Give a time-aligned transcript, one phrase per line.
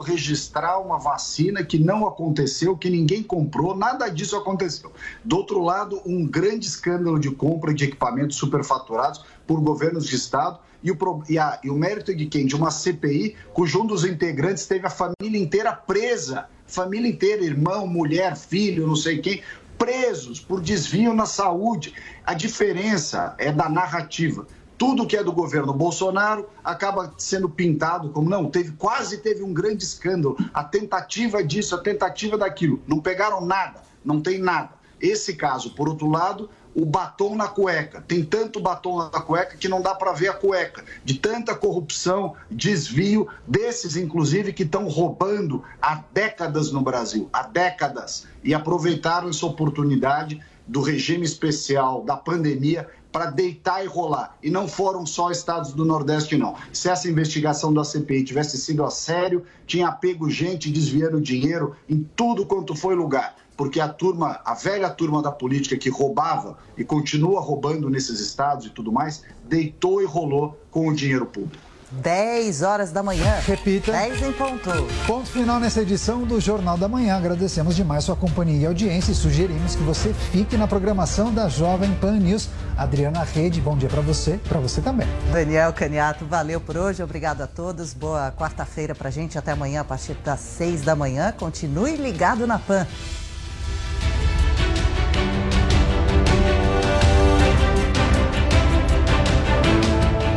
[0.00, 4.92] Registrar uma vacina que não aconteceu, que ninguém comprou, nada disso aconteceu.
[5.24, 10.58] Do outro lado, um grande escândalo de compra de equipamentos superfaturados por governos de Estado
[10.82, 12.46] e o, e, a, e o mérito de quem?
[12.46, 17.86] De uma CPI cujo um dos integrantes teve a família inteira presa, família inteira, irmão,
[17.86, 19.42] mulher, filho, não sei quem,
[19.78, 21.94] presos por desvio na saúde.
[22.24, 24.46] A diferença é da narrativa
[24.78, 29.52] tudo que é do governo Bolsonaro acaba sendo pintado como não, teve quase teve um
[29.52, 34.70] grande escândalo, a tentativa disso, a tentativa daquilo, não pegaram nada, não tem nada.
[35.00, 38.02] Esse caso, por outro lado, o batom na cueca.
[38.06, 40.84] Tem tanto batom na cueca que não dá para ver a cueca.
[41.04, 48.26] De tanta corrupção, desvio, desses inclusive que estão roubando há décadas no Brasil, há décadas,
[48.44, 54.36] e aproveitaram essa oportunidade do regime especial da pandemia para deitar e rolar.
[54.42, 56.54] E não foram só estados do Nordeste, não.
[56.70, 62.06] Se essa investigação da CPI tivesse sido a sério, tinha pego gente desviando dinheiro em
[62.14, 63.34] tudo quanto foi lugar.
[63.56, 68.66] Porque a turma, a velha turma da política que roubava e continua roubando nesses estados
[68.66, 71.65] e tudo mais, deitou e rolou com o dinheiro público.
[71.90, 73.38] 10 horas da manhã.
[73.46, 73.92] Repita.
[73.92, 74.70] 10 em ponto.
[75.06, 77.16] Ponto final nessa edição do Jornal da Manhã.
[77.16, 81.94] Agradecemos demais sua companhia e audiência e sugerimos que você fique na programação da Jovem
[81.94, 82.48] Pan News.
[82.76, 85.06] Adriana Rede, bom dia para você, para você também.
[85.32, 87.02] Daniel Caniato, valeu por hoje.
[87.02, 87.94] Obrigado a todos.
[87.94, 89.38] Boa quarta-feira pra gente.
[89.38, 91.32] Até amanhã a partir das 6 da manhã.
[91.32, 92.86] Continue ligado na Pan.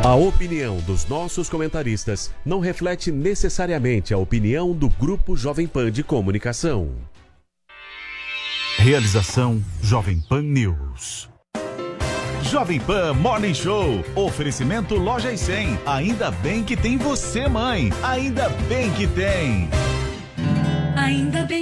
[0.02, 6.02] A opinião dos nossos comentaristas não reflete necessariamente a opinião do Grupo Jovem Pan de
[6.02, 6.88] Comunicação.
[8.78, 11.28] Realização Jovem Pan News.
[12.44, 14.02] Jovem Pan Morning Show.
[14.16, 15.78] Oferecimento Loja e 100.
[15.84, 17.90] Ainda bem que tem você, mãe.
[18.02, 19.68] Ainda bem que tem.
[20.96, 21.59] Ainda bem que tem.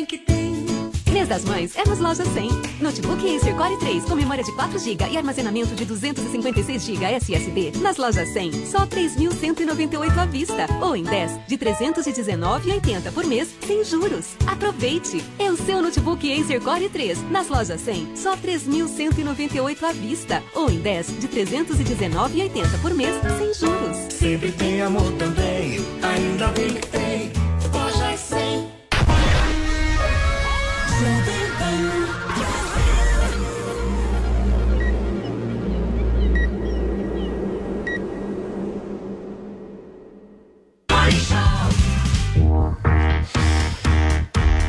[1.13, 2.51] Mês das Mães é nas lojas 100.
[2.81, 7.73] Notebook Acer Core 3 com memória de 4 GB e armazenamento de 256 GB SSD.
[7.81, 10.67] Nas lojas 100, só 3.198 à vista.
[10.83, 14.37] Ou em 10 de 319,80 por mês, sem juros.
[14.47, 15.25] Aproveite!
[15.39, 17.31] É o seu notebook Acer Core 3.
[17.31, 20.43] Nas lojas 100, só 3.198 à vista.
[20.55, 23.97] Ou em 10 de 319,80 por mês, sem juros.
[24.13, 27.38] Sempre tem amor também, ainda bem que tem.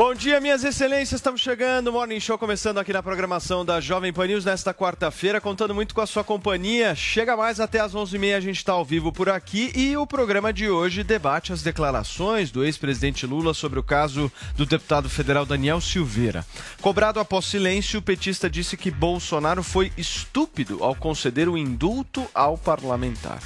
[0.09, 1.20] Bom dia, minhas excelências.
[1.20, 1.92] Estamos chegando.
[1.92, 6.02] Morning Show começando aqui na programação da Jovem Pan News nesta quarta-feira, contando muito com
[6.02, 6.96] a sua companhia.
[6.96, 10.52] Chega mais até às 11h30, a gente está ao vivo por aqui e o programa
[10.52, 15.80] de hoje debate as declarações do ex-presidente Lula sobre o caso do deputado federal Daniel
[15.80, 16.44] Silveira.
[16.81, 22.58] Cobrado após silêncio, o petista disse que Bolsonaro foi estúpido ao conceder o indulto ao
[22.58, 23.38] parlamentar.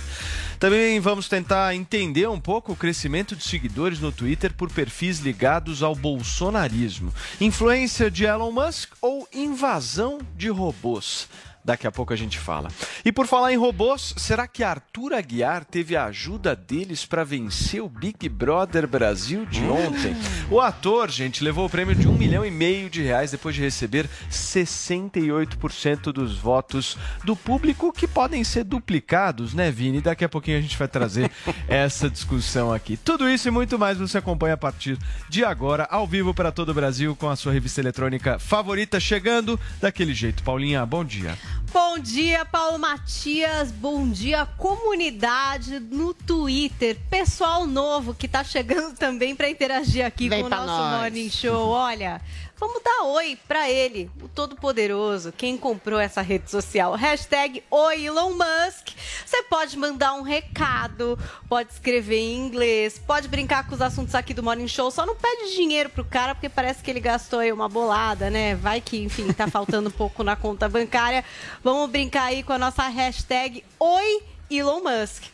[0.60, 5.84] Também vamos tentar entender um pouco o crescimento de seguidores no Twitter por perfis ligados
[5.84, 7.14] ao bolsonarismo.
[7.40, 11.28] Influência de Elon Musk ou invasão de robôs?
[11.64, 12.70] Daqui a pouco a gente fala.
[13.06, 17.82] E por falar em robôs, será que Arthur Aguiar teve a ajuda deles para vencer
[17.82, 20.16] o Big Brother Brasil de ontem?
[20.52, 23.62] O ator, gente, levou o prêmio de um milhão e meio de reais depois de
[23.62, 30.02] receber 68% dos votos do público, que podem ser duplicados, né, Vini?
[30.02, 31.32] Daqui a pouquinho a gente vai trazer
[31.68, 32.98] essa discussão aqui.
[32.98, 34.98] Tudo isso e muito mais você acompanha a partir
[35.30, 39.60] de agora, ao vivo para todo o Brasil, com a sua revista eletrônica favorita chegando
[39.80, 40.44] daquele jeito.
[40.44, 41.38] Paulinha, bom dia.
[41.74, 43.72] Bom dia, Paulo Matias.
[43.72, 46.96] Bom dia, comunidade no Twitter.
[47.10, 51.02] Pessoal novo que tá chegando também para interagir aqui Vem com o nosso nós.
[51.02, 51.70] Morning Show.
[51.70, 52.22] Olha,
[52.58, 56.94] vamos dar oi para ele, o Todo-Poderoso, quem comprou essa rede social.
[56.94, 58.90] Hashtag Oi Elon Musk.
[59.26, 61.18] Você pode mandar um recado,
[61.50, 64.92] pode escrever em inglês, pode brincar com os assuntos aqui do Morning Show.
[64.92, 68.56] Só não pede dinheiro pro cara, porque parece que ele gastou aí uma bolada, né?
[68.56, 71.26] Vai que, enfim, tá faltando um pouco na conta bancária.
[71.64, 75.33] Vamos brincar aí com a nossa hashtag Oi Elon Musk.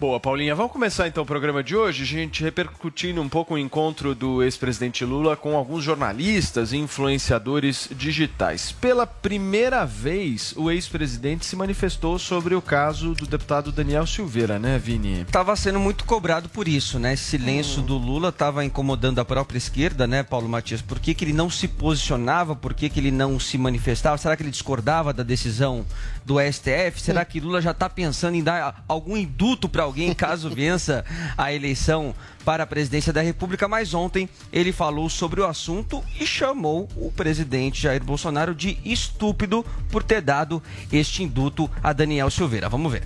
[0.00, 0.54] Boa, Paulinha.
[0.54, 5.04] Vamos começar então o programa de hoje, gente repercutindo um pouco o encontro do ex-presidente
[5.04, 8.70] Lula com alguns jornalistas e influenciadores digitais.
[8.70, 14.78] Pela primeira vez, o ex-presidente se manifestou sobre o caso do deputado Daniel Silveira, né,
[14.78, 15.22] Vini?
[15.22, 17.14] Estava sendo muito cobrado por isso, né?
[17.14, 20.80] Esse silêncio do Lula estava incomodando a própria esquerda, né, Paulo Matias?
[20.80, 22.54] Por que, que ele não se posicionava?
[22.54, 24.16] Por que, que ele não se manifestava?
[24.16, 25.84] Será que ele discordava da decisão
[26.28, 27.00] do STF?
[27.00, 31.02] Será que Lula já está pensando em dar algum induto para alguém caso vença
[31.38, 32.14] a eleição
[32.44, 33.66] para a presidência da República?
[33.66, 39.64] Mas ontem ele falou sobre o assunto e chamou o presidente Jair Bolsonaro de estúpido
[39.90, 42.68] por ter dado este induto a Daniel Silveira.
[42.68, 43.04] Vamos ver.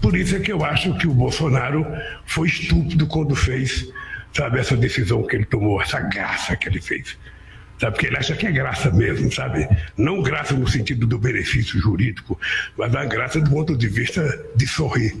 [0.00, 1.84] Por isso é que eu acho que o Bolsonaro
[2.24, 3.86] foi estúpido quando fez,
[4.32, 7.18] sabe, essa decisão que ele tomou, essa graça que ele fez.
[7.78, 9.68] Sabe, porque ele acha que é graça mesmo, sabe?
[9.96, 12.38] Não graça no sentido do benefício jurídico,
[12.76, 15.14] mas a graça do ponto de vista de sorrir.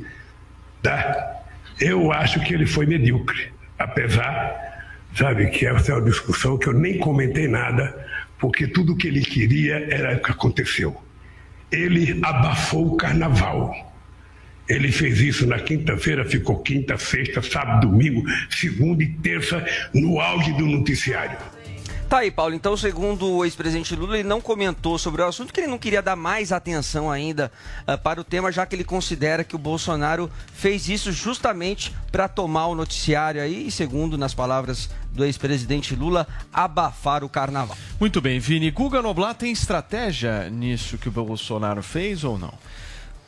[0.82, 1.42] Tá?
[1.80, 6.72] Eu acho que ele foi medíocre, apesar, sabe, que essa é uma discussão que eu
[6.72, 7.94] nem comentei nada,
[8.40, 11.00] porque tudo que ele queria era o que aconteceu.
[11.70, 13.86] Ele abafou o carnaval.
[14.68, 19.64] Ele fez isso na quinta-feira, ficou quinta, sexta, sábado, domingo, segunda e terça,
[19.94, 21.38] no auge do noticiário.
[22.08, 22.54] Tá aí, Paulo.
[22.54, 26.00] Então, segundo o ex-presidente Lula, ele não comentou sobre o assunto, que ele não queria
[26.00, 27.52] dar mais atenção ainda
[27.86, 32.26] uh, para o tema, já que ele considera que o Bolsonaro fez isso justamente para
[32.26, 37.76] tomar o noticiário aí, e segundo, nas palavras do ex-presidente Lula, abafar o carnaval.
[38.00, 38.70] Muito bem, Vini.
[38.70, 42.54] Guga Noblat tem estratégia nisso que o Bolsonaro fez ou não?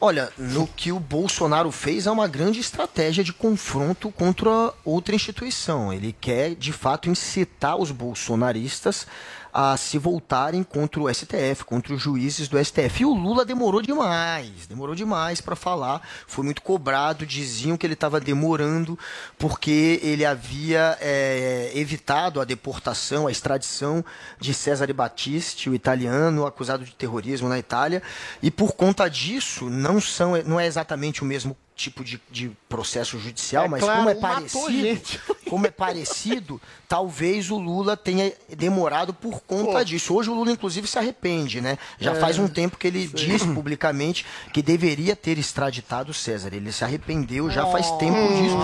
[0.02, 5.92] Olha, no que o Bolsonaro fez é uma grande estratégia de confronto contra outra instituição.
[5.92, 9.06] Ele quer, de fato, incitar os bolsonaristas
[9.52, 13.02] a se voltarem contra o STF, contra os juízes do STF.
[13.02, 17.94] E o Lula demorou demais, demorou demais para falar, foi muito cobrado, diziam que ele
[17.94, 18.98] estava demorando
[19.38, 24.04] porque ele havia é, evitado a deportação, a extradição
[24.38, 28.02] de Cesare Battisti, o italiano acusado de terrorismo na Itália,
[28.42, 33.18] e por conta disso não são, não é exatamente o mesmo tipo de, de processo
[33.18, 39.12] judicial, É mas claro, como é parecido, como é parecido, talvez o Lula tenha demorado
[39.14, 39.84] por conta Pô.
[39.84, 40.14] disso.
[40.14, 41.78] Hoje o Lula, inclusive, se arrepende, né?
[41.98, 43.26] Já É, faz um tempo que ele sei.
[43.28, 46.50] diz publicamente que deveria ter extraditado César.
[46.52, 48.56] Ele se arrependeu já faz tempo disso.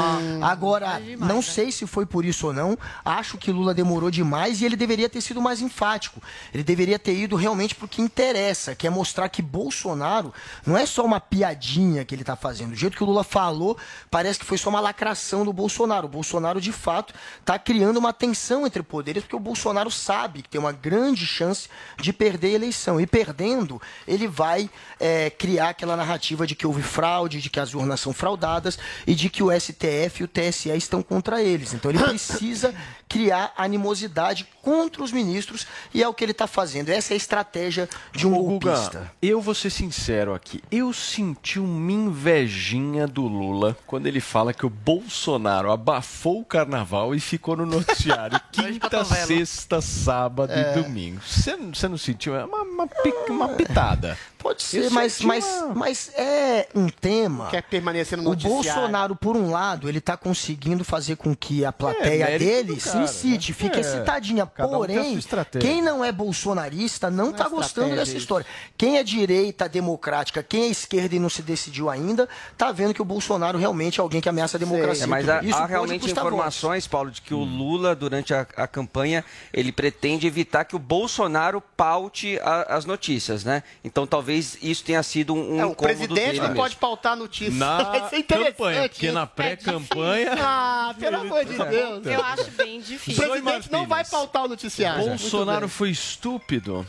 [0.42, 2.76] Agora, não sei se foi por isso ou não.
[3.04, 6.22] Acho que Lula demorou demais e ele deveria ter sido mais enfático.
[6.52, 10.32] Ele deveria ter ido realmente pro que interessa, que é mostrar que Bolsonaro
[10.66, 12.70] não é só uma piadinha que ele tá fazendo.
[12.70, 13.76] Do jeito que o Lula falou,
[14.10, 16.06] parece que foi só uma lacração do Bolsonaro.
[16.06, 17.14] O Bolsonaro, de fato,
[17.44, 21.68] tá criando uma tensão entre poderes, porque o Bolsonaro sabe que tem uma grande chance
[21.98, 23.00] de perder a eleição.
[23.00, 24.68] E perdendo, ele vai
[24.98, 29.14] é, criar aquela narrativa de que houve fraude, de que as urnas são fraudadas e
[29.14, 31.72] de que o STF e o TSE estão contra eles.
[31.72, 32.74] Então ele precisa
[33.08, 36.88] criar animosidade contra os ministros e é o que ele está fazendo.
[36.88, 39.12] Essa é a estratégia de um Ô, Guga, golpista.
[39.22, 40.62] eu vou ser sincero aqui.
[40.72, 47.14] Eu senti uma invejinha do Lula quando ele fala que o Bolsonaro abafou o carnaval
[47.14, 50.72] e ficou no noticiário quinta, sexta, sábado É.
[50.76, 51.20] e domingo.
[51.24, 52.34] Você não- sentiu?
[52.36, 52.88] É uma, uma,
[53.30, 54.18] uma pitada.
[54.46, 57.48] Pode ser, Eu mas, senti mas, uma- mas é um tema.
[57.48, 58.62] Quer permanecer no O noticiário.
[58.62, 62.90] Bolsonaro, por um lado, ele tá conseguindo fazer com que a plateia É, dele se
[62.90, 63.56] cara, incite, né?
[63.58, 64.46] fique É, excitadinha.
[64.46, 65.68] cada um Porém, estratégia.
[65.68, 68.18] quem não é bolsonarista não, Não tá é gostando estratégia dessa isso.
[68.18, 68.46] história.
[68.78, 73.02] Quem é direita, democrática, quem é esquerda e não se decidiu ainda, tá vendo que
[73.02, 75.04] o Bolsonaro realmente é alguém que ameaça a democracia.
[75.04, 78.68] É, mas há, Isso há realmente informações, Paulo, de que o Lula, durante a, a
[78.68, 83.64] campanha, ele pretende evitar que o Bolsonaro paute a- as notícias, né?
[83.82, 87.16] Então talvez isso tenha sido um, um É, o presidente dele não pode pautar a
[87.16, 87.54] notícia.
[87.54, 88.52] Na Vai ser interessante.
[88.56, 92.06] campanha, porque na pré-campanha- Ah, pelo amor de Deus.
[92.06, 93.28] Eu acho bem O difícil.
[93.28, 95.04] presidente não vai pautar o noticiário.
[95.06, 96.86] Bolsonaro foi estúpido.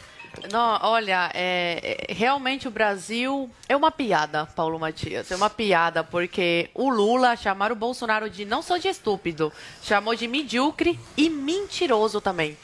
[0.52, 5.32] Não, olha, é, é, realmente o Brasil é uma piada, Paulo Matias.
[5.32, 9.52] É uma piada, porque o Lula chamaram o Bolsonaro de não só de estúpido,
[9.82, 12.56] chamou de medíocre e mentiroso também.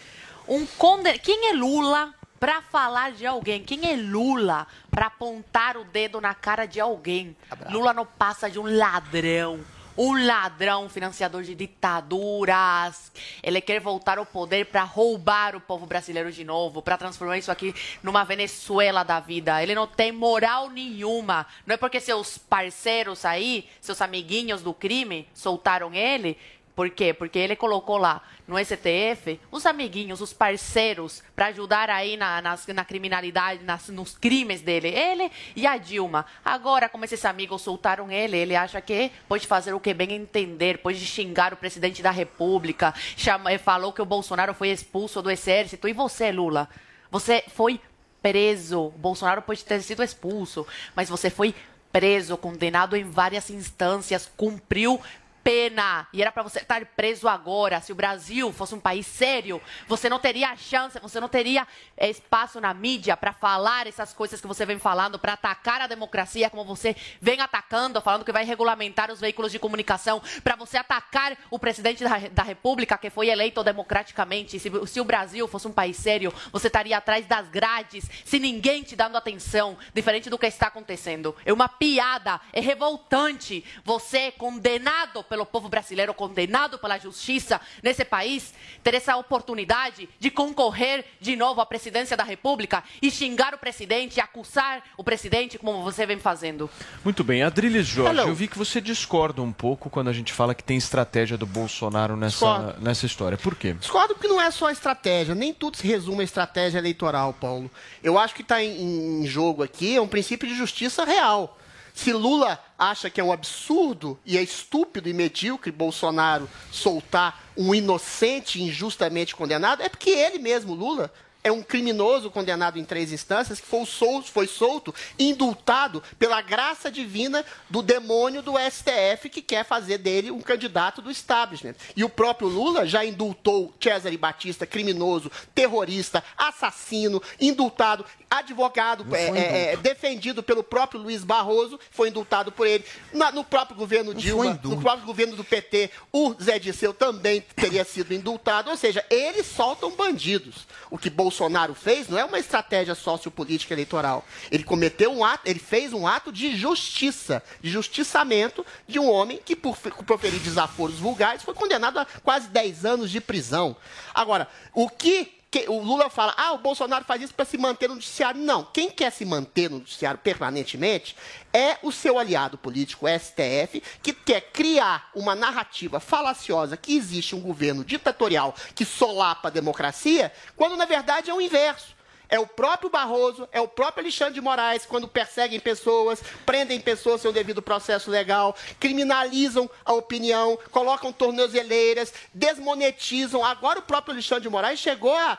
[0.47, 1.17] Um conde...
[1.19, 2.13] Quem é Lula
[2.43, 3.63] para falar de alguém?
[3.63, 7.37] Quem é Lula para apontar o dedo na cara de alguém?
[7.69, 9.61] Lula não passa de um ladrão.
[9.97, 13.13] Um ladrão financiador de ditaduras.
[13.41, 17.49] Ele quer voltar ao poder para roubar o povo brasileiro de novo, para transformar isso
[17.49, 19.63] aqui numa Venezuela da vida.
[19.63, 21.47] Ele não tem moral nenhuma.
[21.65, 26.37] Não é porque seus parceiros aí, seus amiguinhos do crime, soltaram ele,
[26.75, 27.13] Por quê?
[27.13, 32.65] Porque ele colocou lá no STF os amiguinhos, os parceiros, para ajudar aí na, nas-
[32.67, 34.87] na criminalidade, nas- nos crimes dele.
[34.87, 36.25] Ele e a Dilma.
[36.43, 40.79] Agora, como esses amigos soltaram ele, ele acha que pode fazer o que bem entender,
[40.79, 45.87] pode xingar o presidente da República, chama, falou que o Bolsonaro foi expulso do exército.
[45.87, 46.67] E você, Lula?
[47.11, 47.79] Você foi
[48.19, 48.89] preso.
[48.97, 50.65] Bolsonaro pode ter sido expulso,
[50.95, 51.53] mas você foi
[51.91, 54.99] preso, condenado em várias instâncias, cumpriu
[55.43, 56.07] pena.
[56.13, 57.81] E era para você estar preso agora.
[57.81, 62.09] Se o Brasil fosse um país sério, você não teria chance, você não teria eh,
[62.09, 66.49] espaço na mídia para falar essas coisas que você vem falando, para atacar a democracia
[66.49, 71.37] como você vem atacando, falando que vai regulamentar os veículos de comunicação, para você atacar
[71.51, 74.59] o presidente da, da República que foi eleito democraticamente.
[74.59, 78.83] Se, se o Brasil fosse um país sério, você estaria atrás das grades, sem ninguém
[78.83, 81.35] te dando atenção, diferente do que está acontecendo.
[81.45, 83.63] É uma piada, é revoltante.
[83.83, 91.03] Você, condenado pelo povo brasileiro, condenado pela justiça nesse país, ter essa oportunidade de concorrer
[91.19, 96.05] de novo à presidência da República e xingar o presidente, acusar o presidente, como você
[96.05, 96.69] vem fazendo.
[97.03, 98.29] Muito bem, Adriles Jorge, Hello.
[98.29, 101.47] eu vi que você discorda um pouco quando a gente fala que tem estratégia do
[101.47, 102.81] Bolsonaro nessa, Discordo.
[102.81, 103.35] nessa história.
[103.35, 103.73] Por quê?
[103.73, 107.71] Discordo porque não é só estratégia, nem tudo se resume a estratégia eleitoral, Paulo.
[108.03, 111.57] Eu acho que está em, em jogo aqui é um princípio de justiça real.
[111.93, 117.73] Se Lula acha que é um absurdo e é estúpido e medíocre Bolsonaro soltar um
[117.73, 123.59] inocente injustamente condenado, é porque ele mesmo, Lula, é um criminoso condenado em três instâncias
[123.59, 129.65] que foi solto, foi solto, indultado pela graça divina do demônio do STF que quer
[129.65, 131.75] fazer dele um candidato do establishment.
[131.97, 139.73] E o próprio Lula já indultou Cesare Batista, criminoso, terrorista, assassino, indultado, advogado, é, é,
[139.73, 142.85] é, defendido pelo próprio Luiz Barroso, foi indultado por ele.
[143.11, 147.83] Na- no próprio governo Dilma, no próprio governo do PT, o Zé Disseu também teria
[147.83, 148.69] sido indultado.
[148.69, 150.65] Ou seja, eles soltam bandidos.
[150.89, 151.32] O que Bolsonaro
[151.75, 154.25] fez não é uma estratégia sociopolítica eleitoral.
[154.51, 159.39] Ele cometeu um ato, ele fez um ato de justiça, de justiçamento de um homem
[159.43, 163.75] que, por fe- proferir desaforos vulgares, foi condenado a quase 10 anos de prisão.
[164.13, 167.87] Agora, o que que- o Lula fala, ah, o Bolsonaro faz isso para se manter
[167.87, 168.41] no noticiário.
[168.41, 171.15] Não, quem quer se manter no noticiário permanentemente
[171.53, 177.35] é o seu aliado político, o STF, que quer criar uma narrativa falaciosa que existe
[177.35, 181.93] um governo ditatorial que solapa a democracia, quando na verdade é o inverso.
[182.33, 187.21] É o próprio Barroso, é o próprio Alexandre de Moraes, quando perseguem pessoas, prendem pessoas
[187.21, 193.45] sem o devido processo legal, criminalizam a opinião, colocam tornozeleiras, desmonetizam.
[193.45, 195.37] Agora o próprio Alexandre de Moraes chegou a,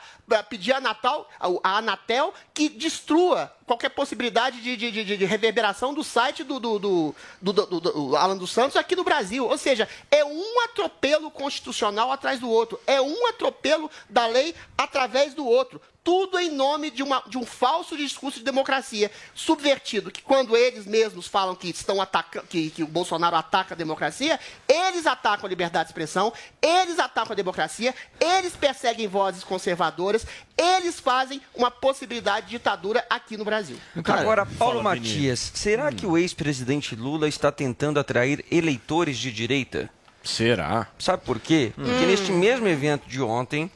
[0.49, 1.29] pedir a, Natal,
[1.61, 6.79] a Anatel que destrua qualquer possibilidade de, de- de- de reverberação do site do, do,
[6.79, 9.47] do, do- do- Alan dos Santos aqui no Brasil.
[9.47, 12.79] Ou seja, é um atropelo constitucional atrás do outro.
[12.85, 15.81] É um atropelo da lei através do outro.
[16.03, 20.85] Tudo em nome de, uma- de um falso discurso de democracia subvertido, que quando eles
[20.85, 25.49] mesmos falam que estão atacando, que, que o Bolsonaro ataca a democracia, eles atacam a
[25.49, 26.31] liberdade de expressão,
[26.61, 33.35] eles atacam a democracia, eles perseguem vozes conservadoras, eles fazem uma possibilidade de ditadura aqui
[33.35, 33.54] no Brasil.
[34.05, 35.07] Agora, Paulo Fala, Vini.
[35.07, 39.89] Matias, será que o ex-presidente Lula está tentando atrair eleitores de direita?
[40.23, 40.87] Será?
[40.97, 41.71] Sabe por quê?
[41.75, 42.07] Porque Hum.
[42.07, 43.69] neste mesmo evento de ontem,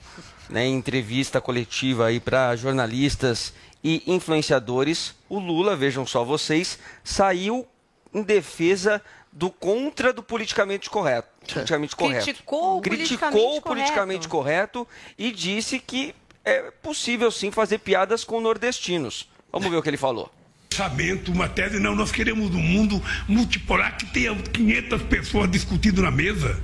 [0.50, 7.68] né, em entrevista coletiva aí para jornalistas e influenciadores, o Lula, vejam só vocês, saiu
[8.14, 11.30] em defesa do contra do politicamente correto.
[11.54, 12.24] Politicamente correto.
[12.26, 18.24] Criticou o Criticou politicamente o politicamente correto e disse que é possível sim fazer piadas
[18.24, 19.29] com nordestinos.
[19.52, 20.32] Vamos ver o que ele falou.
[20.70, 26.12] pensamento, uma tese, não, nós queremos um mundo multipolar que tenha 500 pessoas discutindo na
[26.12, 26.60] mesa.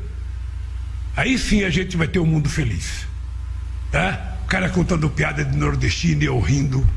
[1.16, 3.08] Aí sim a gente vai ter um mundo feliz.
[3.92, 4.38] Tá?
[4.44, 6.88] O cara contando piada de nordestino e eu rindo.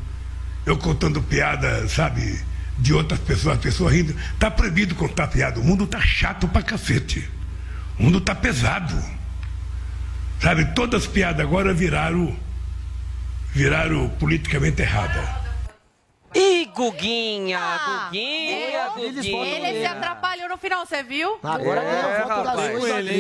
[0.67, 2.39] Eu contando piada, sabe,
[2.79, 4.15] de outras pessoas, as pessoas rindo.
[4.39, 5.59] Tá proibido contar piada.
[5.59, 7.29] O mundo tá chato pra cacete.
[7.99, 8.97] O mundo tá pesado.
[10.41, 12.37] Sabe, todas as piadas agora viraram
[13.55, 15.48] viraram politicamente erradas.
[16.35, 17.59] Ih, Guguinha,
[18.11, 19.47] Guguinha, Guguinha.
[19.47, 21.39] Ele se atrapalhou no final, você viu?
[21.43, 22.75] Agora é, rapaz.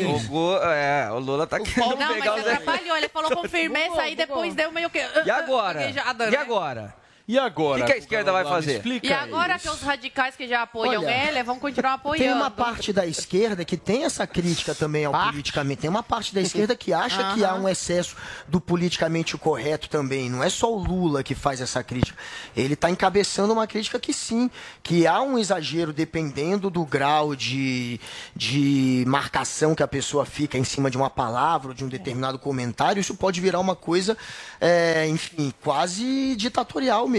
[0.05, 2.43] O, Gu- é, o Lula tá querendo Não, pegar mas os...
[2.45, 2.97] se atrapalhou.
[2.97, 4.99] Ele falou com firmeza, aí depois deu meio que...
[5.25, 5.89] E agora?
[5.89, 6.37] E né?
[6.37, 6.95] agora?
[7.29, 7.83] E agora?
[7.83, 8.77] O que, que a esquerda vai fazer?
[8.77, 12.25] Explica E agora que os radicais que já apoiam Olha, ele vão continuar apoiando.
[12.25, 15.83] Tem uma parte da esquerda que tem essa crítica também ao politicamente.
[15.83, 18.17] Tem uma parte da esquerda que acha que há um excesso
[18.49, 20.31] do politicamente correto também.
[20.31, 22.17] Não é só o Lula que faz essa crítica.
[22.57, 24.51] Ele está encabeçando uma crítica que sim,
[24.83, 28.01] que há um exagero dependendo do grau de,
[28.35, 32.39] de marcação que a pessoa fica em cima de uma palavra ou de um determinado
[32.39, 32.99] comentário.
[32.99, 34.17] Isso pode virar uma coisa,
[34.59, 37.18] é, enfim, quase ditatorial mesmo.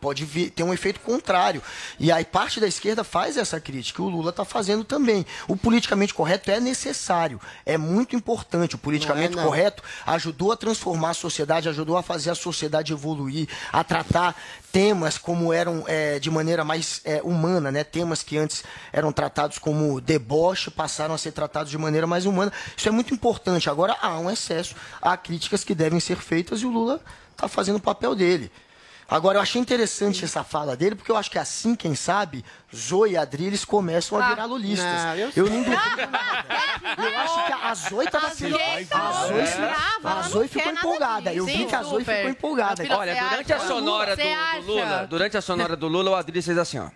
[0.00, 1.62] Pode vir- ter um efeito contrário.
[1.98, 4.02] E aí parte da esquerda faz essa crítica.
[4.02, 5.24] O Lula está fazendo também.
[5.48, 7.40] O politicamente correto é necessário.
[7.64, 8.74] É muito importante.
[8.74, 9.50] O politicamente Não é, não.
[9.50, 14.34] correto ajudou a transformar a sociedade, ajudou a fazer a sociedade evoluir, a tratar
[14.72, 17.82] temas como eram é, de maneira mais é, humana, né?
[17.82, 18.62] Temas que antes
[18.92, 22.52] eram tratados como deboche passaram a ser tratados de maneira mais humana.
[22.76, 23.70] Isso é muito importante.
[23.70, 27.00] Agora há um excesso, há críticas que devem ser feitas e o Lula
[27.32, 28.50] está fazendo o papel dele.
[29.08, 32.44] Agora, eu achei interessante essa fala dele, porque eu acho que assim, quem sabe,
[32.74, 35.04] Zoe e Adriles começam a Ah, virar lulistas.
[35.04, 35.76] não, eu eu não duvido
[36.10, 36.46] nada.
[36.98, 38.56] Eu acho que a Zoe estava sendo.
[38.56, 39.58] A Zoe, se-
[40.04, 41.32] a Zoe ficou empolgada.
[41.32, 42.82] Eu vi que a Zoe ficou empolgada.
[42.96, 44.22] Olha, durante a sonora do,
[44.62, 46.88] do Lula, durante a sonora do Lula, o Adriles fez assim, ó.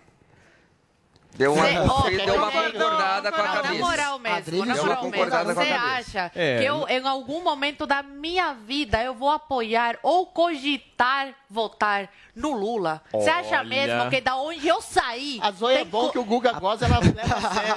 [1.35, 3.73] Deu uma, Cê- deu uma não, concordada com a Na cabeça.
[3.85, 5.53] moral mesmo, na moral mesmo.
[5.55, 6.59] Você acha É.
[6.59, 12.51] que eu, em algum momento da minha vida, eu vou apoiar ou cogitar votar no
[12.53, 13.01] Lula?
[13.11, 15.39] Você acha mesmo que da onde eu saí...
[15.41, 17.75] A Zoe é bom que o Guga goza, ela leva a sério.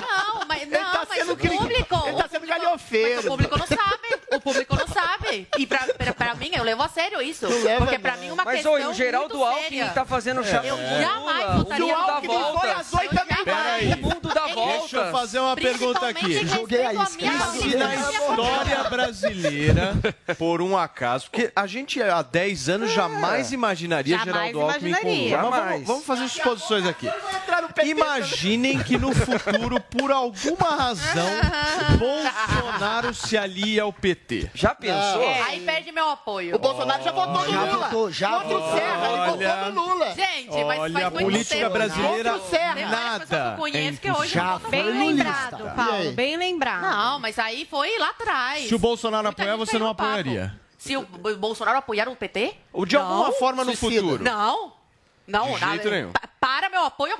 [0.00, 2.02] Não, mas, Ele não, tá mas sendo o público...
[2.06, 3.16] ele tá sendo galhofeiro.
[3.16, 3.97] Mas o público não sabe.
[4.30, 5.48] O público não sabe.
[5.58, 7.48] E pra, pra, pra mim, eu levo a sério isso.
[7.48, 9.92] Não leva, porque pra mim, uma Mas, questão oi, o Geraldo muito Alckmin séria.
[9.92, 12.70] tá fazendo chapa Eu com o jamais votaria no Alckmin, foi voltas.
[12.70, 13.92] a Zoe também Peraí.
[13.94, 14.80] O mundo dá voltas.
[14.80, 16.46] Deixa eu fazer uma pergunta aqui.
[16.46, 19.94] Joguei a E se na história brasileira,
[20.36, 25.06] por um acaso, porque a gente há 10 anos jamais imaginaria Jamais Geraldo Alckmin com.
[25.08, 25.70] Mas Jamais.
[25.70, 27.08] Vamos, vamos fazer suposições aqui.
[27.84, 31.28] Imaginem que no futuro, por alguma razão,
[31.98, 34.17] Bolsonaro se alia ao PT.
[34.54, 35.22] Já pensou?
[35.22, 36.54] É, Aí perde meu apoio.
[36.54, 37.76] O Bolsonaro já votou no Já Lula.
[37.88, 38.72] votou, já Contra o.
[38.72, 39.56] Serra, ele Olha.
[39.56, 40.14] votou no Lula.
[40.14, 41.70] Gente, mas Olha, faz muito política tempo.
[41.70, 42.74] brasileira, Contra o Serra.
[42.74, 42.88] Pessoas
[43.28, 45.74] que eu nada conheço que hoje Já foi Bem lembrado.
[45.76, 46.82] Paulo, bem lembrado.
[46.82, 48.68] Não, mas aí foi lá atrás.
[48.68, 50.02] Se o Bolsonaro Muita apoiar, você não papo.
[50.10, 50.58] apoiaria?
[50.76, 51.02] Se o
[51.38, 52.54] Bolsonaro apoiar o PT?
[52.72, 53.32] Ou de alguma Não.
[53.32, 54.00] forma no Suicida.
[54.02, 54.24] futuro?
[54.24, 54.72] Não.
[55.26, 55.72] Não, De nada.
[55.72, 56.12] jeito nenhum.
[56.40, 57.14] Pa- Para meu apoio,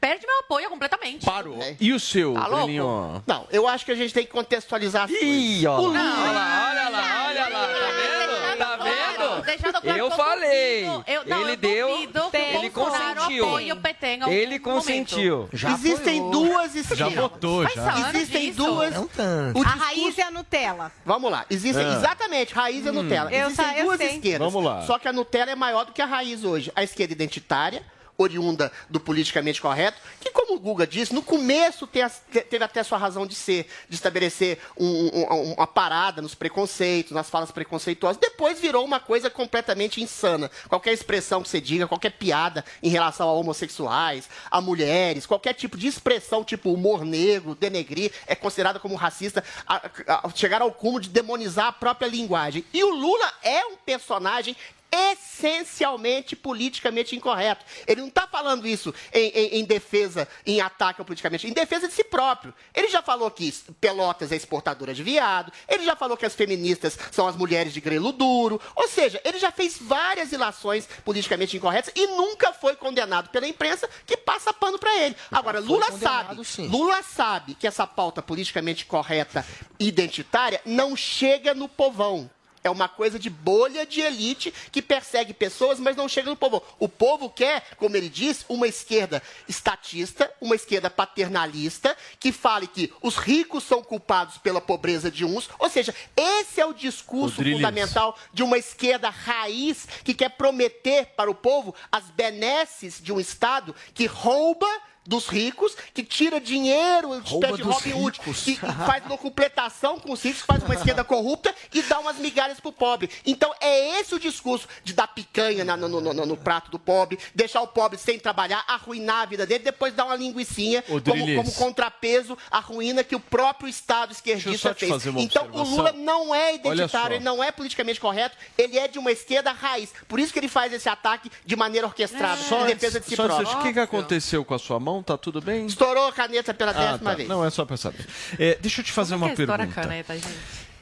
[0.00, 1.24] perde meu apoio completamente.
[1.26, 1.58] Parou.
[1.78, 2.56] E o seu, Tá louco?
[2.64, 3.22] Breninho?
[3.26, 5.78] Não, eu acho que a gente tem que contextualizar as Ih, ó.
[5.80, 6.00] Olha
[6.32, 7.68] lá, olha lá, olha lá.
[7.68, 8.58] Tá vendo?
[8.58, 9.42] Tá vendo?
[9.44, 10.84] Deixando claro Eu falei.
[10.84, 11.04] duvido.
[11.06, 11.88] Eu, não, Ele eu deu-
[12.34, 13.46] ele consentiu.
[13.46, 15.48] apoie o PT em algum Ele consentiu.
[15.52, 16.30] Já Existem apoiou.
[16.48, 16.98] duas esquinas.
[16.98, 17.98] Já votou, já.
[18.14, 18.64] Existem disso.
[18.64, 18.94] duas.
[18.94, 19.58] Não tanto.
[19.58, 20.90] O A raiz é a Nutella.
[21.04, 21.44] Vamos lá.
[21.50, 21.92] Existem, Ah.
[21.94, 23.30] exatamente, raiz é Nutella.
[23.32, 24.52] Eu Existem eu duas esquerdas.
[24.52, 24.82] Vamos lá.
[24.86, 26.72] Só que a Nutella é maior do que a raiz hoje.
[26.74, 27.82] A esquerda identitária,
[28.28, 32.00] oriunda do politicamente correto, que, como o Guga disse, no começo te-
[32.32, 37.12] te- teve até sua razão de ser, de estabelecer um- um- uma parada nos preconceitos,
[37.12, 38.16] nas falas preconceituosas.
[38.20, 40.50] Depois virou uma coisa completamente insana.
[40.68, 45.76] Qualquer expressão que você diga, qualquer piada em relação a homossexuais, a mulheres, qualquer tipo
[45.78, 51.02] de expressão, tipo humor negro, denegrir, é considerada como racista, a- a- chegar ao cúmulo
[51.02, 52.64] de demonizar a própria linguagem.
[52.74, 54.56] E o Lula é um personagem
[54.90, 57.64] essencialmente politicamente incorreto.
[57.86, 61.88] Ele não está falando isso em, em- em defesa, em ataque ao politicamente, em defesa
[61.88, 62.54] de si próprio.
[62.74, 66.98] Ele já falou que Pelotas é exportadora de viado, ele já falou que as feministas
[67.10, 71.92] são as mulheres de grelo duro, ou seja, ele já fez várias ilações politicamente incorretas
[71.94, 75.16] e nunca foi condenado pela imprensa que passa pano para ele.
[75.30, 76.66] Agora, Lula sabe, sim.
[76.68, 79.44] Lula sabe que essa pauta politicamente correta
[79.78, 82.30] identitária não chega no povão.
[82.62, 86.62] É uma coisa de bolha de elite que persegue pessoas, mas não chega no povo.
[86.78, 92.92] O povo quer, como ele diz, uma esquerda estatista, uma esquerda paternalista, que fale que
[93.02, 95.48] os ricos são culpados pela pobreza de uns.
[95.58, 97.58] Ou seja, esse é o discurso Rodrigues.
[97.58, 103.20] fundamental de uma esquerda raiz que quer prometer para o povo as benesses de um
[103.20, 104.68] Estado que rouba
[105.08, 110.22] dos ricos, que tira dinheiro, Rouba de dos Robin Hood, que faz locupletação com os
[110.22, 113.08] ricos, faz uma esquerda corrupta e dá umas migalhas pro pobre.
[113.24, 116.78] Então é esse o discurso de dar picanha na- no, no- no- no prato do
[116.78, 121.00] pobre, deixar o pobre sem trabalhar, arruinar a vida dele, depois dar uma linguicinha Ô,
[121.00, 125.06] como, como contrapeso à ruína que o próprio Estado esquerdista fez.
[125.06, 125.74] uma Então o observação.
[125.76, 129.90] Lula não é identitário, ele não é politicamente correto, ele é de uma esquerda raiz.
[130.06, 133.16] Por isso que ele faz esse ataque de maneira orquestrada, Só em defesa de si
[133.16, 133.48] próprio.
[133.48, 134.97] o que, que aconteceu com a sua mão?
[135.02, 135.66] Tá tudo bem?
[135.66, 137.16] Estourou a caneta pela Ah, décima tá.
[137.16, 137.28] vez.
[137.28, 138.06] Não, é só pra saber.
[138.38, 139.80] É, deixa eu te fazer uma Que estoura a pergunta.
[139.82, 140.28] caneta, gente.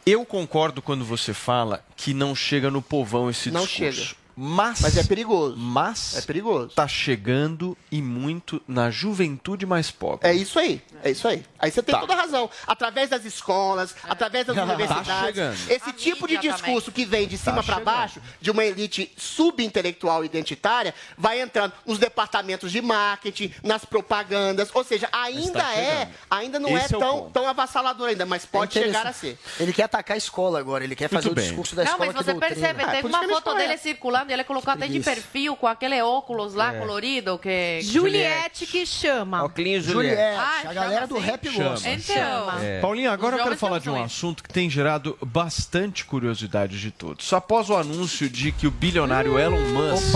[0.04, 4.00] Eu concordo quando você fala que não chega no povão esse Não discurso.
[4.02, 4.16] chega.
[4.36, 5.56] Mas, Mas é perigoso.
[5.56, 6.68] Mas É perigoso.
[6.74, 10.28] tá chegando e muito na juventude mais pobre.
[10.28, 11.42] É isso aí, é isso aí.
[11.58, 12.00] Aí você tem Tá.
[12.02, 12.50] toda a razão.
[12.66, 15.70] Através das escolas, através das Tá universidades, chegando.
[15.70, 20.24] esse tipo de discurso que vem de cima Tá para baixo, de uma elite subintelectual
[20.24, 24.68] identitária, vai entrando nos departamentos de marketing, nas propagandas.
[24.74, 27.30] Ou seja, ainda tá é, ainda não Esse é é o tão, ponto.
[27.32, 29.38] tão avassalador ainda, mas pode É chegar a ser.
[29.58, 31.44] Ele quer atacar a escola agora, ele quer fazer Muito o bem.
[31.48, 34.34] discurso da Não, escola mas que você percebe, Ah, teve uma foto dele circulando e
[34.34, 36.78] ele colocou até de perfil com aquele óculos lá É.
[36.78, 39.44] colorido que Juliette que chama.
[39.44, 41.68] Oclinhos Juliette, Ah, a galera do chama rap Chama.
[41.70, 41.88] gosta.
[41.90, 42.80] Então, É.
[42.80, 47.32] Paulinho, agora eu quero falar de um assunto que tem gerado bastante curiosidade de todos.
[47.32, 50.14] Após o anúncio de que o bilionário Elon Musk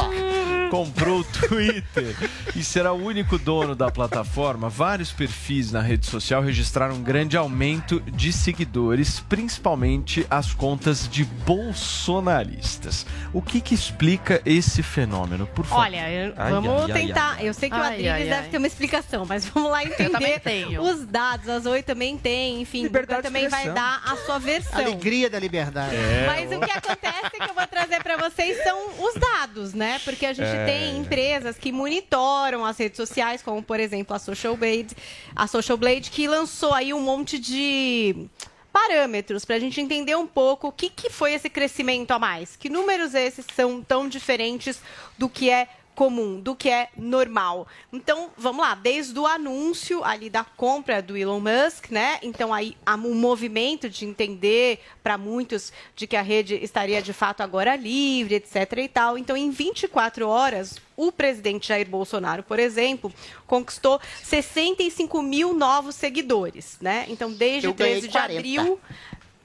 [0.71, 2.17] comprou o Twitter
[2.55, 7.37] e será o único dono da plataforma, vários perfis na rede social registraram um grande
[7.37, 13.07] aumento de seguidores, principalmente as contas de bolsonaristas.
[13.33, 15.83] O que, que explica esse fenômeno, por favor?
[15.83, 17.37] Olha, eu- Ai, vamos ai, ai, tentar.
[17.39, 17.49] ai.
[17.49, 20.83] Eu sei que o Adriles deve ter uma explicação, mas vamos lá também entender tenho.
[20.83, 21.49] os dados.
[21.49, 24.79] A Zoe também tem, enfim, o Guga também vai dar a sua versão.
[24.81, 25.95] Alegria da liberdade.
[25.97, 29.99] É, Mas o que acontece que eu vou trazer para vocês são os dados, né?
[30.05, 30.60] Porque a gente É.
[30.67, 34.97] tem empresas que monitoram as redes sociais, como por exemplo a Social Blade,
[35.35, 38.29] a Social Blade que lançou aí um monte de
[38.73, 42.57] parâmetros para a gente entender um pouco o que, que foi esse crescimento a mais.
[42.57, 44.81] Que números esses são tão diferentes
[45.19, 45.69] do que é
[46.01, 47.69] comum, do que é normal.
[47.93, 52.19] Então, vamos lá, desde o anúncio ali da compra do Elon Musk, né?
[52.23, 57.13] Então aí há um movimento de entender para muitos de que a rede estaria de
[57.13, 59.19] fato agora livre, etc e tal.
[59.19, 63.13] Então, em 24 horas, o presidente Jair Bolsonaro, por exemplo,
[63.47, 67.05] conquistou 65 mil novos seguidores, né?
[67.09, 68.39] Então, desde Eu ganhei 13 de 40.
[68.39, 68.81] abril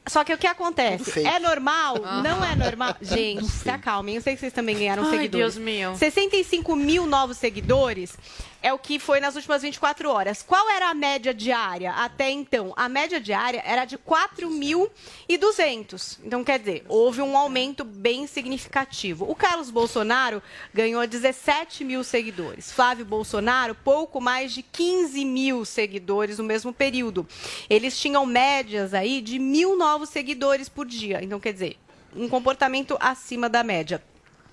[0.07, 1.25] só que o que acontece?
[1.25, 1.97] É normal?
[2.03, 2.21] Ah.
[2.21, 2.95] Não é normal?
[3.01, 4.15] Gente, se acalmem.
[4.15, 5.55] Eu sei que vocês também ganharam Ai, seguidores.
[5.55, 5.95] Deus meu.
[5.95, 8.17] 65 mil novos seguidores
[8.65, 10.41] é o que foi nas últimas 24 horas.
[10.41, 12.73] Qual era a média diária até então?
[12.75, 16.17] A média diária era de 4.200.
[16.23, 19.29] Então, quer dizer, houve um aumento bem significativo.
[19.29, 20.41] O Carlos Bolsonaro
[20.73, 22.71] ganhou 17 mil seguidores.
[22.71, 27.27] Flávio Bolsonaro, pouco mais de 15 mil seguidores no mesmo período.
[27.69, 31.23] Eles tinham médias aí de mil novos seguidores por dia.
[31.23, 31.77] Então, quer dizer,
[32.15, 34.01] um comportamento acima da média.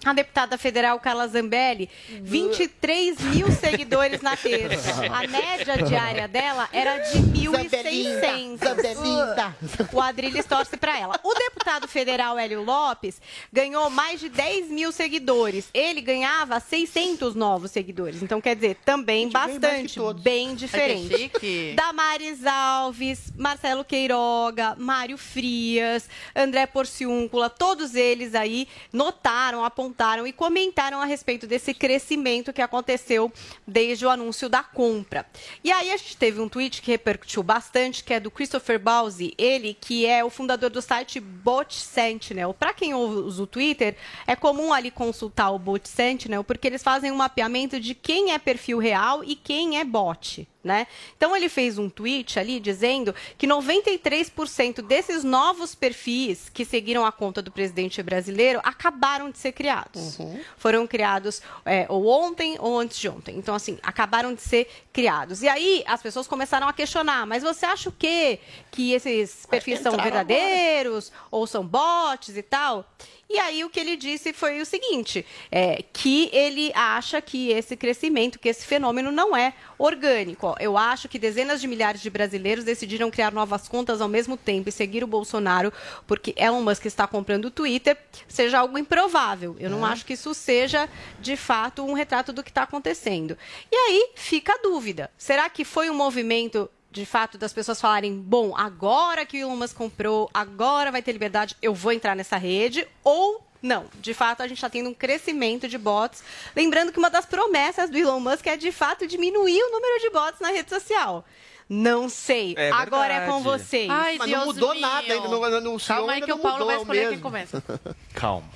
[0.05, 5.07] A deputada federal Carla Zambelli, 23 mil seguidores na terça.
[5.07, 8.59] A média diária dela era de 1.600.
[8.59, 9.57] Zambelinda.
[9.93, 11.21] O Adriles torce para ela.
[11.23, 13.21] O deputado federal Hélio Lopes
[13.53, 15.69] ganhou mais de 10 mil seguidores.
[15.73, 18.23] Ele ganhava 600 novos seguidores.
[18.23, 21.17] Então, quer dizer, também bastante, bem diferente.
[21.17, 21.75] Chique.
[21.77, 29.92] Damares Alves, Marcelo Queiroga, Mário Frias, André Porciúncula, todos eles aí notaram, apontaram
[30.27, 33.33] e comentaram a respeito desse crescimento que aconteceu
[33.67, 35.27] desde o anúncio da compra.
[35.63, 39.35] E aí a gente teve um tweet que repercutiu bastante, que é do Christopher Bowsy,
[39.37, 42.55] ele que é o fundador do site Bot Sentinel.
[42.55, 47.11] Para quem usa o Twitter, é comum ali consultar o Bot Sentinel, porque eles fazem
[47.11, 50.49] um mapeamento de quem é perfil real e quem é bot.
[50.63, 50.87] Né?
[51.17, 57.11] Então ele fez um tweet ali dizendo que 93% desses novos perfis que seguiram a
[57.11, 60.19] conta do presidente brasileiro acabaram de ser criados.
[60.57, 63.37] Foram criados é, ou ontem ou antes de ontem.
[63.37, 65.43] Então, assim, acabaram de ser criados.
[65.43, 68.39] E aí as pessoas começaram a questionar, mas você acha o quê?
[68.71, 72.89] Que esses perfis são verdadeiros ou são bots e tal?
[73.33, 77.75] E aí o que ele disse foi o seguinte, é, que ele acha que esse
[77.79, 80.55] crescimento, que esse fenômeno não é orgânico.
[80.61, 84.69] Eu acho que dezenas de milhares de brasileiros decidiram criar novas contas ao mesmo tempo
[84.69, 85.73] e seguir o Bolsonaro
[86.07, 87.97] porque Elon Musk está comprando o Twitter,
[88.29, 89.57] seja algo improvável.
[89.59, 90.87] Eu não acho que isso seja,
[91.19, 93.37] de fato, um retrato do que está acontecendo.
[93.71, 95.11] E aí fica a dúvida.
[95.17, 99.57] Será que foi um movimento de fato das pessoas falarem, bom, agora que o Elon
[99.57, 104.43] Musk comprou, agora vai ter liberdade, eu vou entrar nessa rede, ou não, de fato
[104.43, 106.23] a gente está tendo um crescimento de bots.
[106.55, 110.11] Lembrando que uma das promessas do Elon Musk é de fato diminuir o número de
[110.11, 111.25] bots na rede social.
[111.69, 112.55] Não sei.
[112.59, 113.89] É Agora é com vocês.
[113.89, 114.81] Ai, Mas Deus não mudou meu.
[114.81, 117.23] nada ainda, não anunciou, Calma aí que o não Paulo vai é escolher quem mesmo.
[117.23, 117.63] começa.
[118.13, 118.47] Calma,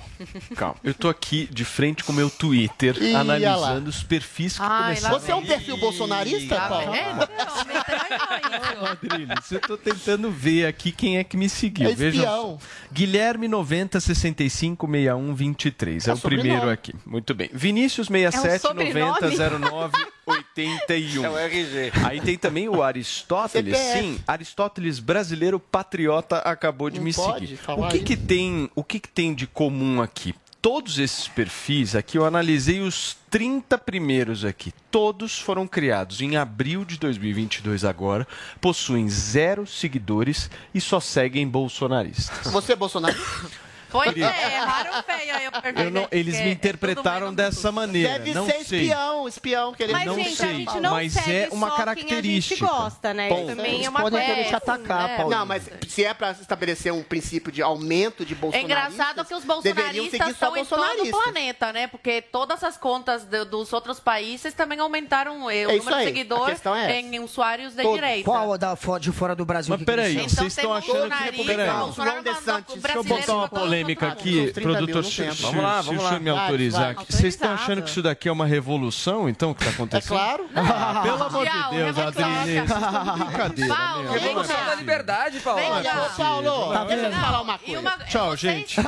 [0.55, 0.75] calma.
[0.83, 3.89] Eu tô aqui de frente com o meu Twitter, Ih, olha analisando lá.
[3.89, 5.19] os perfis que Ai, começaram.
[5.19, 6.93] Você é um perfil bolsonarista, Paulo?
[6.93, 8.85] É, não, me estranhou isso.
[8.85, 11.89] Adriles, eu tô tentando ver aqui quem é que me seguiu.
[11.89, 12.57] É Veja espião.
[12.59, 12.67] só.
[12.91, 16.07] Guilherme 90 65 61 23.
[16.07, 16.49] É, É o sobrenome.
[16.49, 16.93] primeiro aqui.
[17.05, 17.49] Muito bem.
[17.53, 18.99] Vinícius 67 sobrenome?
[19.21, 21.25] 90 09 81.
[21.25, 21.91] É o RG.
[22.05, 23.77] Aí tem também o Aristóteles.
[23.77, 23.99] CPF.
[24.01, 27.57] Sim, Aristóteles brasileiro patriota acabou de Não me pode seguir.
[27.57, 30.33] falar O que que tem, o que que tem de comum aqui?
[30.67, 34.73] todos esses perfis aqui, eu analisei os 30 primeiros aqui.
[34.91, 38.27] Todos foram criados em abril de 2022 agora,
[38.59, 42.51] possuem zero seguidores e só seguem bolsonaristas.
[42.51, 43.23] Você é bolsonarista?
[44.03, 45.83] Pois é, erraram feio aí o perfil.
[45.83, 48.19] Eu não- eles me interpretaram dessa maneira.
[48.19, 48.81] Deve não ser sei.
[48.81, 49.97] espião, espião, querido.
[49.97, 52.55] Mas, não gente, sei, a gente não mas segue é uma só característica.
[52.55, 53.27] quem a gente gosta, né?
[53.29, 54.35] Isso também Eles é uma podem coisa.
[54.35, 55.15] querer te atacar, é.
[55.17, 55.31] Paulo.
[55.31, 58.93] Não, mas se é pra estabelecer um princípio de aumento de É bolsonaristas...
[58.93, 61.87] engraçado que os bolsonaristas estão em todo o planeta, né?
[61.87, 65.95] Porque todas as contas do- dos outros países também aumentaram eh, o É isso número
[65.95, 66.05] aí.
[66.05, 67.95] de seguidores é em usuários de Todo.
[67.95, 68.23] direita.
[68.29, 69.69] Qual a da, de fora do Brasil?
[69.71, 71.43] Mas que peraí, que eles vocês estão achando que...
[71.43, 71.69] Peraí.
[71.71, 72.23] Bolsonaro.
[72.23, 76.19] Deixa eu botar uma polêmica aqui, 30 mil produtor, se- Vamos lá, vamos lá.
[76.19, 76.91] me autorizar.
[76.91, 77.05] aqui.
[77.11, 80.13] Vocês estão achando que isso daqui é uma revolução, então, que está acontecendo?
[80.15, 80.49] É claro.
[80.55, 82.07] Ah, pelo amor de Deus, revolução.
[82.07, 82.61] Adriane.
[82.67, 83.75] De brincadeira.
[83.75, 84.11] Paulo, meu.
[84.13, 84.53] vem Não é cá.
[84.55, 84.77] possível.
[84.77, 85.59] liberdade, Paulo.
[85.59, 86.09] Vem é cá.
[86.17, 87.21] Paulo, Não é deixa eu te possível.
[87.25, 87.97] falar uma coisa.
[88.09, 88.77] Tchau, gente.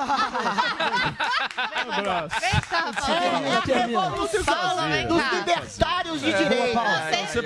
[1.88, 2.35] Um abraço.
[2.39, 3.13] Vem cá, Paulo.
[3.69, 6.79] É a revolução Paulo, vem dos libertários de É, direita.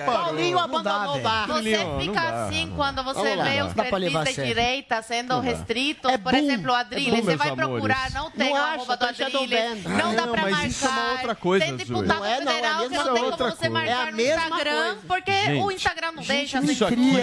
[0.06, 1.48] Paulinho abandonou o bar.
[1.48, 6.12] Você fica assim quando você vê os perfis de direita sendo restritos.
[6.12, 7.26] É Por exemplo, o É Adrilles.
[7.26, 7.84] boom, você meus vai amores.
[7.86, 9.82] procurar, não tem Não acha, arroba do tá Shadow Adrilles.
[9.84, 9.90] Ban.
[9.90, 10.68] Não dá Não, pra marcar.
[10.68, 13.14] isso é uma outra coisa, Tem deputado Não é, não, é federal que mesma não
[13.14, 13.38] tem coisa.
[13.38, 15.00] como você É a marcar no mesma Instagram, coisa.
[15.08, 16.90] porque Gente, o Instagram não deixa isso censura.
[16.94, 17.18] aqui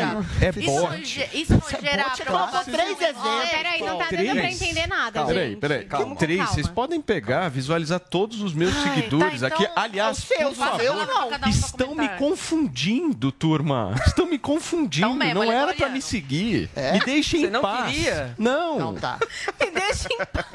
[0.44, 1.04] é Isso, bot.
[1.04, 2.24] ge- isso não gera é claro.
[2.24, 2.72] provocação.
[2.74, 3.24] Três exemplos.
[3.24, 4.62] Ó, peraí, não tá dando pra Três.
[4.62, 5.60] entender nada, Peraí, gente.
[5.60, 5.86] peraí.
[6.18, 9.62] Três, vocês podem pegar, visualizar todos os meus seguidores tá, aqui.
[9.62, 13.94] então, Aliás, por favor, estão me confundindo, turma.
[14.06, 15.08] Estão me confundindo.
[15.34, 16.68] Não é era pra me seguir.
[16.74, 16.92] É?
[16.92, 17.92] Me deixem Você em não paz.
[17.92, 18.34] queria?
[18.38, 18.78] Não.
[18.78, 19.18] Não tá.
[19.60, 19.99] Me deixa.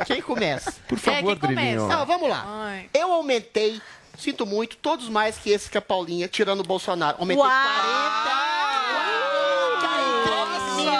[0.05, 0.73] Quem começa?
[0.88, 1.62] Por É, favor, quem começa?
[1.62, 1.88] Drilinho.
[1.88, 2.43] Não, vamos lá.
[2.47, 2.89] Ai.
[2.93, 3.81] Eu aumentei,
[4.17, 7.17] sinto muito, todos mais que esse que a Paulinha, tirando o Bolsonaro.
[7.19, 7.51] Aumentei Uau!
[7.51, 8.45] 40.
[10.75, 10.91] mil.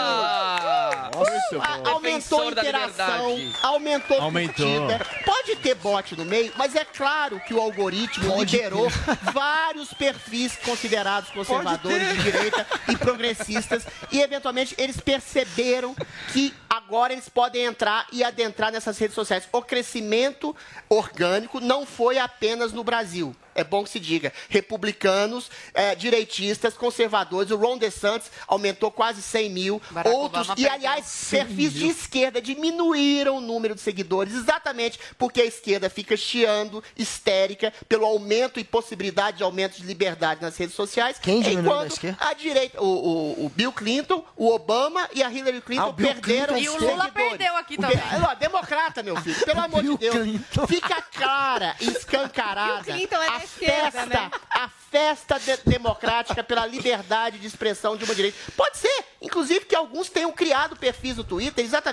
[1.16, 1.95] Muito A- bom.
[2.06, 4.66] Aumentou a interação, aumentou a Aumentou.
[4.88, 5.06] curtida.
[5.26, 8.88] Pode ter bot no meio, mas é claro que o algoritmo liberou
[9.34, 15.96] vários perfis considerados conservadores de direita e progressistas e eventualmente eles perceberam
[16.32, 19.48] que agora eles podem entrar e adentrar nessas redes sociais.
[19.52, 20.56] O crescimento
[20.90, 23.36] orgânico não foi apenas no Brasil.
[23.58, 24.34] É bom que se diga.
[24.50, 27.52] Republicanos, eh, direitistas, conservadores.
[27.52, 29.82] O Ron DeSantis aumentou quase 100 mil.
[29.92, 35.42] Barack Outros, Obama e aliás, perfis de esquerda diminuíram o número de seguidores, exatamente porque
[35.42, 40.76] a esquerda fica chiando, histérica, pelo aumento e possibilidade de aumento de liberdade nas redes
[40.76, 41.18] sociais.
[41.22, 42.18] Quem diminuiu enquanto esquerda?
[42.20, 45.94] a direita, o, o- o Bill Clinton, o Obama e a Hillary Clinton Ah, o
[45.94, 47.30] Bill perderam Clinton E o Lula seguidores.
[47.30, 47.98] perdeu aqui O também.
[48.20, 50.16] Não, democrata, meu filho, pelo amor de Deus.
[50.16, 50.68] Clinton.
[50.68, 54.32] Fica clara escancarada Bill Clinton é da a esquerda, festa, né?
[54.50, 58.38] a festa de- democrática pela liberdade de expressão de uma direita.
[58.56, 61.85] Pode ser, inclusive, que alguns tenham criado perfis no Twitter exatamente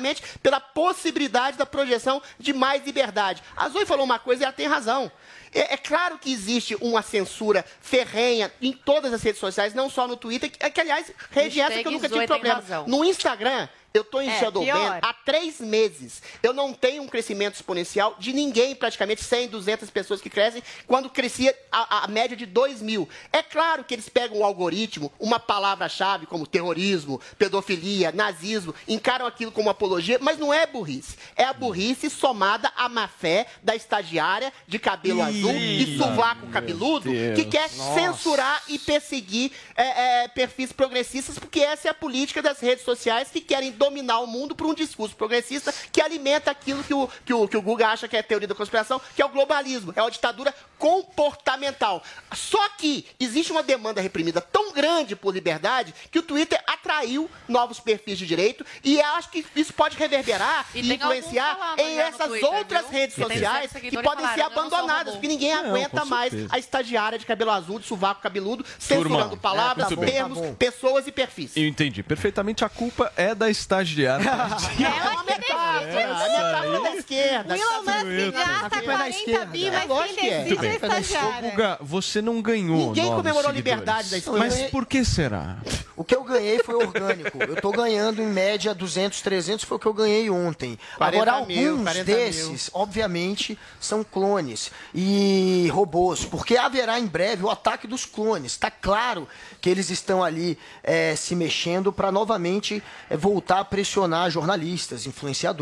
[0.42, 3.42] pela possibilidade da projeção de mais liberdade.
[3.56, 5.10] A Zoe falou uma coisa e ela tem razão.
[5.54, 10.08] É, é claro que existe uma censura ferrenha em todas as redes sociais, não só
[10.08, 12.62] no Twitter, que, que, aliás, rede essa que eu nunca Zoe tive problema.
[12.86, 16.22] No Instagram, eu tô em É, Shadowban há três meses.
[16.42, 21.10] Eu não tenho um crescimento exponencial de ninguém, praticamente 100, 200 pessoas que crescem, quando
[21.10, 23.08] crescia a, a média de 2 mil.
[23.32, 29.52] É claro que eles pegam o algoritmo, uma palavra-chave como terrorismo, pedofilia, nazismo, encaram aquilo
[29.52, 31.16] como apologia, mas não é burrice.
[31.36, 36.46] É a burrice somada à má fé da estagiária de cabelo Ih, azul e sovaco
[36.48, 37.34] cabeludo Deus.
[37.38, 42.60] que quer censurar e perseguir é, é, perfis progressistas, porque essa é a política das
[42.60, 46.94] redes sociais que querem dominar o mundo por um discurso progressista que alimenta aquilo que
[46.94, 49.24] o, que o, que o Guga acha que é a teoria da conspiração, que é
[49.24, 52.02] o globalismo, é uma ditadura comportamental.
[52.32, 57.80] Só que existe uma demanda reprimida tão grande por liberdade que o Twitter atraiu novos
[57.80, 62.28] perfis de direito e eu acho que isso pode reverberar E e, influenciar em essas
[62.28, 62.90] Twitter, outras viu?
[62.90, 66.04] redes sociais que podem ser falaram, "Eu não sou abandonadas, robô." porque ninguém Não, aguenta
[66.04, 70.10] mais a estagiária de cabelo azul, de sovaco cabeludo, censurando Turma, palavras, muito bem.
[70.12, 71.56] termos, Tá pessoas e perfis.
[71.56, 72.64] Eu entendi perfeitamente.
[72.64, 73.71] A culpa é da estagiária.
[74.80, 75.24] É uma
[75.80, 77.56] metáfora, é a metáfora da esquerda.
[77.56, 79.46] Elon Musk gasta culpa é da 40 esquerda.
[79.46, 80.42] bi, É mas quem é.
[80.44, 81.50] decide é a estagiária.
[81.50, 84.38] Guga, você não ganhou Ninguém comemorou a liberdade da esquerda.
[84.38, 85.58] Mas por que será?
[85.96, 87.38] O que eu ganhei foi orgânico.
[87.42, 90.78] Eu tô ganhando em média 200, 300 foi o que eu ganhei ontem.
[90.96, 97.44] 40 Agora mil, alguns 40 desses, obviamente, são clones e robôs, porque haverá em breve
[97.44, 98.52] o ataque dos clones.
[98.52, 99.28] Está claro
[99.60, 105.61] que eles estão ali eh, se mexendo para novamente eh, voltar para pressionar jornalistas, influenciadores.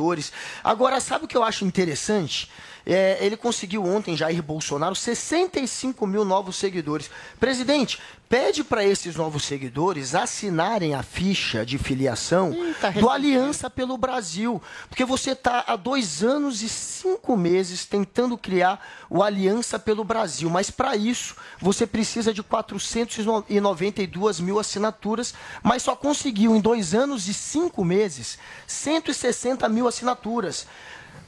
[0.64, 2.50] Agora, sabe o que eu acho interessante?
[2.86, 7.10] É, ele conseguiu ontem, Jair Bolsonaro, 65 mil novos seguidores.
[7.38, 12.54] Presidente, pede para esses novos seguidores assinarem a ficha de filiação
[13.00, 14.62] do Aliança pelo Brasil.
[14.88, 20.48] Porque você está há dois anos e cinco meses tentando criar o Aliança pelo Brasil.
[20.48, 27.26] Mas para isso, você precisa de 492 mil assinaturas, mas só conseguiu em dois anos
[27.26, 30.68] e cinco meses 160 mil assinaturas.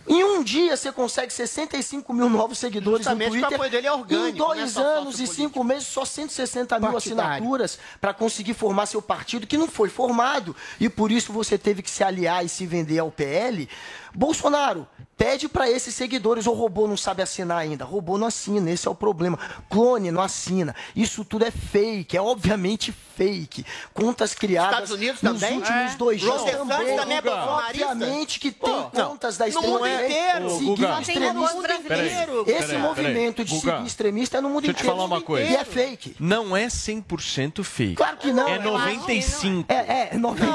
[0.09, 3.51] Em um dia você consegue 65 mil novos seguidores Justamente no Twitter.
[3.51, 6.05] o apoio dele é orgânico, Em dois não é só anos e cinco meses, só
[6.05, 7.31] 160 mil Partidário.
[7.33, 10.55] assinaturas para conseguir formar seu partido, que não foi formado.
[10.81, 13.69] E por isso você teve que se aliar e se vender ao PL.
[14.15, 16.47] Bolsonaro, pede para esses seguidores.
[16.47, 17.85] O robô não sabe assinar ainda.
[17.85, 19.39] Robô não assina, esse é o problema.
[19.71, 20.75] Clone não assina.
[20.95, 23.65] Isso tudo é fake, é obviamente fake.
[23.95, 25.59] Contas criadas Estados Unidos nos também?
[25.59, 25.97] últimos É.
[25.97, 26.97] dois DeSantis também.
[26.97, 27.23] também é?
[27.31, 30.51] Obviamente que tem Pô, contas da no extrema mundo inteiro.
[30.51, 31.01] seguindo Ô, Guga.
[31.01, 31.07] extremistas.
[31.07, 32.45] Tem no mundo inteiro.
[32.47, 33.45] Esse Peraí, movimento peraí.
[33.47, 34.97] de Guga, seguir extremista é no mundo Deixa eu te inteiro.
[34.97, 35.51] falar uma coisa.
[35.51, 36.17] E é fake.
[36.19, 37.95] Não é 100% fake.
[37.97, 38.49] Claro que não.
[38.49, 39.73] É 95.
[39.73, 40.53] É, é, 90,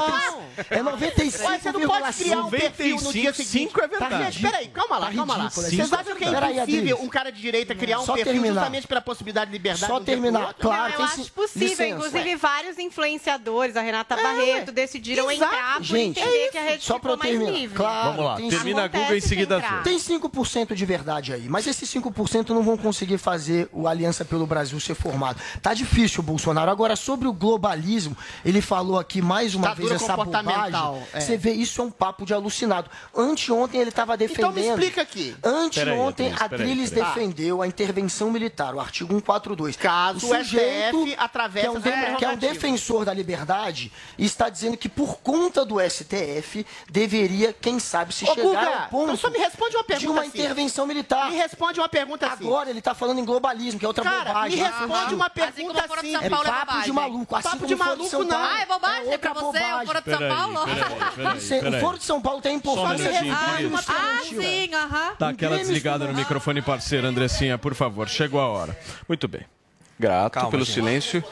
[0.70, 1.44] é 95.
[1.48, 3.47] Mas você não pode criar um perfil no dia seguinte.
[3.48, 4.24] 95 é verdade.
[4.38, 5.42] Gente, peraí, calma lá, Tá calma lá.
[5.44, 5.94] ridículo, é Vocês isso.
[5.94, 8.54] acham que é Peraí, impossível um cara de direita criar um Só perfil terminar.
[8.54, 10.46] justamente pela possibilidade de liberdade Só de um terminar.
[10.48, 10.56] outro?
[10.62, 11.68] Claro, Não, eu acho possível.
[11.68, 11.86] licença.
[11.86, 15.54] Inclusive, vários influenciadores, a Renata É, Barreto, decidiram exato.
[15.54, 17.52] entrar por Gente, entender que a rede só ficou eu mais terminar.
[17.52, 17.76] livre.
[17.76, 19.62] Claro, Vamos lá, tem termina a Google em seguida.
[19.84, 24.46] Tem 5% de verdade aí, mas esses 5% não vão conseguir fazer o Aliança pelo
[24.46, 25.40] Brasil ser formado.
[25.62, 26.70] Tá difícil, Bolsonaro.
[26.70, 31.02] Agora, sobre o globalismo, ele falou aqui mais uma vez Ditadura essa bobagem.
[31.12, 31.20] é.
[31.20, 32.90] Você vê, isso é um papo de alucinado.
[33.38, 34.50] Anteontem ele estava defendendo...
[34.50, 35.36] Então me explica aqui.
[35.42, 39.76] Anteontem, a Adriles, defendeu a intervenção militar, o artigo 142.
[39.76, 44.48] Caso o STF atravesse que é, um de- que é um defensor da liberdade, está
[44.48, 49.04] dizendo que por conta do STF deveria, quem sabe, se Ô, chegar Guga, ao ponto
[49.04, 50.28] então só me responde uma de pergunta uma assim.
[50.38, 51.30] intervenção militar.
[51.30, 52.44] Me responde uma pergunta assim.
[52.46, 54.56] Agora ele está falando em globalismo, que é outra Cara, bobagem.
[54.58, 56.12] me responde uma Assim como pergunta de assim.
[56.12, 56.92] São É Paulo é papo de bobagem.
[56.92, 57.36] maluco.
[57.36, 58.28] Assim Papo como de maluco, São não.
[58.28, 58.48] Paulo.
[58.48, 60.64] Ah, é bobagem outra pra você, o Foro de São Paulo?
[60.64, 60.78] peraí,
[61.14, 61.76] peraí, peraí.
[61.76, 63.10] O Foro de São Paulo tem Só um importância.
[63.30, 65.12] Ah, Ah, sim, aham.
[65.18, 67.06] Dá aquela Ninguém desligada no microfone, parceiro.
[67.06, 68.78] Andressinha, por favor, chegou a hora.
[69.08, 69.42] Muito bem.
[69.98, 70.74] Grato Calma, pelo gente.
[70.74, 71.24] silêncio.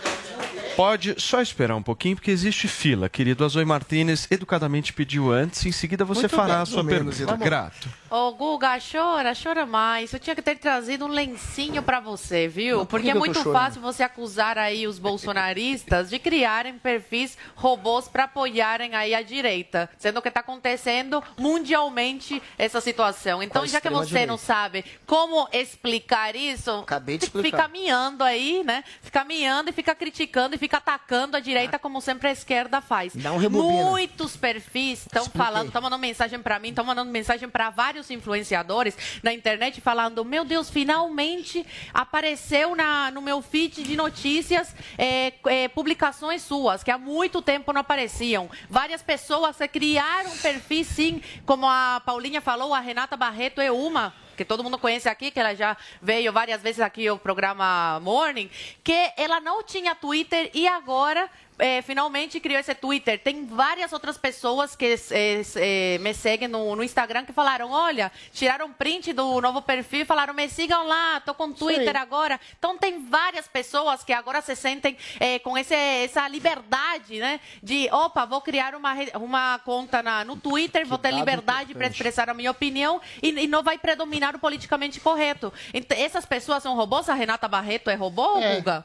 [0.76, 3.44] Pode só esperar um pouquinho, porque existe fila, querido.
[3.44, 7.16] A Zoe Martinez educadamente pediu antes, em seguida você Muito fará bem, a sua menos,
[7.16, 7.36] pergunta.
[7.42, 7.88] Grato.
[8.16, 10.10] Ô, Guga, chora, chora mais.
[10.10, 12.78] Eu tinha que ter trazido um lencinho pra você, viu?
[12.78, 18.08] Mas Porque que é muito fácil você acusar aí os bolsonaristas de criarem perfis robôs
[18.08, 23.42] pra apoiarem aí a direita, sendo que tá acontecendo mundialmente essa situação.
[23.42, 27.68] Então, já que você não sabe como explicar isso, Acabei de fica explicar.
[27.68, 28.82] miando aí, né?
[29.02, 33.14] Fica miando e fica criticando e fica atacando a direita como sempre a esquerda faz.
[33.14, 33.90] Dá um rebobina.
[33.90, 38.96] Muitos perfis estão falando, estão mandando mensagem pra mim, estão mandando mensagem pra vários influenciadores
[39.22, 45.68] na internet falando: Meu Deus, finalmente apareceu na, no meu feed de notícias é, é,
[45.68, 48.50] publicações suas, que há muito tempo não apareciam.
[48.68, 54.44] Várias pessoas criaram perfis, sim, como a Paulinha falou, a Renata Barreto é uma que
[54.44, 58.50] todo mundo conhece aqui, que ela já veio várias vezes aqui ao programa Morning,
[58.84, 63.18] que ela não tinha Twitter e agora eh, finalmente criou esse Twitter.
[63.18, 68.72] Tem várias outras pessoas que eh, me seguem no, no Instagram que falaram, olha, tiraram
[68.72, 72.38] print do novo perfil e falaram, me sigam lá, tô com Twitter agora.
[72.58, 77.40] Então tem várias pessoas que agora se sentem eh, com esse, essa liberdade, né?
[77.62, 82.28] De, opa, vou criar uma, uma conta na, no Twitter, vou ter liberdade para expressar
[82.28, 85.52] a minha opinião e, e não vai predominar o politicamente correto.
[85.72, 87.08] Então, essas pessoas são robôs?
[87.08, 88.56] A Renata Barreto é robô, É.
[88.56, 88.84] Guga?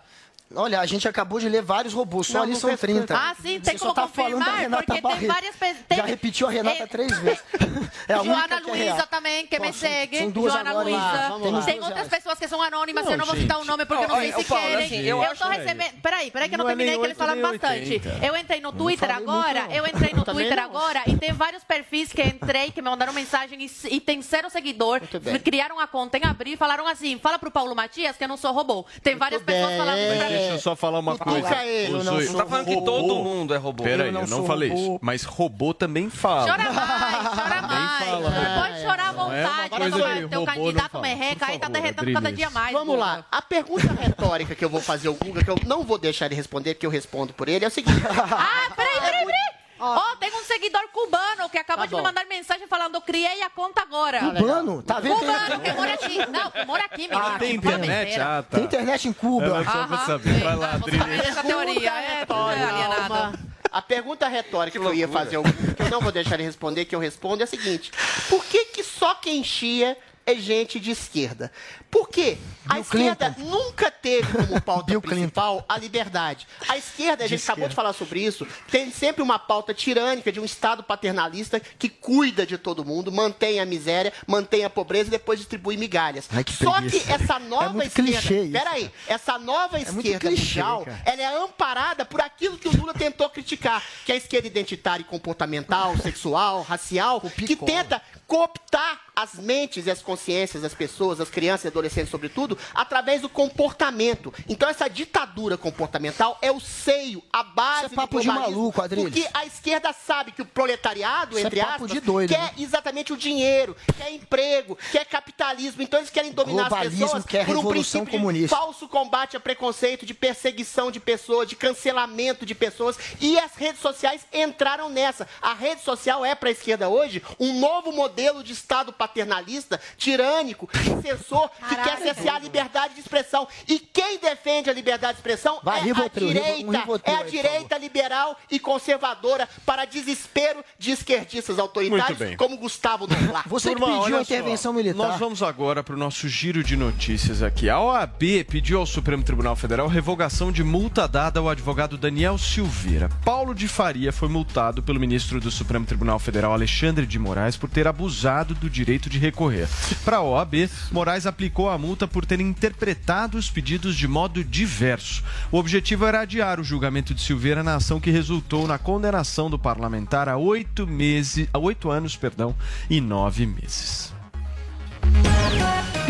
[0.56, 3.16] Olha, a gente acabou de ler vários robôs, só Não, ali não são fez- 30.
[3.16, 5.28] Ah, sim, tem Você só como tá falando da confirmar, Renata porque tem Barreto.
[5.34, 5.86] várias pessoas.
[5.96, 7.44] Já repetiu a Renata É- três vezes.
[8.08, 9.08] É a Joana é Luísa real.
[9.08, 10.18] também, que me Ó, são- segue.
[10.18, 11.62] são duas Joana agora, lá.
[11.64, 13.44] Tem outras pessoas que são anônimas, Não, eu não vou gente.
[13.44, 14.86] citar o nome porque eu não sei se Paulo, querem.
[14.86, 16.02] assim, eu eu tô recebendo.
[16.02, 17.92] Peraí, peraí, que eu não Não é terminei, que eles falaram 8 nem bastante.
[17.94, 18.26] 80.
[18.26, 19.72] Eu entrei no Twitter agora, não.
[19.72, 20.64] eu entrei no Também Twitter não.
[20.78, 25.00] agora e tem vários perfis que entrei, que me mandaram mensagem e, tem zero seguidor.
[25.44, 28.38] Criaram a conta em abril e falaram assim: fala pro Paulo Matias que eu não
[28.38, 28.86] sou robô.
[29.04, 30.41] Tem várias pessoas falando pra mim.
[30.42, 31.50] Deixa eu só falar uma coisa.
[31.92, 33.84] não Zoe- sou Tá falando que robô- todo mundo é robô.
[33.84, 34.82] Peraí, Eu não eu não falei robô.
[34.82, 35.00] isso.
[35.02, 36.48] Mas robô também fala.
[36.52, 38.04] Chora mais, chora mais.
[38.06, 38.62] fala, né?
[38.62, 39.70] Pode chorar à Não é vontade.
[39.70, 42.74] que vai- teu não candidato merreca aí tá derretendo cada dia mais.
[42.74, 43.26] Vamos lá.
[43.32, 46.36] A pergunta retórica que eu vou fazer ao Guga, que eu não vou deixar ele
[46.36, 48.02] responder, porque eu respondo por ele, é o seguinte.
[48.08, 49.51] Ah, peraí, peraí, peraí.
[49.82, 53.42] Ó, tem um seguidor cubano que acabou Tá de me mandar mensagem falando, eu criei
[53.42, 54.20] a conta agora.
[54.20, 54.84] Cubano?
[54.84, 55.16] Tá vendo?
[55.16, 56.18] Cubano, que mora aqui.
[56.28, 57.40] Não, que mora aqui, menino.
[57.40, 58.20] Tem que fala internet?
[58.20, 58.58] Ah, tá.
[58.58, 59.64] Tem internet em Cuba.
[59.64, 60.06] Só pra Aham.
[60.06, 60.40] saber.
[60.44, 61.92] Vai lá, tem essa teoria.
[61.92, 63.40] É, é alienada.
[63.72, 65.38] A pergunta retórica que, eu ia fazer,
[65.76, 67.90] que eu não vou deixar ele responder, que eu respondo, é a seguinte:
[68.30, 71.52] por que, que só quem chia é gente de esquerda?
[71.92, 72.38] Por quê?
[72.70, 76.48] A esquerda nunca teve como pauta principal a liberdade.
[76.70, 80.40] A esquerda, a gente acabou de falar sobre isso, tem sempre uma pauta tirânica de
[80.40, 85.12] um Estado paternalista que cuida de todo mundo, mantém a miséria, mantém a pobreza e
[85.12, 86.30] depois distribui migalhas.
[86.32, 87.06] Ai, que Só preguiça.
[87.06, 88.60] que essa nova É esquerda.
[88.60, 91.02] Peraí, essa nova muito esquerda clichê, mundial, cara.
[91.06, 95.02] ela é amparada por aquilo que o Lula tentou criticar, que é a esquerda identitária
[95.02, 101.30] e comportamental, sexual, racial, que tenta cooptar as mentes e as consciências das pessoas, das
[101.30, 104.34] crianças e adolescentes, sobretudo, através do comportamento.
[104.48, 108.82] Então, essa ditadura comportamental é o seio, a base Isso é papo do de maluco,
[108.82, 109.12] Adriles.
[109.12, 112.40] Porque a esquerda sabe que o proletariado, Isso é entre papo aspas, de doido, quer
[112.40, 112.52] né?
[112.60, 115.82] exatamente o dinheiro, quer emprego, quer capitalismo.
[115.82, 118.56] Então, eles querem dominar as pessoas quer por um princípio comunista.
[118.56, 122.98] de falso combate a preconceito, de perseguição de pessoas, de cancelamento de pessoas.
[123.20, 125.28] E as redes sociais entraram nessa.
[125.42, 130.70] A rede social é para a esquerda hoje um novo modelo de Estado paternalista, tirânico,
[131.02, 133.48] censor, que quer cercear a liberdade de expressão.
[133.68, 136.80] E quem defende a liberdade de expressão Vai, é Rivotril, a um direita.
[136.80, 143.48] Rivotril é a direita liberal e conservadora para desespero de esquerdistas autoritários como Gustavo Noblar.
[143.48, 144.24] Turma, olha
[144.58, 147.70] só, Nós vamos agora para o nosso giro de notícias aqui.
[147.70, 153.10] A OAB pediu ao Supremo Tribunal Federal revogação de multa dada ao advogado Daniel Silveira.
[153.24, 157.70] Paulo de Faria foi multado pelo ministro do Supremo Tribunal Federal, Alexandre de Moraes, por
[157.70, 159.68] ter abusado do direito de recorrer.
[160.04, 165.24] Para a OAB, Moraes aplicou a multa por ter interpretado os pedidos de modo diverso.
[165.52, 169.60] O objetivo era adiar o julgamento de Silveira na ação que resultou na condenação do
[169.60, 172.56] parlamentar a oito meses, a oito anos, perdão,
[172.90, 174.21] e nove meses.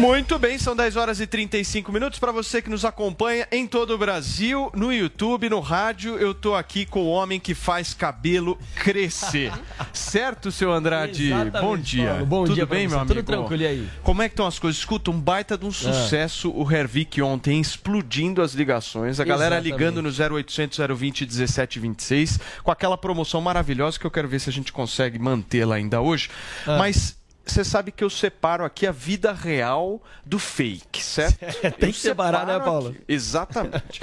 [0.02, 2.18] Muito bem, são 10 horas e 35 minutos.
[2.18, 6.56] Para você que nos acompanha em todo o Brasil, no YouTube, no rádio, eu tô
[6.56, 9.54] aqui com o homem que faz cabelo crescer.
[9.94, 11.28] certo, seu Andrade?
[11.28, 12.10] Exatamente, Bom dia.
[12.10, 12.26] Paulo.
[12.26, 13.28] Bom Tudo dia bem, meu Tudo amigo?
[13.28, 13.90] tranquilo, e aí?
[14.02, 14.80] Como é que estão as coisas?
[14.80, 19.20] Escuta, um baita de um sucesso o Hervik ontem explodindo as ligações.
[19.20, 19.72] A galera Exatamente.
[19.72, 24.54] ligando no 0800 020 1726 com aquela promoção maravilhosa que eu quero ver se a
[24.54, 26.28] gente consegue mantê-la ainda hoje.
[26.66, 26.80] Ah.
[26.80, 31.40] Mas você sabe que eu separo aqui a vida real do fake, certo?
[31.80, 32.90] Tem que separar, né, Paulo?
[32.90, 33.00] aqui.
[33.08, 34.02] Exatamente.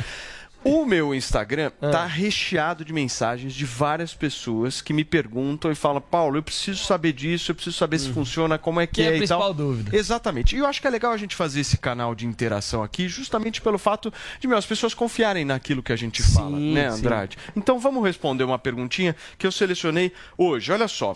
[0.65, 1.91] O meu Instagram Ah.
[1.91, 6.83] tá recheado de mensagens de várias pessoas que me perguntam e falam: Paulo, eu preciso
[6.85, 9.19] saber disso, eu preciso saber se funciona, como é que, Que é a é tal.
[9.19, 9.97] principal dúvida.
[9.97, 10.57] Exatamente.
[10.57, 13.63] E eu acho que é legal a gente fazer esse canal de interação aqui, justamente
[13.63, 16.99] pelo fato de meu, as pessoas confiarem naquilo que a gente fala, né, sim.
[16.99, 17.39] Andrade?
[17.57, 20.73] Então vamos responder uma perguntinha que eu selecionei hoje.
[20.73, 21.15] Olha só.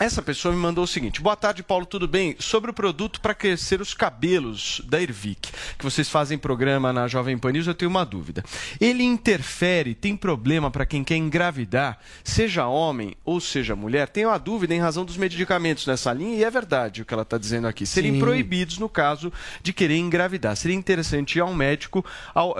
[0.00, 2.36] Essa pessoa me mandou o seguinte: Boa tarde, Paulo, tudo bem?
[2.38, 7.36] Sobre o produto para crescer os cabelos da Ervic, que vocês fazem programa na Jovem
[7.36, 8.44] Pan News, eu tenho uma dúvida.
[8.80, 14.08] Ele interfere, tem problema para quem quer engravidar, seja homem ou seja mulher?
[14.08, 17.24] Tenho uma dúvida em razão dos medicamentos nessa linha, e é verdade o que ela
[17.24, 17.84] está dizendo aqui.
[17.84, 18.20] Serem Sim.
[18.20, 19.32] proibidos no caso
[19.62, 20.54] de querer engravidar.
[20.54, 22.54] Seria interessante ir ao médico, ao,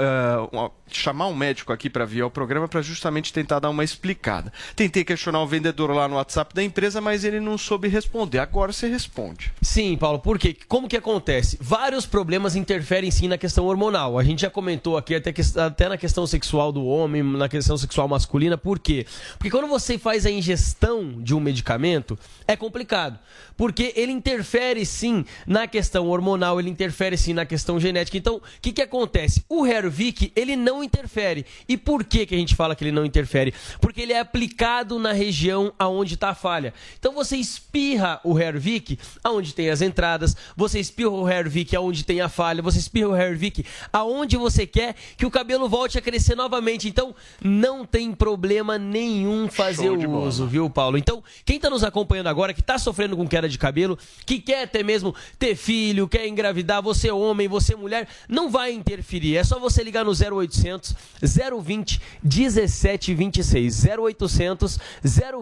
[0.53, 4.53] ao- chamar um médico aqui para vir ao programa para justamente tentar dar uma explicada.
[4.75, 8.39] Tentei questionar o vendedor lá no WhatsApp da empresa, mas ele não soube responder.
[8.39, 9.53] Agora você responde.
[9.63, 10.57] Sim, Paulo, por quê?
[10.67, 11.57] Como que acontece?
[11.61, 14.19] Vários problemas interferem sim na questão hormonal.
[14.19, 17.77] A gente já comentou aqui até, que- até na questão sexual do homem, na questão
[17.77, 18.57] sexual masculina.
[18.59, 19.07] Por quê?
[19.39, 23.19] Porque quando você faz a ingestão de um medicamento, é complicado.
[23.57, 28.17] Porque ele interfere sim na questão hormonal, ele interfere sim na questão genética.
[28.17, 29.45] Então, o que, que acontece?
[29.49, 31.45] O Hervik, ele não interfere.
[31.69, 33.53] E por que, que a gente fala que ele não interfere?
[33.81, 36.73] Porque ele é aplicado na região aonde está a falha.
[36.99, 42.21] Então você espirra o Hervik aonde tem as entradas, você espirra o Hervik aonde tem
[42.21, 46.37] a falha, você espirra o Hervik aonde você quer que o cabelo volte a crescer
[46.37, 46.89] novamente.
[46.89, 50.29] Então não tem problema nenhum fazer o bola.
[50.29, 50.97] uso, viu, Paulo?
[50.97, 54.63] Então, quem está nos acompanhando agora, que está sofrendo com queda de cabelo, que quer
[54.63, 59.37] até mesmo ter filho, quer engravidar, você homem, você mulher, não vai interferir.
[59.37, 63.85] É só você ligar no 0800 020 1726.
[63.85, 64.79] 0800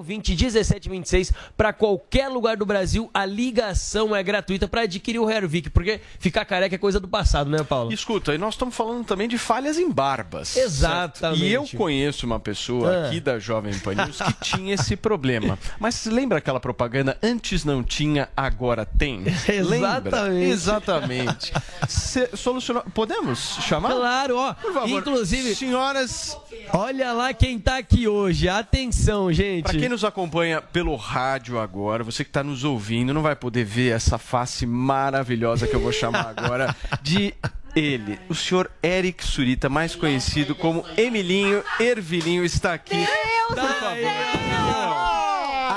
[0.02, 3.10] 020 1726 para qualquer lugar do Brasil.
[3.12, 7.50] A ligação é gratuita para adquirir o Hervik, porque ficar careca é coisa do passado,
[7.50, 7.92] né, Paulo?
[7.92, 10.56] Escuta, e nós estamos falando também de falhas em barbas.
[10.56, 11.18] Exatamente.
[11.18, 11.36] certo?
[11.44, 13.06] E eu conheço uma pessoa Ah.
[13.08, 15.58] aqui da Jovem Pan News que tinha esse problema.
[15.78, 17.18] Mas lembra aquela propaganda?
[17.22, 19.24] Antes não tinha, agora tem?
[19.48, 20.50] Exatamente.
[20.50, 21.52] Exatamente.
[21.88, 22.82] Se, solucionou.
[22.94, 23.90] Podemos chamar?
[23.94, 24.54] Claro, ó.
[24.54, 25.00] Por favor.
[25.00, 26.36] Inclusive, senhoras.
[26.72, 28.48] Olha lá quem tá aqui hoje.
[28.48, 29.64] Atenção, gente.
[29.64, 33.64] Para quem nos acompanha pelo rádio agora, você que está nos ouvindo, não vai poder
[33.64, 37.34] ver essa face maravilhosa que eu vou chamar agora de
[37.74, 42.96] ele, o senhor Eric Surita, mais conhecido como Emilinho Ervilinho, está aqui.
[42.96, 43.08] Deus
[43.48, 44.46] Por favor.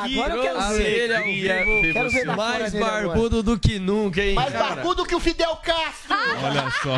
[0.02, 1.14] Agora eu quero ver.
[1.14, 4.34] Alegria Quero ver Mais barbudo do que nunca, hein?
[4.34, 4.76] Mais cara?
[4.76, 6.16] barbudo que o Fidel Castro.
[6.44, 6.98] Olha só.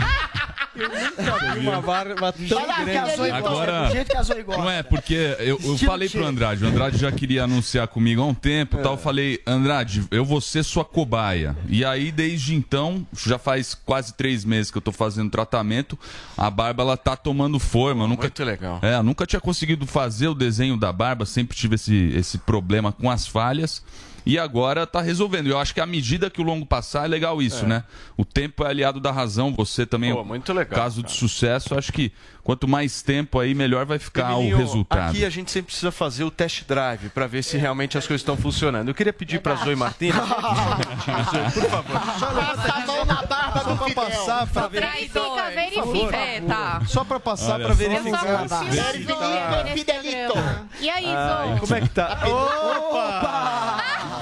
[0.76, 3.32] Nunca vi uma barba tão lá, grande.
[3.32, 4.62] Agora- Do jeito que a Zoe gosta.
[4.62, 6.26] Não é, porque eu, eu falei pro.
[6.26, 8.94] Andrade, o Andrade já queria anunciar comigo há um tempo e tal.
[8.94, 11.56] Eu falei, Andrade, eu vou ser sua cobaia.
[11.68, 15.98] E aí, desde então, já faz quase três meses que eu tô fazendo tratamento,
[16.38, 18.04] a barba ela tá tomando forma.
[18.06, 18.80] Eu nunca, Muito legal.
[18.82, 22.92] É, eu nunca tinha conseguido fazer o desenho da barba, sempre tive esse, esse problema
[22.92, 23.84] com as falhas.
[24.26, 25.48] E agora tá resolvendo.
[25.48, 27.68] Eu acho que à medida que o longo passar, é legal isso, É.
[27.68, 27.84] né?
[28.16, 29.54] O tempo é aliado da razão.
[29.56, 32.12] Você também, Pô, muito legal, caso de sucesso, acho que
[32.44, 35.10] quanto mais tempo aí, melhor vai ficar o resultado.
[35.10, 38.22] Aqui a gente sempre precisa fazer o test drive para ver se realmente as coisas
[38.22, 38.88] estão funcionando.
[38.90, 40.14] Eu queria pedir para Zoe Martins,
[41.54, 44.06] por favor, só Passa a mão na barba só do para Fidel.
[44.06, 45.52] passar para Verifica, favor.
[45.54, 46.18] verifica.
[46.18, 46.82] É, tá.
[46.86, 48.48] Só para passar para verificar.
[48.48, 50.34] tá- nesse Fidelito.
[50.80, 51.60] E aí, Zoe?
[51.60, 52.20] como é que tá?
[52.28, 53.84] Opa!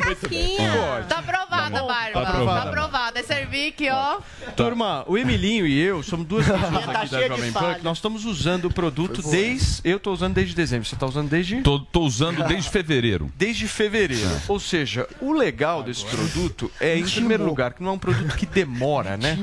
[0.00, 1.04] Casquinha.
[1.08, 2.12] Tá aprovada a barba.
[2.12, 2.68] Tá Tá aprovada.
[2.68, 3.20] aprovada.
[3.20, 4.18] É Cervique, ó.
[4.56, 7.98] Turma, o Emilinho e eu somos duas pessoas Tá aqui da Jovem Pan que nós
[7.98, 9.80] estamos usando o produto desde.
[9.84, 10.88] Eu tô usando desde dezembro.
[10.88, 11.62] Você tá usando desde?
[11.62, 13.30] Tô, tô usando desde fevereiro.
[13.36, 14.28] Desde fevereiro.
[14.48, 18.36] Ou seja, o legal desse produto é, em primeiro lugar, que não é um produto
[18.36, 19.38] que demora, né?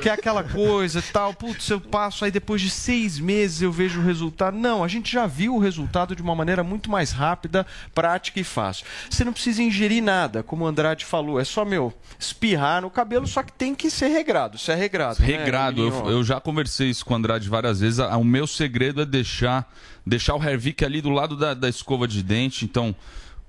[0.00, 4.00] Que é aquela coisa tal, putz, eu passo, aí depois de seis meses eu vejo
[4.00, 4.56] o resultado.
[4.56, 8.44] Não, a gente já viu o resultado de uma maneira muito mais rápida, prática e
[8.44, 8.86] fácil.
[9.08, 13.26] Você não precisa ingerir nada, como o Andrade falou, é só, meu, espirrar no cabelo,
[13.26, 14.56] só que tem que ser regrado.
[14.56, 15.20] Isso é regrado.
[15.20, 16.10] né, Regrado, eu, Emilinho?
[16.10, 17.98] eu já conversei isso com o Andrade várias vezes.
[17.98, 19.70] O meu segredo é deixar,
[20.06, 22.64] deixar o Hervik ali do lado da, da escova de dente.
[22.64, 22.96] Então,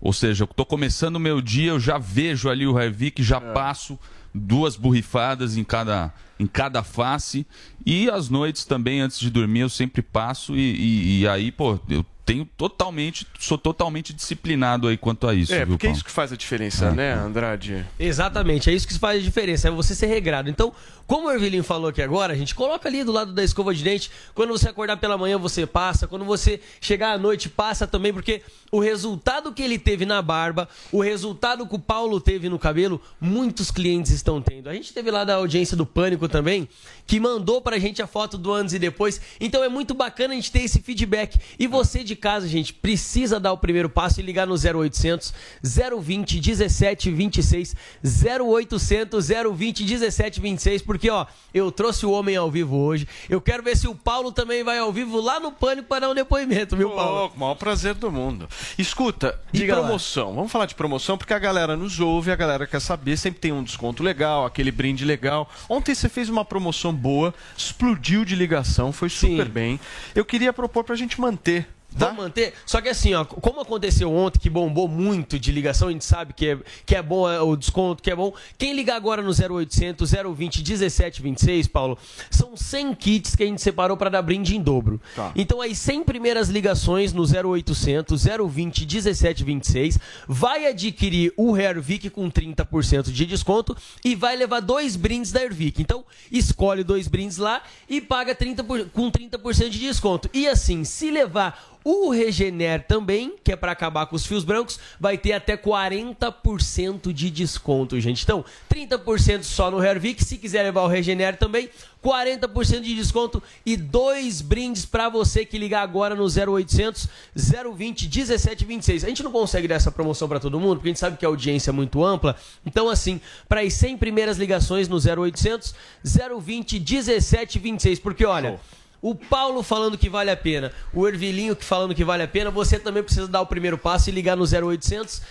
[0.01, 3.39] ou seja, eu tô começando o meu dia, eu já vejo ali o Hervik, já
[3.39, 3.97] passo
[4.35, 7.47] duas borrifadas em cada, em cada face.
[7.85, 10.53] E às noites também, antes de dormir, eu sempre passo.
[10.55, 15.53] E, e- e aí, pô, eu tenho totalmente, sou totalmente disciplinado aí quanto a isso.
[15.53, 15.95] É, viu, porque é Paulo?
[15.95, 16.91] isso que faz a diferença, É.
[16.91, 17.85] né, Andrade?
[17.97, 20.49] Exatamente, é isso que faz a diferença, é você ser regrado.
[20.49, 20.73] Então,
[21.07, 23.81] como o Ervilinho falou aqui agora, a gente coloca ali do lado da escova de
[23.81, 24.11] dente.
[24.35, 26.05] Quando você acordar pela manhã, você passa.
[26.05, 30.67] Quando você chegar à noite, passa também, porque o resultado que ele teve na barba,
[30.91, 34.67] o resultado que o Paulo teve no cabelo, muitos clientes estão tendo.
[34.69, 36.67] A gente teve lá da audiência do Pânico também,
[37.07, 39.19] que mandou pra gente a foto do antes e depois.
[39.39, 41.39] Então é muito bacana a gente ter esse feedback.
[41.57, 45.33] E você de casa, gente, precisa dar o primeiro passo e ligar no 0800
[45.63, 53.07] 020 1726 0800 020 1726, porque ó, eu trouxe o homem ao vivo hoje.
[53.29, 56.09] Eu quero ver se o Paulo também vai ao vivo lá no Pânico para dar
[56.09, 57.21] um depoimento, viu, Paulo?
[57.21, 58.47] Pô, com o maior prazer do mundo.
[58.77, 59.81] Escuta, e Diga lá.
[59.83, 60.35] promoção?
[60.35, 63.51] Vamos falar de promoção porque a galera nos ouve, a galera quer saber, sempre tem
[63.51, 65.49] um desconto legal, aquele brinde legal.
[65.69, 69.79] Ontem você fez uma promoção boa, explodiu de ligação, foi super bem.
[70.13, 71.67] Eu queria propor pra gente manter.
[71.97, 72.07] Tá?
[72.07, 72.53] Vamos manter?
[72.65, 76.33] Só que assim, ó, como aconteceu ontem, que bombou muito de ligação, a gente sabe
[76.33, 78.33] que é, que é bom é, o desconto, que é bom.
[78.57, 81.97] Quem ligar agora no 0800 020 1726, Paulo,
[82.29, 85.01] são 100 kits que a gente separou para dar brinde em dobro.
[85.15, 85.31] Tá.
[85.35, 93.11] Então aí 100 primeiras ligações no 0800 020 1726 vai adquirir o Hervik com 30%
[93.11, 95.81] de desconto e vai levar dois brindes da Hervik.
[95.81, 100.29] Então escolhe dois brindes lá e paga 30 por- com 30% de desconto.
[100.33, 104.77] E assim, se levar o Regener também, que é para acabar com os fios brancos,
[104.99, 108.23] vai ter até 40% de desconto, gente.
[108.23, 111.69] Então, 30% só no Hervik, se quiser levar o Regener também,
[112.03, 119.05] 40% de desconto e dois brindes para você que ligar agora no 0800 020 1726.
[119.05, 121.25] A gente não consegue dar essa promoção para todo mundo, porque a gente sabe que
[121.25, 122.35] a audiência é muito ampla.
[122.65, 125.73] Então, assim, para as 100 primeiras ligações no 0800
[126.03, 128.59] 020 1726, porque olha,
[129.01, 132.49] o Paulo falando que vale a pena, o Ervilinho que falando que vale a pena,
[132.49, 135.21] você também precisa dar o primeiro passo e ligar no 0800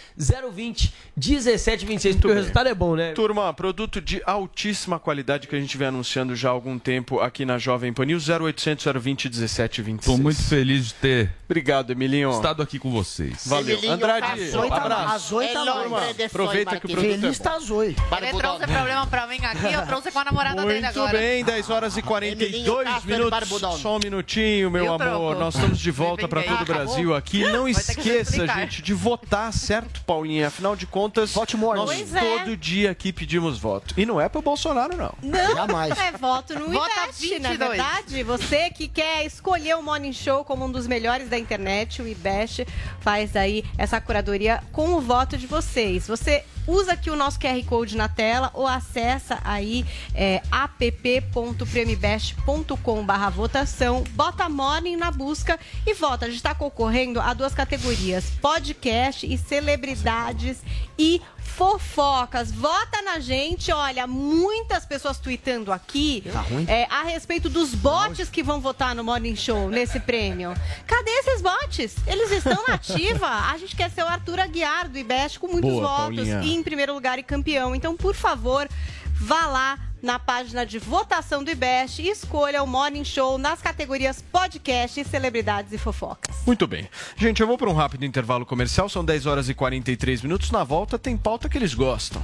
[0.53, 3.13] 020 1726, porque o resultado é bom, né?
[3.13, 7.45] Turma, produto de altíssima qualidade que a gente vem anunciando já há algum tempo aqui
[7.45, 10.05] na Jovem Pan News, 0800 020 1726.
[10.17, 12.31] Tô muito feliz de ter Obrigado, Emilinho.
[12.31, 13.47] estado aqui com vocês.
[13.47, 13.73] Valeu.
[13.77, 15.37] Emilinho Andrade, zoito, abraço.
[15.39, 17.45] Tá É de Aproveita que o produto é Feliz bom.
[17.45, 17.87] tá a Zoe.
[17.87, 18.39] Ele Barbudão.
[18.39, 21.19] trouxe problema pra mim aqui, eu trouxe com a namorada dele Muito agora.
[21.19, 23.63] bem, 10 horas e 42 Emilinho Castro de minutos.
[23.63, 23.79] Barbudão.
[23.79, 25.07] Só um minutinho, meu Eu amor.
[25.07, 25.41] troco.
[25.41, 26.65] Nós estamos de volta para todo o?
[26.65, 27.43] Brasil aqui.
[27.45, 30.49] Não Vai esqueça, gente, de votar, certo, Paulinha?
[30.49, 32.39] Afinal de contas, Vote nós Pois é.
[32.39, 33.95] todo dia aqui pedimos voto.
[33.97, 35.13] E não é pro Bolsonaro, não.
[35.23, 35.97] Não, Jamais.
[35.99, 37.59] é voto no Vota Invest, na 22.
[37.59, 38.23] verdade.
[38.23, 42.67] Você que quer escolher o Morning Show como um dos melhores da internet, o Invest
[43.01, 46.07] faz aí essa curadoria com o voto de vocês.
[46.09, 54.03] Você usa aqui o nosso QR Code na tela ou acessa aí é, app.premibest.com.br votação,
[54.13, 56.25] bota Morning na busca e vota.
[56.27, 60.63] A gente está concorrendo a duas categorias: podcast e celebridades
[60.99, 62.51] e fofocas.
[62.53, 63.73] Vota na gente.
[63.73, 69.03] Olha, muitas pessoas tweetando aqui Tá é, a respeito dos bots que vão votar no
[69.05, 70.55] Morning Show nesse prêmio.
[70.87, 71.97] Cadê esses bots?
[72.07, 73.27] Eles estão na ativa.
[73.27, 76.41] A gente quer ser o Arthur Aguiar do IBEST com muitos Boa, votos Paulinha.
[76.43, 77.75] e em primeiro lugar e campeão.
[77.75, 78.69] Então, por favor,
[79.15, 84.23] vá lá na página de votação do IBEST e escolha o Morning Show nas categorias
[84.33, 86.37] podcast, celebridades e fofocas.
[86.47, 86.89] Muito bem.
[87.17, 90.51] Gente, eu vou para um rápido intervalo comercial, são 10 horas e 43 minutos.
[90.51, 92.23] Na volta tem pauta que eles gostam.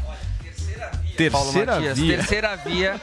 [1.31, 2.16] Paulo Terceira Matias, via.
[2.16, 3.01] terceira via.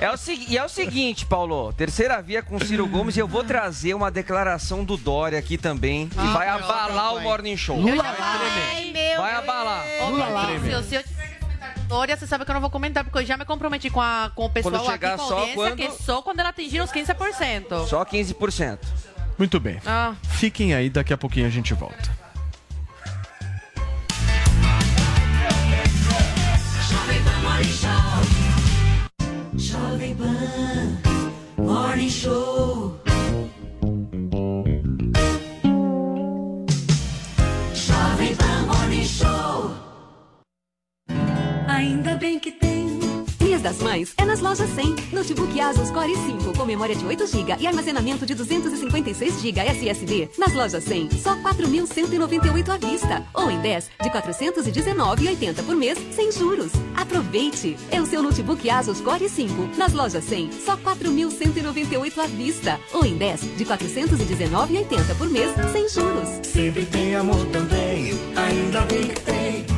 [0.00, 0.14] É o,
[0.48, 4.10] e é o seguinte, Paulo, terceira via com Ciro Gomes e eu vou trazer uma
[4.10, 7.24] declaração do Dória aqui também, que Ah, vai abalar o vai.
[7.24, 7.80] Morning Show.
[7.80, 9.84] Lula Ai, meu Vai abalar.
[10.02, 10.30] Ô, Lula.
[10.30, 10.96] Maurício, se
[11.88, 14.30] Dória, você sabe que eu não vou comentar, porque eu já me comprometi com, a,
[14.34, 16.40] com o pessoal Quando chegar aqui, com a só audiência, quando- que é só quando
[16.40, 17.86] ela atingir os 15%.
[17.86, 18.78] Só 15%.
[19.38, 19.80] Muito bem.
[19.86, 20.14] Ah.
[20.22, 22.10] Fiquem aí, daqui a pouquinho a gente volta.
[29.56, 30.98] Jovem Pan
[31.56, 32.87] Morning Show.
[41.78, 42.88] Ainda bem que tem.
[43.40, 44.96] Mês das Mães é nas lojas 100.
[45.12, 50.28] Notebook Asus Core i5 com memória de 8 GB e armazenamento de 256 GB SSD.
[50.36, 53.24] Nas lojas 100, só 4.198 à vista.
[53.32, 56.72] Ou em 10 de 419,80 por mês, sem juros.
[56.96, 57.76] Aproveite!
[57.92, 59.76] É o seu notebook Asus Core i5.
[59.76, 62.80] Nas lojas 100, só 4.198 à vista.
[62.92, 66.28] Ou em 10 de 419,80 por mês, sem juros.
[66.42, 68.18] Sempre tem amor também.
[68.34, 69.77] Ainda bem que tem.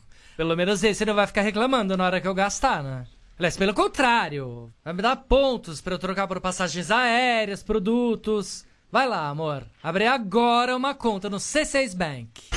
[0.41, 3.03] Pelo menos esse não vai ficar reclamando na hora que eu gastar, né?
[3.37, 8.65] Aliás, pelo contrário, vai me dar pontos pra eu trocar por passagens aéreas, produtos.
[8.91, 9.61] Vai lá, amor.
[9.83, 12.49] Abre agora uma conta no C6 Bank.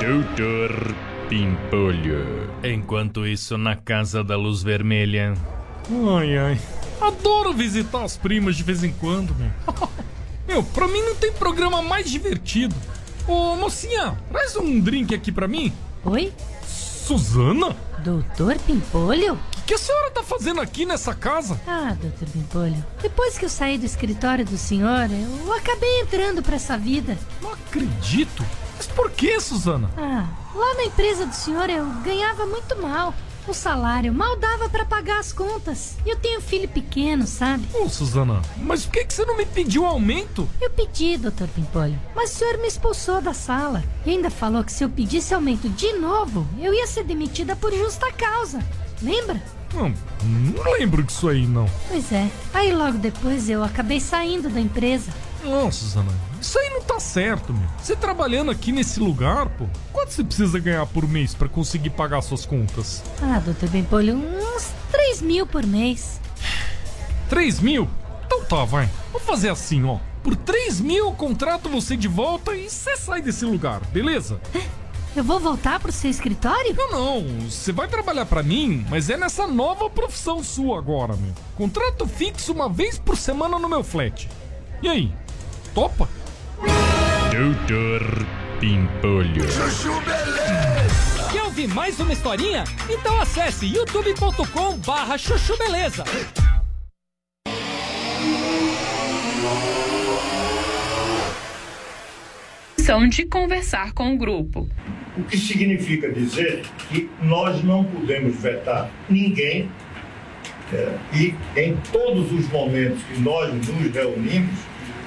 [0.00, 0.94] Doutor
[1.28, 2.50] Pimpolho.
[2.64, 5.34] Enquanto isso, na Casa da Luz Vermelha.
[6.16, 6.60] Ai, ai.
[6.98, 9.50] Adoro visitar as primas de vez em quando, meu.
[10.48, 12.74] Meu, pra mim não tem programa mais divertido.
[13.26, 15.72] Ô, mocinha, traz um drink aqui pra mim.
[16.04, 16.32] Oi?
[16.66, 17.76] Suzana?
[17.98, 19.34] Doutor Pimpolho?
[19.34, 21.60] O que a senhora tá fazendo aqui nessa casa?
[21.66, 22.84] Ah, doutor Pimpolho.
[23.00, 27.16] Depois que eu saí do escritório do senhor, eu acabei entrando pra essa vida.
[27.40, 28.44] Não acredito.
[28.76, 29.88] Mas por que, Suzana?
[29.96, 33.14] Ah, lá na empresa do senhor eu ganhava muito mal.
[33.46, 35.96] O salário mal dava pra pagar as contas.
[36.06, 37.66] E eu tenho filho pequeno, sabe?
[37.74, 40.48] Ô, Suzana, mas por que, que você não me pediu aumento?
[40.60, 43.82] Eu pedi, doutor Pimpolho, mas o senhor me expulsou da sala.
[44.06, 47.72] E ainda falou que se eu pedisse aumento de novo, eu ia ser demitida por
[47.72, 48.60] justa causa.
[49.02, 49.42] Lembra?
[49.74, 49.92] Não,
[50.54, 51.68] não lembro disso aí, não.
[51.88, 52.30] Pois é.
[52.54, 55.10] Aí logo depois eu acabei saindo da empresa.
[55.42, 57.68] Não, Suzana, isso aí não tá certo, meu.
[57.78, 62.22] Você trabalhando aqui nesse lugar, pô, quanto você precisa ganhar por mês pra conseguir pagar
[62.22, 63.02] suas contas?
[63.20, 66.20] Ah, doutor Pimpolho, uns 3 mil por mês.
[67.28, 67.88] 3 mil?
[68.26, 68.88] Então tá, vai.
[69.12, 69.98] Vamos fazer assim, ó.
[70.22, 74.40] Por 3 mil eu contrato você de volta e você sai desse lugar, beleza?
[75.14, 76.74] Eu vou voltar pro seu escritório?
[76.74, 76.90] Não,
[77.20, 77.40] não.
[77.40, 81.34] Você vai trabalhar pra mim, mas é nessa nova profissão sua agora, meu.
[81.54, 84.26] Contrato fixo uma vez por semana no meu flat.
[84.82, 85.12] E aí?
[85.74, 86.08] Topa?
[87.30, 88.26] Doutor
[88.60, 89.50] Pimpolho.
[89.50, 91.28] Chuchu Beleza.
[91.32, 92.64] Quer ouvir mais uma historinha?
[92.90, 96.04] Então acesse youtube.com barra chuchu beleza.
[103.12, 104.68] de conversar com o grupo.
[105.16, 109.68] O que significa dizer que nós não podemos vetar ninguém
[110.72, 114.58] é, e em todos os momentos que nós nos reunimos,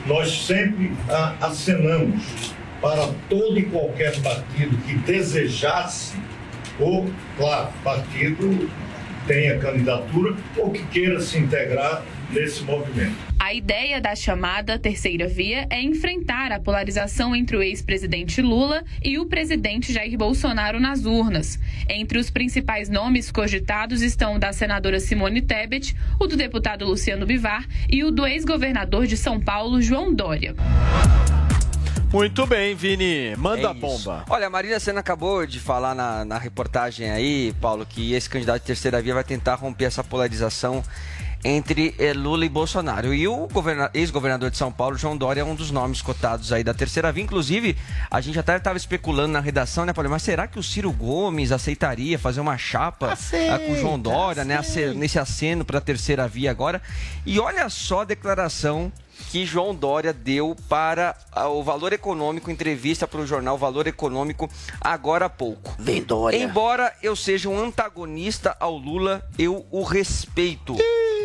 [0.05, 0.91] nós sempre
[1.41, 6.17] acenamos para todo e qualquer partido que desejasse,
[6.79, 8.69] ou, claro, partido
[9.25, 13.15] tenha candidatura ou que queira se integrar nesse movimento.
[13.39, 19.19] A ideia da chamada terceira via é enfrentar a polarização entre o ex-presidente Lula e
[19.19, 21.59] o presidente Jair Bolsonaro nas urnas.
[21.87, 27.25] Entre os principais nomes cogitados estão o da senadora Simone Tebet, o do deputado Luciano
[27.25, 30.55] Bivar e o do ex-governador de São Paulo, João Dória.
[32.15, 33.35] Muito bem, Vini.
[33.35, 34.23] Manda É a bomba.
[34.29, 38.61] Olha, a Marina Senna acabou de falar na, na reportagem aí, Paulo, que esse candidato
[38.61, 40.81] de terceira via vai tentar romper essa polarização
[41.45, 43.13] entre eh, Lula e Bolsonaro.
[43.13, 46.63] E o governa- ex-governador de São Paulo, João Dória, é um dos nomes cotados aí
[46.63, 47.23] da terceira via.
[47.23, 47.77] Inclusive,
[48.09, 50.09] a gente até estava especulando na redação, né, Paulo?
[50.09, 54.43] Mas será que o Ciro Gomes aceitaria fazer uma chapa ah, com o João Dória,
[54.43, 54.59] né,
[54.95, 56.81] nesse aceno para a terceira via agora?
[57.25, 58.91] E olha só a declaração
[59.29, 64.49] que João Dória deu para ah, o Valor Econômico, entrevista para o jornal Valor Econômico
[64.81, 65.75] agora há pouco.
[65.77, 66.37] Vem Dória.
[66.37, 70.75] Embora eu seja um antagonista ao Lula, eu o respeito.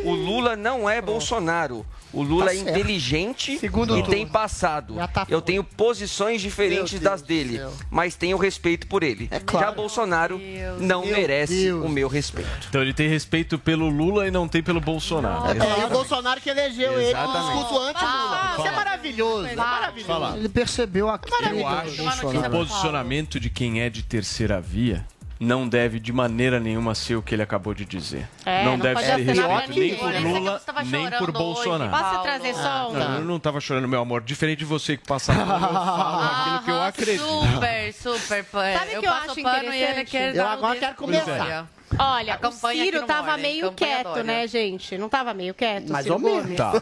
[0.05, 1.85] O Lula não é Bolsonaro.
[2.13, 4.11] O Lula Tá é inteligente Segundo e turno.
[4.15, 4.97] tem passado.
[5.15, 9.29] Tá eu tenho posições diferentes das Deus dele, mas tenho respeito por ele.
[9.47, 9.67] claro.
[9.67, 10.41] Já Bolsonaro
[10.81, 11.85] não Meu merece Deus.
[11.85, 12.49] o meu respeito.
[12.69, 15.51] Então ele tem respeito pelo Lula e não tem pelo Bolsonaro.
[15.51, 17.59] É, e o Bolsonaro que elegeu ele no Exatamente.
[17.59, 18.39] discurso anti-Lula.
[18.39, 18.55] Fala.
[18.59, 19.47] Isso é maravilhoso.
[19.47, 20.07] É maravilhoso.
[20.09, 20.37] Fala.
[20.37, 21.21] Ele percebeu a
[21.53, 25.07] Eu acho que o posicionamento de quem é de terceira via
[25.41, 28.29] não deve de maneira nenhuma ser o que ele acabou de dizer.
[28.45, 30.21] É, não, não deve ser respeito nem por né?
[30.21, 31.91] Lula, nem por Bolsonaro.
[31.91, 32.93] hoje, Posso trazer só um?
[32.93, 34.21] Não, eu não tava chorando, meu amor.
[34.21, 37.25] Diferente de você que passa pano, eu falo aquilo que eu Aham, acredito.
[37.25, 38.79] Super, super.
[38.79, 41.67] Sabe o eu que eu acho pano e ele quer Eu agora quero começar.
[41.99, 44.97] Olha, o Ciro tava Morning, meio quieto, né, gente?
[44.97, 45.89] Não tava meio quieto?
[45.89, 46.43] o Mais Ciro ou menos.
[46.43, 46.57] Gomes?
[46.57, 46.73] Tá.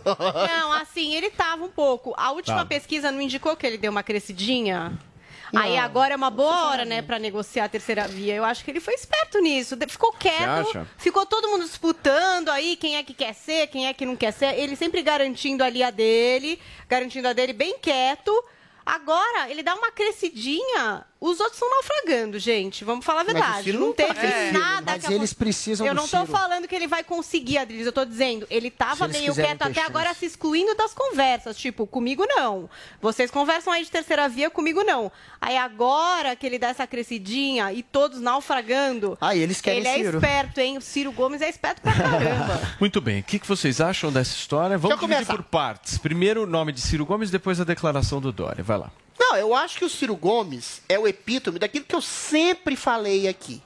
[0.49, 2.13] Não, assim, ele tava um pouco.
[2.17, 2.67] A última Tá.
[2.67, 4.93] pesquisa não indicou que ele deu uma crescidinha?
[5.55, 8.35] Aí agora é uma boa hora, né, pra negociar a terceira via.
[8.35, 9.77] Eu acho que ele foi esperto nisso.
[9.89, 14.05] Ficou quieto, ficou todo mundo disputando aí quem é que quer ser, quem é que
[14.05, 14.59] não quer ser.
[14.59, 18.33] Ele sempre garantindo ali a dele, garantindo a dele bem quieto.
[18.85, 22.85] Agora, ele dá uma crescidinha, os outros estão naufragando, gente.
[22.85, 23.65] Vamos falar a Mas o verdade.
[23.65, 26.27] Ciro não não tá teve crescendo, nada mas que eles precisam Eu não tô Ciro.
[26.33, 27.87] falando que ele vai conseguir, Adriles.
[27.87, 29.87] Eu tô dizendo, ele Se tava eles meio quieto até chance.
[29.87, 31.57] agora se excluindo das conversas.
[31.57, 32.71] Tipo, comigo não.
[33.03, 35.11] Vocês conversam aí de terceira via, comigo não.
[35.41, 39.19] Aí agora que ele dá essa crescidinha e todos naufragando.
[39.21, 40.19] Ah, eles querem Ele é Ciro.
[40.19, 40.79] esperto, hein?
[40.79, 42.61] O Ciro Gomes é esperto pra caramba.
[42.79, 43.21] Muito bem.
[43.21, 44.79] O que, vocês acham dessa história?
[44.79, 45.35] Vamos dividir começar.
[45.35, 45.99] por partes.
[45.99, 48.63] Primeiro o nome de Ciro Gomes, depois a declaração do Dória.
[48.63, 48.91] Vai lá.
[49.19, 53.27] Não, eu acho que o Ciro Gomes é o epítome daquilo que eu sempre falei
[53.29, 53.61] aqui.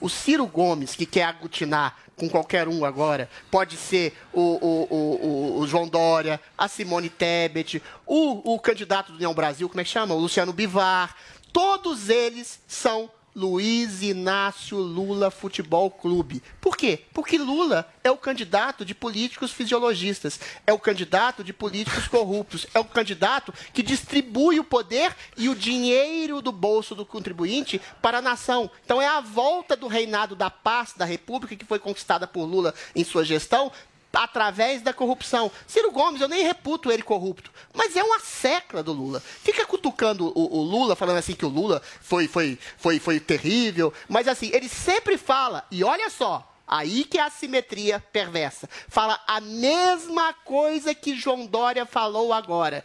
[0.00, 5.58] O Ciro Gomes, que quer aglutinar com qualquer um agora, pode ser o, o, o,
[5.60, 9.90] o- João Dória, a Simone Tebet, o, o candidato do União Brasil, como é que
[9.90, 10.14] chama?
[10.14, 11.16] O Luciano Bivar.
[11.52, 16.42] Todos eles são Luiz Inácio Lula Futebol Clube.
[16.60, 17.00] Por quê?
[17.12, 22.78] Porque Lula é o candidato de políticos fisiologistas, é o candidato de políticos corruptos, é
[22.78, 28.22] o candidato que distribui o poder e o dinheiro do bolso do contribuinte para a
[28.22, 28.70] nação.
[28.84, 32.72] Então é a volta do reinado da paz da República que foi conquistada por Lula
[32.94, 33.72] em sua gestão
[34.14, 35.50] através da corrupção.
[35.66, 39.20] Ciro Gomes, eu nem reputo ele corrupto, mas é uma secla do Lula.
[39.20, 43.92] Fica cutucando o, o Lula, falando assim que o Lula foi, foi, foi, foi terrível,
[44.08, 48.68] mas assim, ele sempre fala, e olha só, Aí que é a simetria perversa.
[48.88, 52.82] Fala a mesma coisa que João Dória falou agora.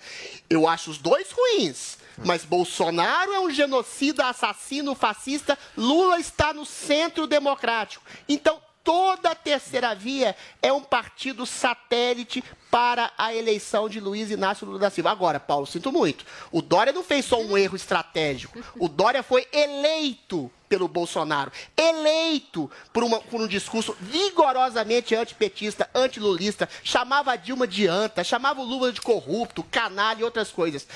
[0.50, 1.98] Eu acho os dois ruins.
[2.26, 5.58] Mas Bolsonaro é um genocida, assassino, fascista.
[5.78, 8.04] Lula está no centro democrático.
[8.28, 14.66] Então, toda a terceira via é um partido satélite para a eleição de Luiz Inácio
[14.66, 15.12] Lula da Silva.
[15.12, 16.26] Agora, Paulo, sinto muito.
[16.52, 18.60] O Dória não fez só um erro estratégico.
[18.78, 26.70] O Dória foi eleito pelo Bolsonaro, eleito por, uma- por um discurso vigorosamente antipetista, antilulista,
[26.84, 30.88] chamava a Dilma de anta, chamava o Lula de corrupto, canalha e outras coisas.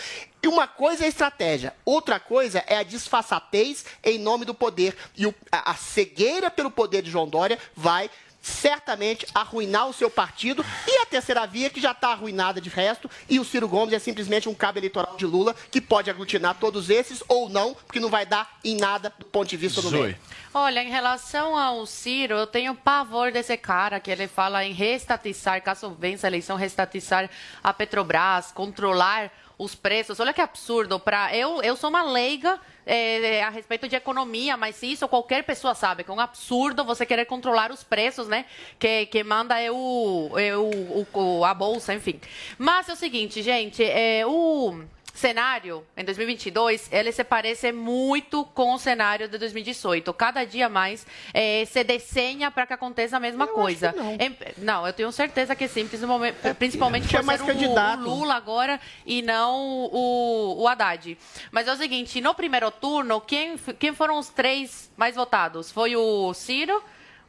[0.41, 4.95] E uma coisa é estratégia, outra coisa é a disfarçatez em nome do poder.
[5.17, 8.09] E o- a, a cegueira pelo poder de João Dória vai
[8.43, 13.09] certamente arruinar o seu partido e a terceira via que já está arruinada de resto
[13.29, 16.89] e o Ciro Gomes é simplesmente um cabo eleitoral de Lula que pode aglutinar todos
[16.89, 20.17] esses ou não, porque não vai dar em nada do ponto de vista do meio.
[20.53, 25.63] Olha, em relação ao Ciro, eu tenho pavor desse cara que ele fala em restatizar,
[25.63, 27.29] caso vença a eleição, restatizar
[27.63, 29.31] a Petrobras, controlar
[29.63, 30.19] os preços.
[30.19, 30.99] Olha que absurdo.
[30.99, 35.73] Pra, eu, eu sou uma leiga é, a respeito de economia, mas isso qualquer pessoa
[35.73, 38.45] sabe, que é um absurdo você querer controlar os preços, né?
[38.77, 42.19] Que, que manda é o, é o, o, a bolsa, enfim.
[42.57, 44.83] Mas é o seguinte, gente, é, o
[45.13, 50.11] cenário em 2022 ele se parece muito com o cenário de 2018.
[50.13, 53.93] Cada dia mais eh, se desenha para que aconteça a mesma Eu coisa.
[53.95, 54.13] não.
[54.13, 58.01] Em- não, eu tenho certeza que sim, principalmente, principalmente tinha por mais ser o, candidato.
[58.01, 61.17] o Lula agora e não o, o Haddad.
[61.51, 65.71] Mas é o seguinte, no primeiro turno, quem, quem foram os três mais votados?
[65.71, 66.83] Foi o Ciro,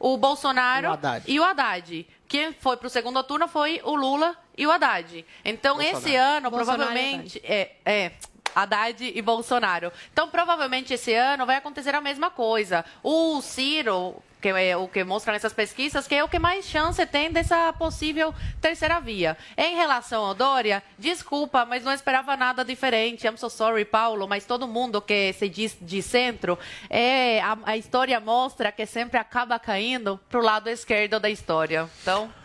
[0.07, 1.25] o Bolsonaro E o Haddad.
[1.33, 2.07] e o Haddad.
[2.29, 5.25] Quem foi para o segundo turno foi o Lula e o Haddad.
[5.43, 5.99] Então, Bolsonaro.
[6.07, 7.41] esse ano, Bolsonaro e provavelmente.
[7.43, 8.13] É, é.
[8.55, 9.93] Haddad e Bolsonaro.
[10.13, 12.85] Então, provavelmente esse ano vai acontecer a mesma coisa.
[13.03, 17.05] O Ciro, que é o que mostra nessas pesquisas, que é o que mais chance
[17.07, 19.39] tem dessa possível terceira via.
[19.57, 23.27] Em relação ao Dória, desculpa, mas não esperava nada diferente.
[23.27, 26.59] I'm so sorry, Paulo, mas todo mundo que se diz de centro,
[26.91, 31.89] é, a, a história mostra que sempre acaba caindo pro lado esquerdo da história.
[32.03, 32.44] Então.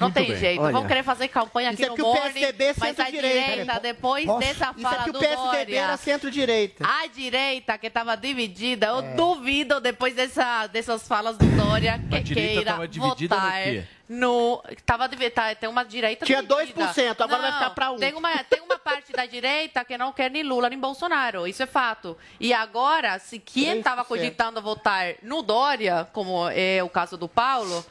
[0.00, 0.36] Não Muito tem bem.
[0.36, 0.60] jeito.
[0.62, 0.72] Olha.
[0.72, 3.04] Vão querer fazer campanha aqui Isso é no que o Morning, PSDB é mas a
[3.04, 3.50] centro-direita.
[3.50, 4.38] direita, depois Posso?
[4.40, 6.84] dessa Isso fala é que o do PSDB Dória, era centro-direita.
[6.86, 9.14] a direita que estava dividida, eu É.
[9.14, 13.62] duvido depois dessa, dessas falas do Dória que queira votar
[14.08, 16.84] no tava dividida, tem uma direita Tinha dividida.
[16.92, 17.96] 2%, agora vai Não, ficar pra um.
[17.96, 21.62] Tem uma tem uma parte da direita que não quer nem Lula nem Bolsonaro, isso
[21.62, 22.16] é fato.
[22.38, 24.06] E agora, se quem estava 3%.
[24.08, 27.84] cogitando votar no Dória, como é o caso do Paulo,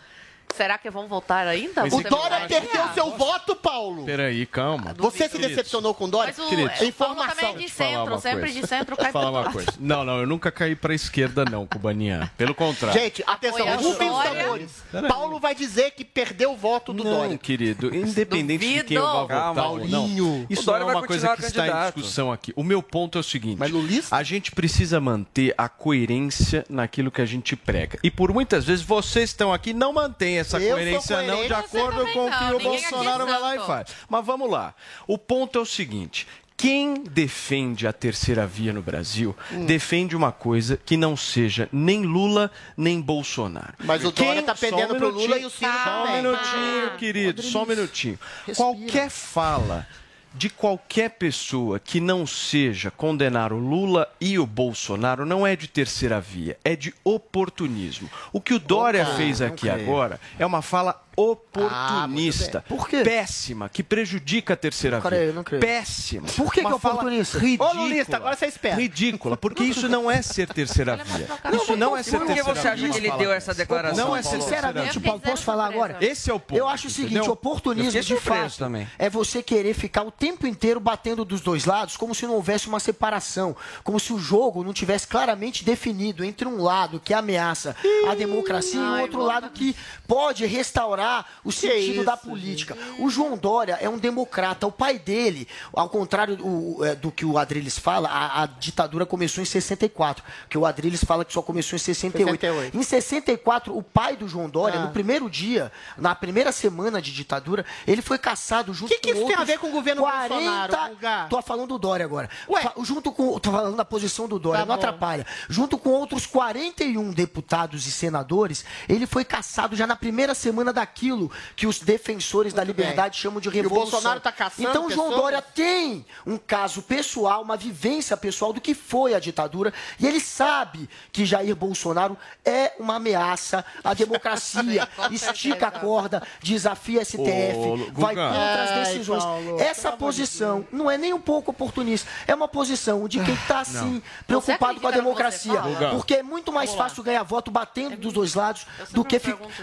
[0.56, 1.82] será que vão votar ainda?
[1.84, 4.06] Mas O Dória perdeu seu voto, Paulo.
[4.06, 4.94] Peraí, calma.
[4.98, 6.34] Você se decepcionou com o Dória?
[6.38, 7.58] Mas o Queridos, o Paulo também é informação.
[7.58, 8.62] de centro, sempre coisa.
[8.62, 9.74] de centro cai falar uma coisa.
[9.80, 12.30] Não, não, eu nunca caí pra esquerda, não, Banian.
[12.38, 13.00] Pelo contrário.
[13.00, 14.44] Gente, atenção, Apoia a rufem os Dória.
[14.44, 14.72] tambores.
[14.92, 15.10] Peraí.
[15.10, 17.38] Paulo vai dizer que perdeu o voto do não, Dória.
[17.38, 19.14] querido, independente de quem eu Duvido.
[19.14, 20.48] vá votar Calma, ou não, Paulinho.
[20.50, 21.96] isso O Dória não é vai uma coisa que está em candidato.
[21.96, 22.54] discussão aqui.
[22.56, 24.16] O meu ponto é o seguinte, Mas lulista?
[24.16, 27.98] a gente precisa manter a coerência naquilo que a gente prega.
[28.04, 31.54] E por muitas vezes vocês estão aqui não mantêm essa Eu coerência não de Você
[31.54, 33.90] acordo com o não, que o ninguém Bolsonaro vai lá e faz.
[34.08, 34.74] Mas vamos lá.
[35.08, 39.66] O ponto é o seguinte, quem defende a terceira via no Brasil Hum.
[39.66, 43.74] defende uma coisa que não seja nem Lula nem Bolsonaro.
[43.84, 46.92] Mas o Dória tá só um perdendo pro Lula e o Ciro Só um minutinho,
[46.94, 46.98] Ah.
[46.98, 48.20] querido, só um minutinho.
[48.46, 48.56] Respira.
[48.56, 49.86] Qualquer fala
[50.34, 55.68] de qualquer pessoa que não seja condenar o Lula e o Bolsonaro não é de
[55.68, 58.10] terceira via, é de oportunismo.
[58.32, 62.60] O que o Dória cara, fez aqui agora é uma fala oportunista.
[62.60, 62.70] Ah.
[62.70, 63.02] Por quê?
[63.04, 65.34] Péssima, que prejudica a terceira Não creio, via.
[65.34, 65.62] não creio.
[65.62, 66.28] Péssima.
[66.28, 67.40] Por que Uma que é oportunista?
[67.40, 67.70] Ridícula.
[67.70, 68.76] Ô, Lulista, agora você espera.
[68.76, 71.28] Ridícula, porque isso não é ser terceira via.
[71.54, 72.90] Isso não é ser Por que terceira você acha via.
[72.90, 74.08] que ele deu essa declaração?
[74.08, 75.98] Não é ser Sinceramente, Eu Paulo, posso falar agora?
[76.02, 76.58] Esse é o ponto.
[76.58, 77.32] Eu acho o seguinte, entendeu?
[77.32, 78.88] oportunismo Eu de fato também.
[78.98, 82.68] é você querer ficar o tempo inteiro batendo dos dois lados, como se não houvesse
[82.68, 87.76] uma separação, como se o jogo não tivesse claramente definido entre um lado que ameaça
[88.10, 89.76] a democracia e o outro lado que
[90.08, 91.03] pode restaurar
[91.44, 92.78] o sentido isso, da política.
[93.00, 97.26] O João Dória é um democrata, o pai dele, ao contrário do, é, do que
[97.26, 101.42] o Adriles fala, a, a ditadura começou em 64, que o Adriles fala que só
[101.42, 102.40] começou em 68.
[102.40, 102.78] 68.
[102.78, 104.84] Em 64, o pai do João Dória, Ah.
[104.86, 109.18] no primeiro dia, na primeira semana de ditadura, ele foi caçado junto Que que com
[109.20, 110.30] isso tem a ver com o governo 40...
[110.34, 111.30] Bolsonaro?
[111.30, 112.30] Tô falando do Dória agora.
[112.50, 112.62] Ué?
[112.84, 113.40] Junto com...
[113.40, 114.82] Tô falando da posição do Dória, Tá não bom.
[114.82, 115.26] atrapalha.
[115.50, 121.32] Junto com outros 41 deputados e senadores, ele foi caçado já na primeira semana daquilo
[121.56, 123.92] que os defensores da Muito liberdade chamam de E o revolução.
[123.92, 125.22] Bolsonaro tá caçando Então, João pessoas?
[125.22, 130.20] Dória tem um caso pessoal, uma vivência pessoal do que foi a ditadura, e ele
[130.20, 134.88] sabe que Jair Bolsonaro é uma ameaça à democracia.
[135.12, 139.24] Estica a corda, desafia a STF, Ô, vai contra as Ai, decisões.
[139.24, 143.60] Paulo, Essa posição não é nem um pouco oportunista, é uma posição de quem está
[143.60, 145.60] assim, preocupado com a democracia.
[145.92, 149.20] Porque é muito mais fácil ganhar voto batendo dos dois lados do que,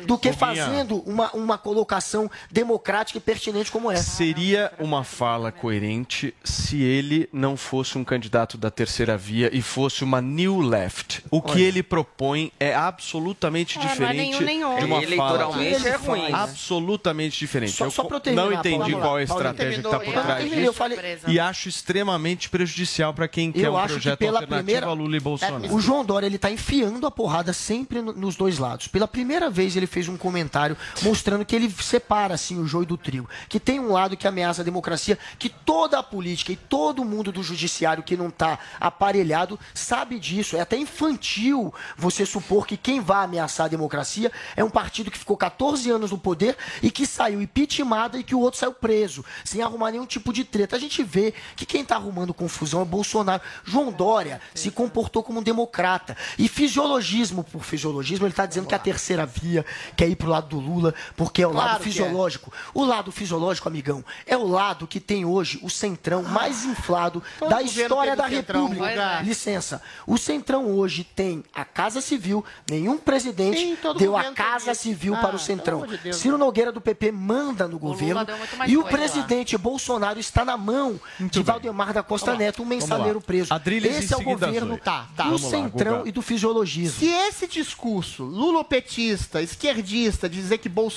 [0.06, 4.02] do que fazendo uma, uma colocação democrática e pertinente como essa.
[4.10, 10.02] Seria uma fala coerente se ele não fosse um candidato da terceira via e fosse
[10.04, 11.22] uma new left.
[11.30, 15.88] O que ele propõe é absolutamente É, não é diferente nenhum de uma Eleitoralmente fala
[15.88, 17.72] é ruim, absolutamente diferente.
[17.72, 20.00] Só- eu só pra eu não terminar, entendi Paulo, qual é a estratégia que está
[20.00, 20.98] por trás terminei, eu disso falei-
[21.28, 24.86] e acho extremamente prejudicial para quem quer Eu um acho que projeto pela alternativo primeira-
[24.86, 25.74] a Lula e Bolsonaro.
[25.74, 28.86] O João Dória ele tá enfiando a porrada sempre no- nos dois lados.
[28.86, 30.76] Pela primeira vez ele fez um comentário
[31.10, 34.62] mostrando que ele separa assim o joio do trigo, que tem um lado que ameaça
[34.62, 39.58] a democracia, que toda a política e todo mundo do judiciário que não está aparelhado
[39.74, 40.56] sabe disso.
[40.56, 45.18] É até infantil você supor que quem vai ameaçar a democracia é um partido que
[45.18, 49.24] ficou 14 anos no poder e que saiu impeachmentado e que o outro saiu preso,
[49.44, 50.76] sem arrumar nenhum tipo de treta.
[50.76, 53.42] A gente vê que quem está arrumando confusão é Bolsonaro.
[53.64, 56.16] João Dória se comportou como um democrata.
[56.38, 60.30] E fisiologismo por fisiologismo, ele está dizendo que a terceira via quer ir para o
[60.30, 61.84] lado do Lula, porque é o Claro lado é.
[61.84, 62.52] fisiológico.
[62.74, 67.48] O lado fisiológico, amigão, é o lado que tem hoje o centrão mais inflado Todo
[67.48, 69.18] da governo história da centrão, República.
[69.20, 69.22] é.
[69.22, 69.82] Licença.
[70.06, 74.74] O centrão hoje tem a Casa Civil, nenhum presidente Sim, deu a governo Casa.
[74.74, 75.86] Civil Ah, para o pelo centrão.
[75.86, 76.16] de Deus.
[76.16, 79.02] Ciro Nogueira do PP manda no governo muito mais e o coisa lá.
[79.02, 82.46] presidente Bolsonaro está na mão de Valdemar da Costa Vamos lá.
[82.46, 83.24] Neto, um mensaleiro lá.
[83.24, 83.52] preso.
[83.54, 84.78] Adriles Esse é o governo.
[84.78, 85.24] Tá, tá.
[85.24, 86.08] do Vamos lá, centrão Guga.
[86.08, 86.98] e do fisiologismo.
[87.00, 90.89] Se esse discurso lulopetista, esquerdista, de dizer que Bolsonaro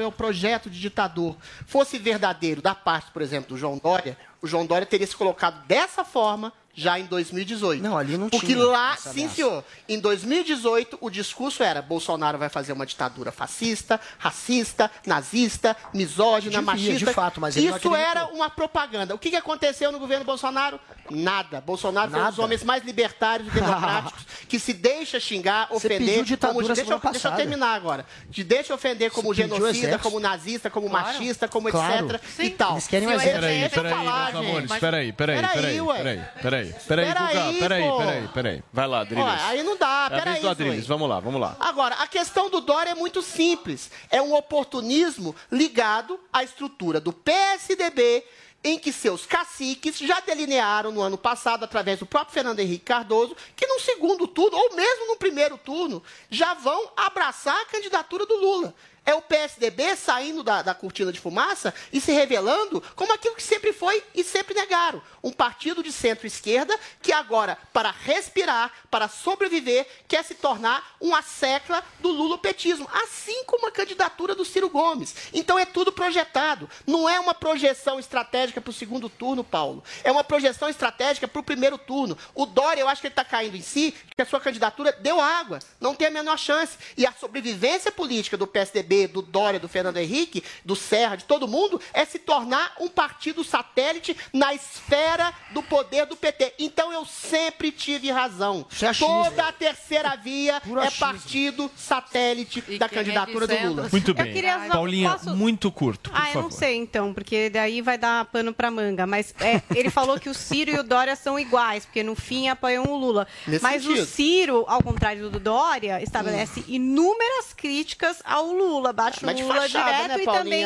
[0.00, 4.46] é o projeto de ditador, fosse verdadeiro da parte, por exemplo, do João Dória, o
[4.46, 7.82] João Dória teria se colocado dessa forma já em 2018.
[7.82, 12.36] Não, ali não Porque tinha lá, essa sim, senhor, em 2018 o discurso era Bolsonaro
[12.36, 17.06] vai fazer uma ditadura fascista, racista, nazista, misógina, Devia, machista.
[17.06, 19.14] de fato, mas ele Isso era uma propaganda.
[19.14, 20.78] O que aconteceu no governo Bolsonaro?
[21.10, 21.60] Nada.
[21.60, 22.42] Bolsonaro foi um dos Nada.
[22.44, 25.98] homens mais libertários e democráticos que se deixa xingar, Você ofender.
[26.08, 28.06] pediu ditadura como, deixa, eu, deixa eu terminar agora.
[28.30, 31.06] Te deixa ofender como Você genocida, como nazista, como Claro.
[31.06, 32.06] machista, como Claro.
[32.16, 32.20] etc.
[32.36, 32.42] Sim.
[32.44, 32.72] e tal.
[32.72, 33.40] Eles querem exército.
[33.40, 37.98] Peraí, peraí, meus amores, peraí, peraí, Peraí, peraí, peraí, peraí, peraí, Peraí, peraí, pô.
[37.98, 38.62] peraí, peraí.
[38.72, 39.24] Vai lá, Adriles.
[39.24, 40.46] Ó, aí não dá, É peraí.
[40.46, 41.56] Adriles, vamos lá, vamos lá.
[41.60, 43.90] Agora, a questão do Dória é muito simples.
[44.10, 48.24] É um oportunismo ligado à estrutura do PSDB,
[48.66, 53.36] em que seus caciques já delinearam no ano passado, através do próprio Fernando Henrique Cardoso,
[53.54, 58.34] que num segundo turno, ou mesmo no primeiro turno, já vão abraçar a candidatura do
[58.34, 58.74] Lula.
[59.04, 63.42] É o PSDB saindo da, da cortina de fumaça e se revelando como aquilo que
[63.42, 65.00] sempre foi e sempre negaram.
[65.26, 71.82] Um partido de centro-esquerda que agora, para respirar, para sobreviver, quer se tornar uma secla
[71.98, 75.16] do lulopetismo, assim como a candidatura do Ciro Gomes.
[75.34, 76.70] Então é tudo projetado.
[76.86, 79.82] Não é uma projeção estratégica para o segundo turno, Paulo.
[80.04, 82.16] É uma projeção estratégica para o primeiro turno.
[82.32, 85.20] O Dória, eu acho que ele está caindo em si, que a sua candidatura deu
[85.20, 85.58] água.
[85.80, 86.78] Não tem a menor chance.
[86.96, 91.48] E a sobrevivência política do PSDB, do Dória, do Fernando Henrique, do Serra, de todo
[91.48, 95.15] mundo, é se tornar um partido satélite na esfera
[95.50, 96.54] do poder do PT.
[96.58, 98.66] Então eu sempre tive razão.
[98.82, 98.92] É.
[98.92, 101.06] Toda a terceira via Puro é achismo.
[101.06, 103.88] partido satélite E da quem é candidatura do Lula.
[103.90, 104.32] Muito Eu bem.
[104.32, 106.42] queria só- Paulinha, posso- muito curto, por Ah, eu favor.
[106.44, 109.06] não sei então, porque daí vai dar pano pra manga.
[109.06, 112.48] Mas é, ele falou que o Ciro e o Dória são iguais, porque no fim
[112.48, 113.26] apoiam o Lula.
[113.46, 114.02] Nesse mas sentido.
[114.02, 118.92] o Ciro, ao contrário do Dória, estabelece inúmeras críticas ao Lula.
[118.92, 120.64] Bate Mas o de Lula fachada, direto né, e também.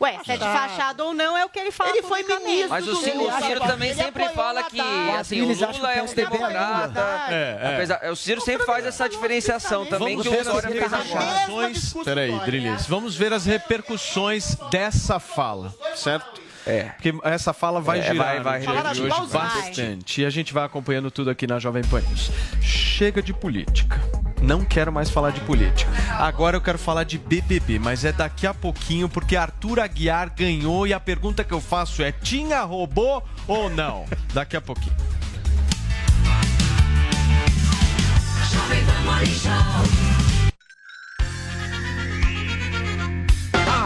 [0.00, 2.68] Ué, se é de fachada ou não, é o que ele fala Ele foi ministro
[2.70, 3.32] Mas o do Ciro, Lula.
[3.38, 3.60] o Ciro Ele
[3.94, 7.00] também apoiou sempre fala que assim, o Lula que é um é democrata.
[7.30, 7.74] É, é.
[7.74, 11.94] Apesar, o Ciro sempre faz essa diferenciação também que o Dória fez repercussões.
[12.04, 12.86] Peraí, Drilis.
[12.86, 16.40] Vamos ver as repercussões dessa fala, certo?
[16.66, 16.84] É.
[16.84, 18.90] Porque essa fala vai É, girar vai- vai girar.
[18.90, 20.22] hoje bastante.
[20.22, 22.30] E a gente vai acompanhando tudo aqui na Jovem Pan News.
[22.60, 24.00] Chega de política.
[24.46, 25.90] Não quero mais falar de política.
[26.20, 30.86] Agora eu quero falar de BBB, mas é daqui a pouquinho, porque Arthur Aguiar ganhou
[30.86, 34.04] e a pergunta que eu faço é: tinha robô ou não?
[34.32, 34.94] Daqui a pouquinho.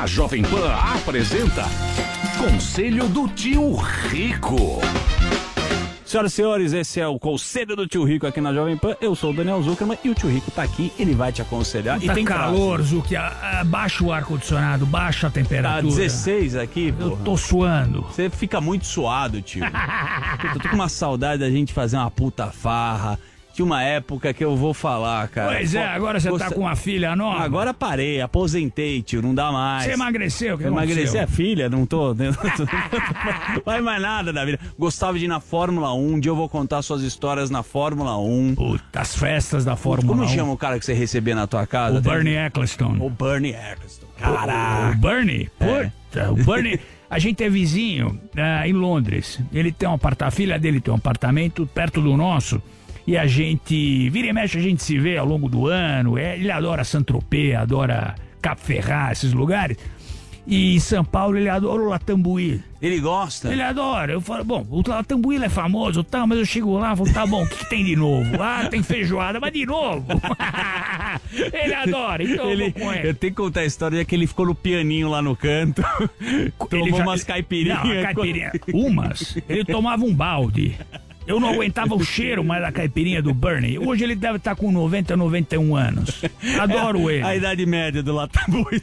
[0.02, 1.64] A Jovem Pan apresenta
[2.36, 4.80] Conselho do Tio Rico.
[6.10, 8.96] Senhoras e senhores, esse é o Conselho do Tio Rico aqui na Jovem Pan.
[9.00, 12.00] Eu sou o Daniel Zuckerman e o Tio Rico tá aqui, ele vai te aconselhar.
[12.00, 12.80] Tá e tem calor.
[13.16, 15.82] Ah, Baixa o ar-condicionado, baixa a Tá temperatura.
[15.82, 17.22] 16 aqui, Eu porra.
[17.24, 18.02] tô suando.
[18.02, 19.62] Você fica muito suado, tio.
[20.40, 23.16] Puta, eu tô com uma saudade da gente fazer uma puta farra.
[23.62, 25.56] Uma época que eu vou falar, cara.
[25.56, 27.42] Pois é, agora você tá gosta- com uma filha nova.
[27.44, 29.84] Agora parei, aposentei, tio, não dá mais.
[29.84, 31.22] Você emagreceu, o que Emagreci aconteceu?
[31.22, 32.14] a filha, não tô.
[33.54, 34.58] Não faz mais nada da vida.
[34.78, 38.16] Gostava de ir na Fórmula 1, um dia eu vou contar suas histórias na Fórmula
[38.18, 38.54] 1.
[38.54, 40.28] Puta, as festas da Fórmula Como 1.
[40.34, 41.98] chama o cara que você recebia na tua casa?
[41.98, 42.96] O Tem- Bernie Eccleston.
[43.00, 44.06] O Bernie Eccleston.
[44.06, 44.96] O Caraca.
[44.98, 45.50] Bernie?
[45.60, 45.90] É.
[46.10, 46.80] Puta, o Bernie...
[47.08, 49.40] A gente é vizinho ah, em Londres.
[49.52, 52.62] Ele tem um apartamento, a filha dele tem um apartamento perto do nosso.
[53.06, 56.16] E a gente, vira e mexe, a gente se vê ao longo do ano.
[56.18, 59.76] É, ele adora Saint-Tropez, adora Cap Ferrat, esses lugares.
[60.46, 62.62] E em São Paulo ele adora o Latambuí.
[62.80, 63.52] Ele gosta?
[63.52, 64.12] Ele adora.
[64.12, 67.26] Eu falo, bom, o Latambuí é famoso, tá, mas eu chego lá e falo, tá
[67.26, 68.42] bom, o que, que tem de novo?
[68.42, 70.06] Ah, tem feijoada, mas de novo.
[71.52, 73.08] ele adora, então eu ele, vou com ele.
[73.08, 75.82] Eu tenho que contar a história que ele ficou no pianinho lá no canto.
[76.70, 77.84] tomou já- umas caipirinhas.
[77.84, 78.52] Não, caipirinha.
[78.72, 79.36] Umas.
[79.48, 80.76] Ele tomava um balde.
[81.30, 83.78] Eu não aguentava o cheiro mais da caipirinha do Bernie.
[83.78, 86.22] Hoje ele deve estar com 90, 91 anos.
[86.58, 87.22] Adoro ele.
[87.22, 88.82] A idade média do Latambuí.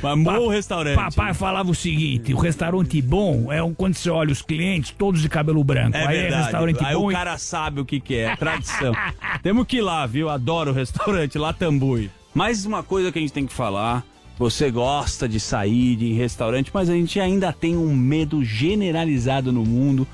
[0.00, 0.94] Mas bom restaurante.
[0.94, 5.20] Papai falava o seguinte: o restaurante bom é um quando você olha os clientes todos
[5.20, 5.96] de cabelo branco.
[5.96, 6.42] É Aí é verdade.
[6.44, 7.06] restaurante Aí bom.
[7.06, 8.94] o e- cara sabe o que, que é, tradição.
[9.42, 10.30] Temos que ir lá, viu?
[10.30, 12.08] Adoro o restaurante Latambuí.
[12.32, 14.04] Mais uma coisa que a gente tem que falar.
[14.38, 19.64] Você gosta de sair de restaurante, mas a gente ainda tem um medo generalizado no
[19.64, 20.06] mundo.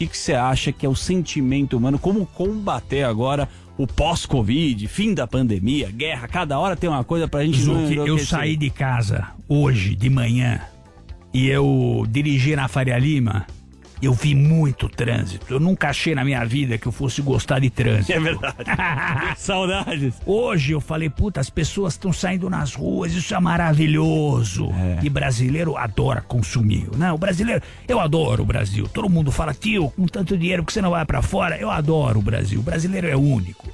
[0.00, 1.98] O que, que você acha que é o sentimento humano?
[1.98, 3.46] Como combater agora
[3.76, 6.26] o pós-Covid, fim da pandemia, guerra?
[6.26, 10.62] Cada hora tem uma coisa pra gente Zuki, eu saí de casa hoje de manhã
[11.34, 13.46] e eu dirigi na Faria Lima.
[14.02, 15.46] Eu vi muito trânsito.
[15.50, 18.12] Eu nunca achei na minha vida que eu fosse gostar de trânsito.
[18.12, 18.54] É verdade.
[19.36, 20.14] Saudades.
[20.24, 24.70] Hoje eu falei, puta, as pessoas estão saindo nas ruas, isso é maravilhoso.
[25.02, 27.12] E brasileiro adora consumir, né?
[27.12, 28.88] O brasileiro, eu adoro o Brasil.
[28.88, 32.20] Todo mundo fala, tio, com tanto dinheiro que você não vai pra fora, eu adoro
[32.20, 32.60] o Brasil.
[32.60, 33.68] O brasileiro é único.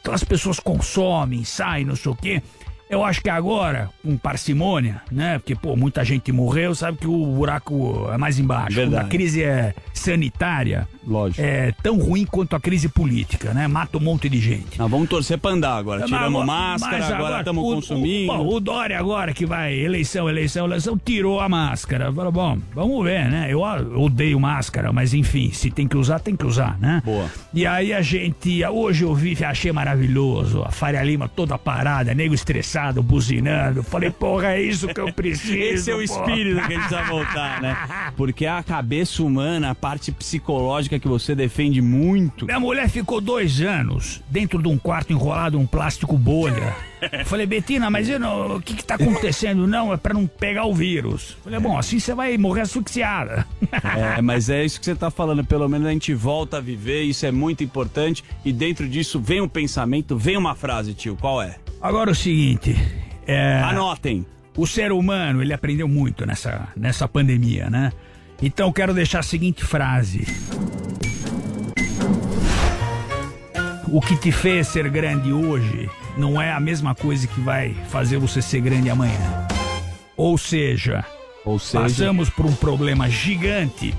[0.00, 2.40] Então as pessoas consomem, saem, não sei o quê.
[2.88, 5.38] Eu acho que agora, com parcimônia, né?
[5.38, 8.76] Porque, pô, muita gente morreu, sabe que o buraco é mais embaixo.
[8.76, 9.06] Verdade.
[9.06, 10.88] A crise é sanitária.
[11.06, 11.40] Lógico.
[11.46, 13.68] É tão ruim quanto a crise política, né?
[13.68, 14.76] Mata um monte de gente.
[14.78, 16.04] Vamos torcer pra andar agora.
[16.04, 18.32] Tiramos Mas- máscara, mas agora estamos consumindo.
[18.32, 22.12] O, bom, o Dória agora que vai, eleição, eleição, eleição, tirou a máscara.
[22.12, 23.46] Falou, bom, vamos ver, né?
[23.50, 27.02] Eu odeio máscara, mas enfim, se tem que usar, tem que usar, né?
[27.04, 27.26] Boa.
[27.54, 32.34] E aí a gente, hoje eu vi, achei maravilhoso, a Faria Lima toda parada, nego
[32.34, 33.82] estressado, buzinando.
[33.82, 35.54] Falei, porra, é isso que eu preciso.
[35.56, 36.02] Esse é o pô.
[36.02, 37.76] espírito que a gente precisa voltar, né?
[38.16, 42.46] Porque a cabeça humana, a parte psicológica que você defende muito.
[42.46, 46.74] Minha mulher ficou dois anos dentro de um quarto enrolado em um plástico bolha.
[47.26, 49.66] Falei, Betina, mas não- o que, que tá acontecendo?
[49.66, 51.36] Não, é pra não pegar o vírus.
[51.44, 53.46] Falei, bom, assim você vai morrer asfixiada.
[54.16, 55.44] É, mas é isso que você tá falando.
[55.44, 58.24] Pelo menos a gente volta a viver, isso é muito importante.
[58.44, 61.16] E dentro disso vem um pensamento, vem uma frase, tio.
[61.20, 61.56] Qual é?
[61.80, 62.74] Agora o seguinte.
[63.26, 64.24] É, Anotem.
[64.56, 67.92] O ser humano, ele aprendeu muito nessa, nessa pandemia, né?
[68.40, 70.24] Então eu quero deixar a seguinte frase.
[73.88, 78.18] O que te fez ser grande hoje não é a mesma coisa que vai fazer
[78.18, 79.46] você ser grande amanhã.
[80.16, 81.04] Ou seja,
[81.44, 83.94] Ou seja- passamos por um problema gigante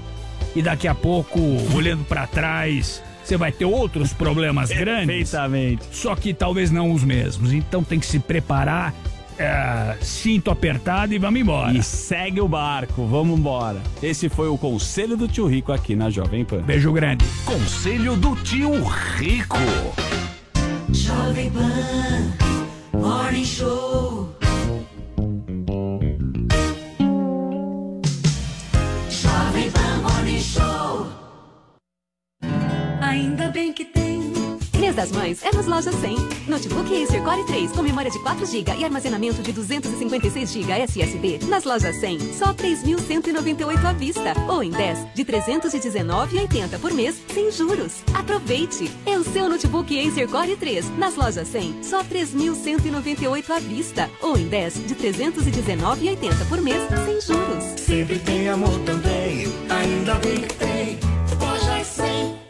[0.55, 1.39] e daqui a pouco,
[1.73, 5.05] olhando pra trás, você vai ter outros problemas grandes.
[5.07, 5.83] Perfeitamente.
[5.91, 7.53] Só que talvez não os mesmos.
[7.53, 8.93] Então tem que se preparar,
[9.39, 11.77] é, cinto apertado e vamos embora.
[11.77, 13.81] E segue o barco, vamos embora.
[14.01, 16.61] Esse foi o conselho do tio Rico aqui na Jovem Pan.
[16.61, 17.25] Beijo grande.
[17.45, 18.83] Conselho do tio
[19.15, 19.57] Rico.
[20.89, 24.35] Jovem Pan Morning Show.
[29.09, 31.07] Jovem Pan Morning Show.
[33.01, 34.06] Ainda bem que tem.
[34.87, 36.15] Mês das Mães é nas lojas 100.
[36.47, 41.39] Notebook Acer Core 3 com memória de 4 GB e armazenamento de 256 GB SSD.
[41.49, 44.33] Nas lojas 100, só 3.198 à vista.
[44.47, 47.95] Ou em 10 de 319,80 por mês, sem juros.
[48.13, 48.89] Aproveite!
[49.05, 50.97] É o seu notebook Acer Core 3.
[50.97, 54.09] Nas lojas 100, só 3.198 à vista.
[54.21, 57.63] Ou em 10 de 319,80 por mês, sem juros.
[57.75, 59.47] Sempre tem amor também.
[59.69, 60.99] Ainda bem que tem.
[61.41, 62.46] Lojas 100.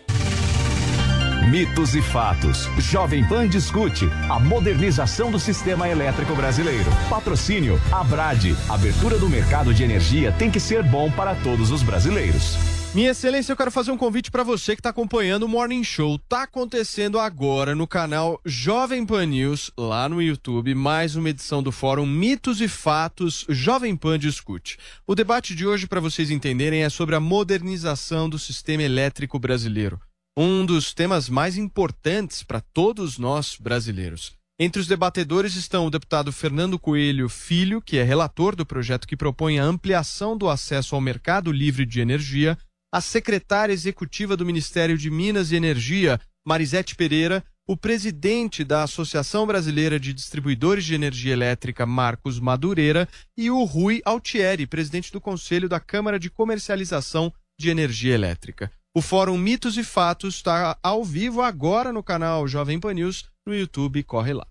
[1.49, 2.65] Mitos e fatos.
[2.77, 6.91] Jovem Pan discute a modernização do sistema elétrico brasileiro.
[7.09, 8.53] Patrocínio Abrade.
[8.67, 12.57] Abertura do mercado de energia tem que ser bom para todos os brasileiros.
[12.93, 16.19] Minha Excelência, eu quero fazer um convite para você que está acompanhando o Morning Show.
[16.27, 21.71] Tá acontecendo agora no canal Jovem Pan News, lá no YouTube, mais uma edição do
[21.71, 24.77] Fórum Mitos e Fatos Jovem Pan Discute.
[25.05, 29.97] O debate de hoje, para vocês entenderem, é sobre a modernização do sistema elétrico brasileiro.
[30.39, 34.33] Um dos temas mais importantes para todos nós brasileiros.
[34.59, 39.17] Entre os debatedores estão o deputado Fernando Coelho Filho, que é relator do projeto que
[39.17, 42.55] propõe a ampliação do acesso ao mercado livre de energia,
[42.93, 49.47] a secretária executiva do Ministério de Minas e Energia, Marisete Pereira, o presidente da Associação
[49.47, 55.67] Brasileira de Distribuidores de Energia Elétrica, Marcos Madureira, e o Rui Altieri, presidente do Conselho
[55.67, 58.71] da Câmara de Comercialização de Energia Elétrica.
[58.95, 63.53] O Fórum Mitos e Fatos está ao vivo agora no canal Jovem Pan News, no
[63.53, 64.47] YouTube, corre lá.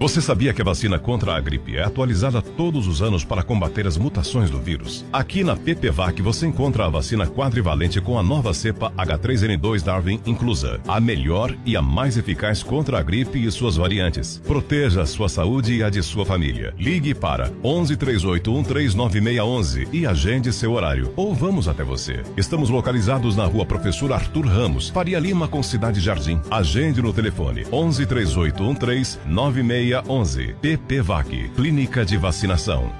[0.00, 3.86] Você sabia que a vacina contra a gripe é atualizada todos os anos para combater
[3.86, 5.04] as mutações do vírus?
[5.12, 10.80] Aqui na PPVAC você encontra a vacina quadrivalente com a nova cepa H3N2 Darwin inclusa,
[10.88, 14.42] a melhor e a mais eficaz contra a gripe e suas variantes.
[14.44, 16.74] Proteja a sua saúde e a de sua família.
[16.76, 21.12] Ligue para 11 38 139611 e agende seu horário.
[21.14, 22.24] Ou vamos até você.
[22.36, 26.40] Estamos localizados na rua Professor Arthur Ramos, Faria Lima com Cidade Jardim.
[26.50, 29.18] Agende no telefone 11 38 13
[29.62, 30.54] 9611.
[30.60, 32.92] PPVAC, Clínica de Vacinação.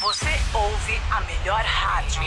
[0.00, 2.22] Você ouve a melhor rádio.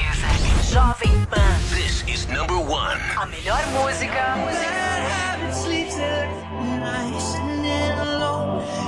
[0.71, 1.57] Jovem Pan.
[1.73, 2.99] This is number one.
[3.17, 4.35] A melhor música.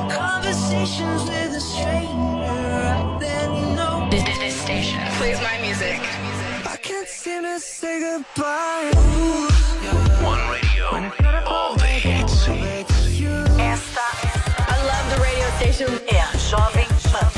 [0.09, 4.09] Conversations with a stranger, I barely know.
[4.09, 5.99] This, this, this station plays my music.
[6.65, 8.91] I can't seem to say goodbye.
[10.23, 10.85] One radio,
[11.45, 12.98] all the hits.
[15.71, 17.29] É a Jovem Pan.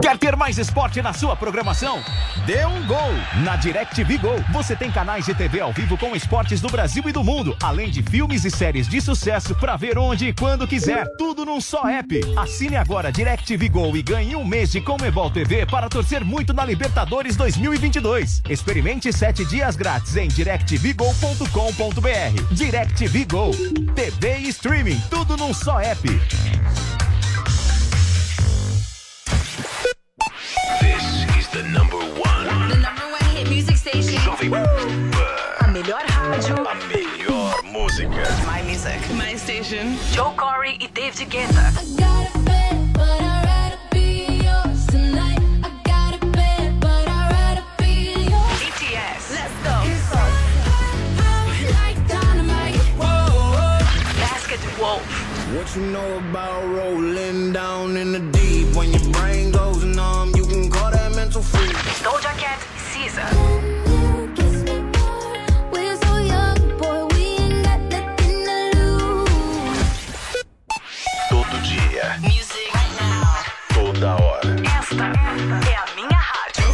[0.00, 2.02] Quer ter mais esporte na sua programação?
[2.46, 3.12] Dê um gol!
[3.44, 7.12] Na DirecTV Go, você tem canais de TV ao vivo com esportes do Brasil e
[7.12, 11.06] do mundo, além de filmes e séries de sucesso para ver onde e quando quiser.
[11.18, 12.18] Tudo num só app.
[12.36, 16.64] Assine agora DirecTV Go e ganhe um mês de Comebol TV para torcer muito na
[16.64, 18.42] Libertadores 2022.
[18.48, 22.54] Experimente sete dias grátis em directvgo.com.br.
[22.54, 23.50] DirecTV Go.
[23.94, 26.08] TV e streaming, tudo num só app.
[31.62, 32.46] The number one.
[32.68, 34.16] The number one hit music station.
[34.24, 34.54] Jovem
[35.60, 36.56] A melhor rádio.
[36.64, 38.24] A melhor música.
[38.46, 39.00] My music.
[39.14, 39.98] My station.
[40.12, 41.72] Joe Corey e David Guetta.
[48.60, 49.24] BTS.
[49.36, 49.76] Let's go.
[54.20, 55.04] Basket Wolf.
[55.54, 58.76] What you know about rolling down in the deep?
[58.76, 59.39] When your brain
[62.10, 63.30] Doja Cat e Caesar.
[71.28, 72.18] Todo dia.
[73.72, 74.56] Toda hora.
[74.80, 75.04] Esta
[75.70, 76.64] é a minha rádio.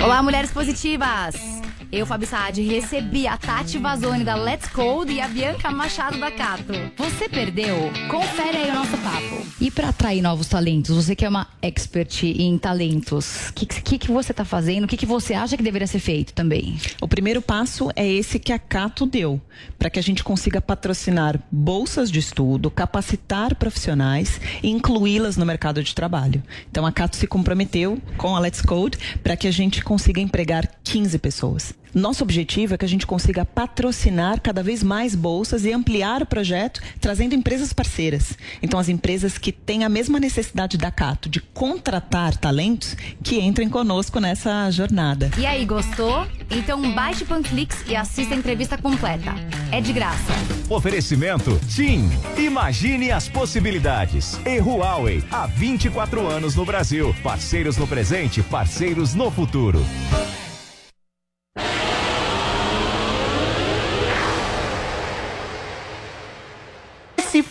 [0.00, 1.55] Olá, mulheres positivas!
[1.92, 6.32] Eu, Fabi Saad, recebi a Tati Vazone da Let's Code e a Bianca Machado da
[6.32, 6.72] Cato.
[6.96, 7.76] Você perdeu?
[8.10, 9.46] Confere aí o nosso papo.
[9.60, 13.98] E para atrair novos talentos, você que é uma expert em talentos, o que, que,
[13.98, 14.84] que você está fazendo?
[14.84, 16.76] O que, que você acha que deveria ser feito também?
[17.00, 19.40] O primeiro passo é esse que a Cato deu,
[19.78, 25.82] para que a gente consiga patrocinar bolsas de estudo, capacitar profissionais e incluí-las no mercado
[25.82, 26.42] de trabalho.
[26.68, 30.68] Então a Cato se comprometeu com a Let's Code para que a gente consiga empregar
[30.82, 31.76] 15 pessoas.
[31.96, 36.26] Nosso objetivo é que a gente consiga patrocinar cada vez mais bolsas e ampliar o
[36.26, 38.36] projeto, trazendo empresas parceiras.
[38.62, 43.70] Então, as empresas que têm a mesma necessidade da Cato de contratar talentos, que entrem
[43.70, 45.30] conosco nessa jornada.
[45.38, 46.26] E aí, gostou?
[46.50, 49.34] Então baixe o Panflix e assista a entrevista completa.
[49.72, 50.34] É de graça.
[50.68, 52.10] Oferecimento TIM.
[52.36, 54.38] Imagine as possibilidades.
[54.44, 57.16] E Huawei, há 24 anos no Brasil.
[57.22, 59.82] Parceiros no presente, parceiros no futuro.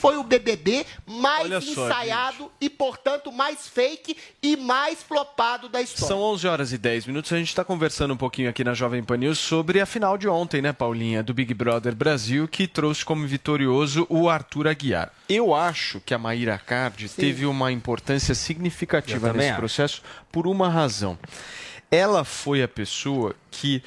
[0.06, 6.07] Foi o BBB mais só, ensaiado e, portanto, mais fake e mais flopado da história.
[6.07, 7.34] São 11 horas e 10 minutos.
[7.34, 10.27] A gente está conversando um pouquinho aqui na Jovem Pan News sobre a final de
[10.27, 15.11] ontem, né, Paulinha, do Big Brother Brasil, que trouxe como vitorioso o Arthur Aguiar.
[15.27, 19.57] Eu acho que a Maíra Cardi teve uma importância significativa nesse acho.
[19.57, 20.02] processo
[20.32, 21.18] por uma razão.
[21.90, 23.82] Ela foi a pessoa que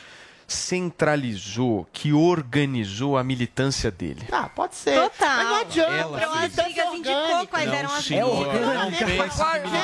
[0.49, 4.23] centralizou, que organizou a militância dele.
[4.33, 4.99] Ah, pode ser.
[4.99, 5.37] Total.
[5.37, 5.93] Mas não adianta.
[6.23, 8.67] Ela é Brigas indicou quais eram as senhora, brigas.
[8.67, 8.97] não né?
[8.99, 9.37] pense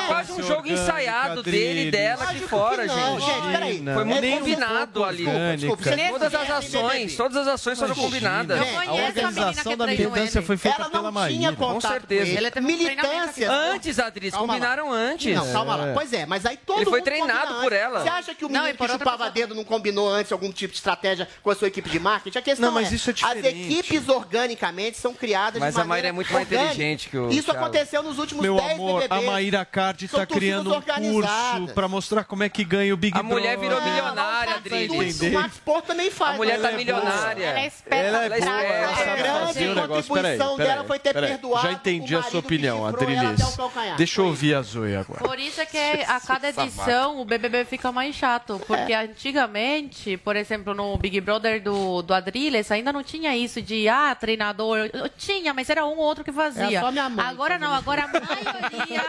[0.07, 3.21] Quase, um jogo orgânica ensaiado dele e dela aqui fora, gente.
[3.25, 3.83] gente, peraí.
[3.93, 5.27] Foi muito É combinado ali.
[5.27, 6.09] orgânica.
[6.09, 8.59] Todas as ações, todas as ações foram combinadas.
[8.59, 11.55] A organização da militância foi feita Ela pela não tinha Maíra.
[11.55, 12.61] Com certeza.
[12.61, 13.51] Militância.
[13.51, 15.35] Antes, Adris, combinaram antes.
[15.35, 15.87] Não, calma lá.
[15.89, 15.93] É.
[15.93, 18.01] Pois é, mas aí todo Ele foi mundo treinado por ela.
[18.01, 20.77] Você acha que o Não, menino que chupava dedo não combinou antes algum tipo de
[20.77, 22.37] estratégia com a sua equipe de marketing.
[22.37, 23.47] A questão Não, mas é, isso é as diferente.
[23.73, 26.73] equipes organicamente são criadas Mas de a maneira Maíra é muito mais orgânica.
[26.73, 27.59] inteligente que o Isso Thiago.
[27.59, 29.25] aconteceu nos últimos Meu 10 amor, a BBBs.
[29.25, 33.17] Maíra Cardi São tá criando um curso pra mostrar como é que ganha o Big
[33.17, 33.59] A mulher Brother.
[33.79, 35.21] virou milionária, Adriles.
[35.21, 36.33] O Max Porto também faz.
[36.33, 37.45] A mulher tá Ela é milionária.
[37.45, 38.95] Ela é esperta, Ela é ela é esperta.
[38.95, 39.21] sabe
[39.63, 43.55] grande contribuição dela foi ter perdoado Já entendi a sua opinião, Adriles.
[43.55, 43.95] calcanhar.
[43.97, 45.19] Deixa eu ouvir a Zoe agora.
[45.23, 48.61] Por isso é que a cada edição o BBB fica mais chato.
[48.67, 48.97] Porque É.
[49.03, 50.44] antigamente, por exemplo,
[50.75, 54.89] no Big Brother do, do Adriles, ainda não tinha isso de, ah, treinador.
[55.17, 56.77] Tinha, mas era um ou outro que fazia.
[56.77, 59.03] É só minha mãe agora não, agora a maioria,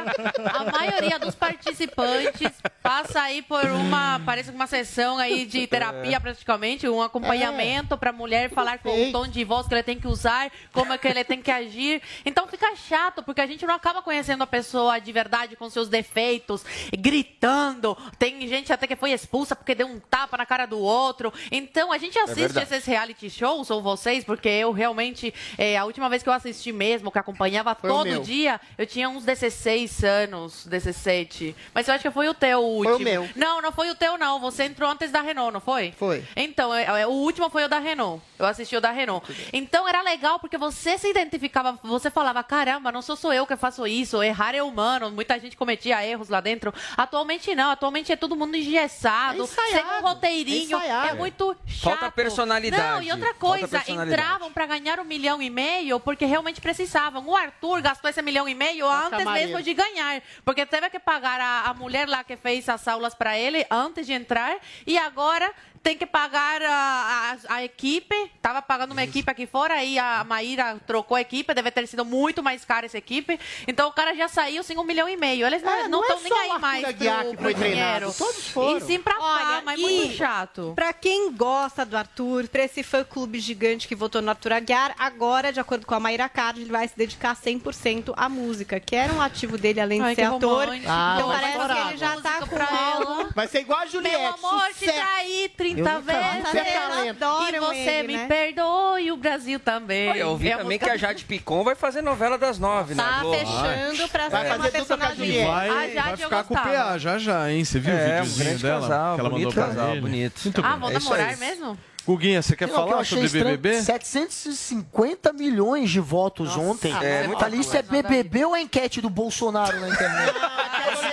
[0.52, 2.52] a maioria dos participantes
[2.82, 8.12] passa aí por uma, parece uma sessão aí de terapia praticamente, um acompanhamento para a
[8.12, 11.06] mulher falar com o tom de voz que ele tem que usar, como é que
[11.06, 12.02] ele tem que agir.
[12.24, 15.88] Então fica chato, porque a gente não acaba conhecendo a pessoa de verdade com seus
[15.88, 16.64] defeitos,
[16.98, 17.96] gritando.
[18.18, 21.25] Tem gente até que foi expulsa porque deu um tapa na cara do outro.
[21.50, 22.74] Então a gente assiste verdade.
[22.74, 26.72] esses reality shows, ou vocês, porque eu realmente, é, a última vez que eu assisti
[26.72, 31.54] mesmo, que acompanhava Foi o todo dia, eu tinha uns 16 anos, 17.
[31.74, 33.10] Mas eu acho que foi o teu o Foi o último.
[33.10, 33.28] meu.
[33.34, 34.40] Não, não foi o teu, não.
[34.40, 35.92] Você entrou antes da Renault, não foi?
[35.96, 36.24] Foi.
[36.34, 38.22] Então, é, é, o último foi o da Renault.
[38.38, 39.26] Eu assisti o da Renault.
[39.52, 43.56] Então era legal porque você se identificava, você falava, caramba, não sou só eu que
[43.56, 46.72] faço isso, errar é humano, muita gente cometia erros lá dentro.
[46.96, 51.98] Atualmente não, atualmente é todo mundo engessado, É sem um roteirinho, é é muito chato.
[51.98, 56.60] Falta personalidade, Não, e outra coisa, entravam para ganhar um milhão e meio porque realmente
[56.60, 57.26] precisavam.
[57.26, 59.48] O Arthur gastou esse milhão e meio antes camareiro.
[59.50, 63.14] mesmo de ganhar, porque teve que pagar a, a mulher lá que fez as aulas
[63.14, 64.56] para ele antes de entrar
[64.86, 65.52] e agora
[65.86, 68.12] tem que pagar a, a, a equipe.
[68.42, 72.04] Tava pagando uma equipe aqui fora, aí a Maíra trocou a equipe, deve ter sido
[72.04, 73.38] muito mais cara essa equipe.
[73.68, 75.46] Então o cara já saiu sem um milhão e meio.
[75.46, 77.56] Eles É, não não é estão nem aí mais pro, que pro foi dinheiro.
[77.56, 78.78] treinado, todos foram.
[78.78, 80.72] E sim pra fama, é muito chato.
[80.74, 85.52] Pra quem gosta do Arthur, pra esse fã-clube gigante que votou no Arthur Aguiar, agora,
[85.52, 89.12] de acordo com a Maíra Card, ele vai se dedicar 100% à música, que era
[89.12, 90.64] um ativo dele, além Ai, de ser ator.
[90.64, 90.86] romântico.
[90.90, 93.28] Ah, então parece que ele já tá com pra ela.
[93.36, 94.16] Vai ser igual a Juliette.
[94.18, 94.92] Meu amor, te sucesso.
[94.98, 96.06] traí 30 Eu vi.
[96.06, 96.50] vezes.
[96.50, 97.56] Você é.
[97.56, 98.26] E você ele, me né?
[98.26, 100.10] perdoou e o Brasil também.
[100.10, 102.94] Olha, eu ouvi É também música- que a Jade Picon vai fazer novela das nove,
[102.94, 103.02] né?
[103.02, 105.44] Tá fechando pra Vai ser uma fazer dupla com a personagem.
[105.46, 106.56] Vai, A vai Jade eu ficar com o.
[106.56, 107.64] PA já já, hein?
[107.64, 108.80] Você viu o É, um videozinho grande dela?
[108.80, 110.00] casal, que ela bonito mandou casal, ele?
[110.00, 110.40] bonito.
[110.44, 111.78] Muito Ah, vão É namorar mesmo?
[112.06, 113.82] Guguinha, você quer Não, o que falar achei sobre estranho, BBB?
[113.82, 116.94] 750 milhões de votos ontem.
[117.02, 120.32] é Tá ali, isso é BBB ou a enquete do Bolsonaro na internet?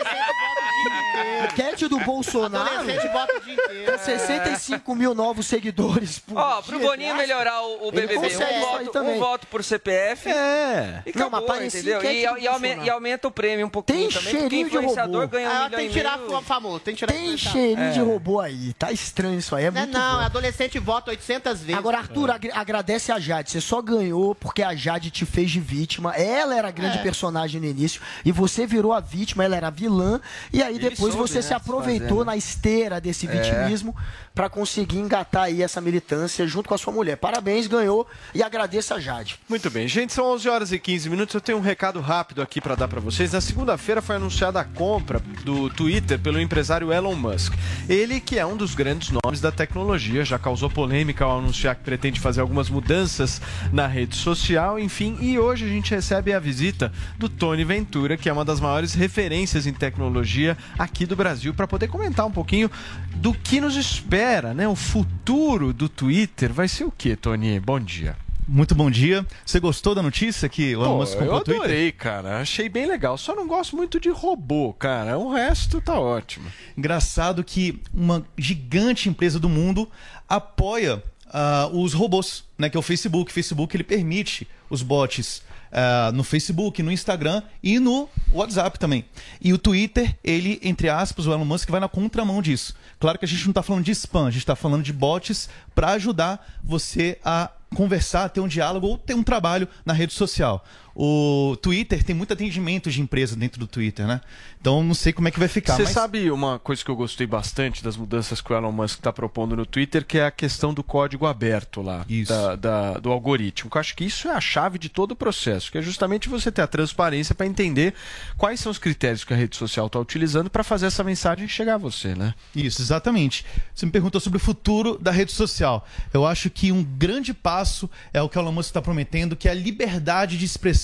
[1.53, 3.91] enquete do Bolsonaro, Adolescente vota o dia inteiro.
[3.91, 6.87] com 65 mil novos seguidores por Ó, pro dia.
[6.87, 9.15] Boninho melhorar o, o Ele BBB, consegue um voto, também.
[9.15, 10.29] um voto por CPF.
[10.29, 11.03] É.
[11.05, 11.97] E Não, mas acabou, entendeu?
[11.99, 12.87] enquete E, do e, aume- Bolsonaro.
[12.87, 15.27] e aumenta o prêmio um pouquinho Tem também, porque de influenciador robô.
[15.27, 16.37] ganha um Ah, milhão tem que tirar meio.
[16.37, 18.03] o famoso, tem que tirar Tem cheirinho de É.
[18.03, 18.73] robô aí.
[18.73, 19.65] Tá estranho isso aí.
[19.65, 20.21] É Não, muito não, bom.
[20.23, 21.77] adolescente vota 800 vezes.
[21.77, 23.51] Agora, Arthur, ag- agradece a Jade.
[23.51, 26.13] Você só ganhou porque a Jade te fez de vítima.
[26.15, 27.01] Ela era a grande É.
[27.01, 28.01] personagem no início.
[28.25, 30.19] E você virou a vítima, ela era a vilã.
[30.51, 32.25] E aí Ele depois soube, você né, se se aproveitou fazer, né?
[32.25, 33.95] na esteira desse vitimismo
[34.33, 37.17] pra conseguir engatar aí essa militância junto com a sua mulher.
[37.17, 38.07] Parabéns, ganhou.
[38.33, 39.39] E agradeça a Jade.
[39.47, 41.35] Muito bem, gente, são 11 horas e 15 minutos.
[41.35, 43.31] Eu tenho um recado rápido aqui para dar para vocês.
[43.31, 47.53] Na segunda-feira foi anunciada a compra do Twitter pelo empresário Elon Musk.
[47.87, 51.83] Ele que é um dos grandes nomes da tecnologia, já causou polêmica ao anunciar que
[51.83, 53.41] pretende fazer algumas mudanças
[53.71, 58.29] na rede social, enfim, e hoje a gente recebe a visita do Tony Ventura, que
[58.29, 62.69] é uma das maiores referências em tecnologia aqui do Brasil, para poder comentar um pouquinho
[63.15, 64.67] do que nos espera, né?
[64.67, 67.59] O futuro do Twitter vai ser o que, Tony?
[67.59, 68.15] Bom dia.
[68.47, 69.25] Muito bom dia.
[69.45, 71.63] Você gostou da notícia que o Elon Musk eu comprou o Twitter?
[71.63, 72.41] adorei, cara.
[72.41, 73.17] Achei bem legal.
[73.17, 75.17] Só não gosto muito de robô, cara.
[75.17, 76.51] O resto tá ótimo.
[76.77, 79.89] Engraçado que uma gigante empresa do mundo
[80.27, 81.01] apoia
[81.31, 82.69] ah, os robôs, né?
[82.69, 83.31] Que é o Facebook.
[83.31, 85.41] O Facebook ele permite os bots
[85.73, 89.03] ah, no Facebook, no Instagram e no WhatsApp também.
[89.41, 92.75] E o Twitter, ele, entre aspas, o Elon Musk vai na contramão disso.
[92.99, 95.49] Claro que a gente não está falando de spam, a gente está falando de bots
[95.73, 100.63] para ajudar você a conversar, ter um diálogo ou ter um trabalho na rede social.
[100.95, 104.21] O Twitter tem muito atendimento de empresa dentro do Twitter, né?
[104.61, 105.75] Então não sei como é que vai ficar.
[105.75, 105.91] Você mas...
[105.91, 109.55] sabe uma coisa que eu gostei bastante das mudanças que o Elon Musk está propondo
[109.55, 113.71] no Twitter, que é a questão do código aberto lá, da- da- do algoritmo.
[113.73, 116.51] Eu acho que isso é a chave de todo o processo, que é justamente você
[116.51, 117.95] ter a transparência para entender
[118.37, 121.75] quais são os critérios que a rede social está utilizando para fazer essa mensagem chegar
[121.75, 122.35] a você, né?
[122.55, 123.45] Isso, exatamente.
[123.73, 125.87] Você me perguntou sobre o futuro da rede social.
[126.13, 129.47] Eu acho que um grande passo é o que o Elon Musk está prometendo, que
[129.47, 130.82] é a liberdade de expressão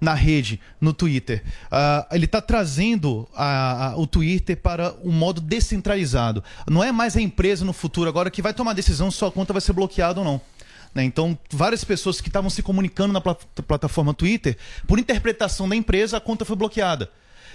[0.00, 1.42] na rede, no Twitter.
[1.70, 6.42] Ah, ele está trazendo a- a- o Twitter para um modo descentralizado.
[6.70, 9.30] Não é mais a empresa no futuro agora que vai tomar a decisão se sua
[9.30, 10.40] conta vai ser bloqueada ou não.
[10.94, 11.04] né?
[11.04, 14.56] Então, várias pessoas que estavam se comunicando na plat- plataforma Twitter,
[14.86, 17.10] por interpretação da empresa, a conta foi bloqueada.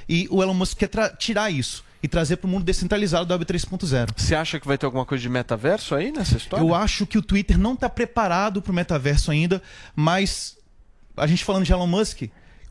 [0.07, 3.45] E o Elon Musk quer tirar isso e trazer para o mundo descentralizado da Web
[3.45, 4.09] 3.0.
[4.15, 6.63] Você acha que vai ter alguma coisa de metaverso aí nessa história?
[6.63, 9.59] Eu acho que o Twitter não está preparado para o metaverso ainda,
[9.95, 10.55] mas
[11.22, 12.23] a gente falando de Elon Musk,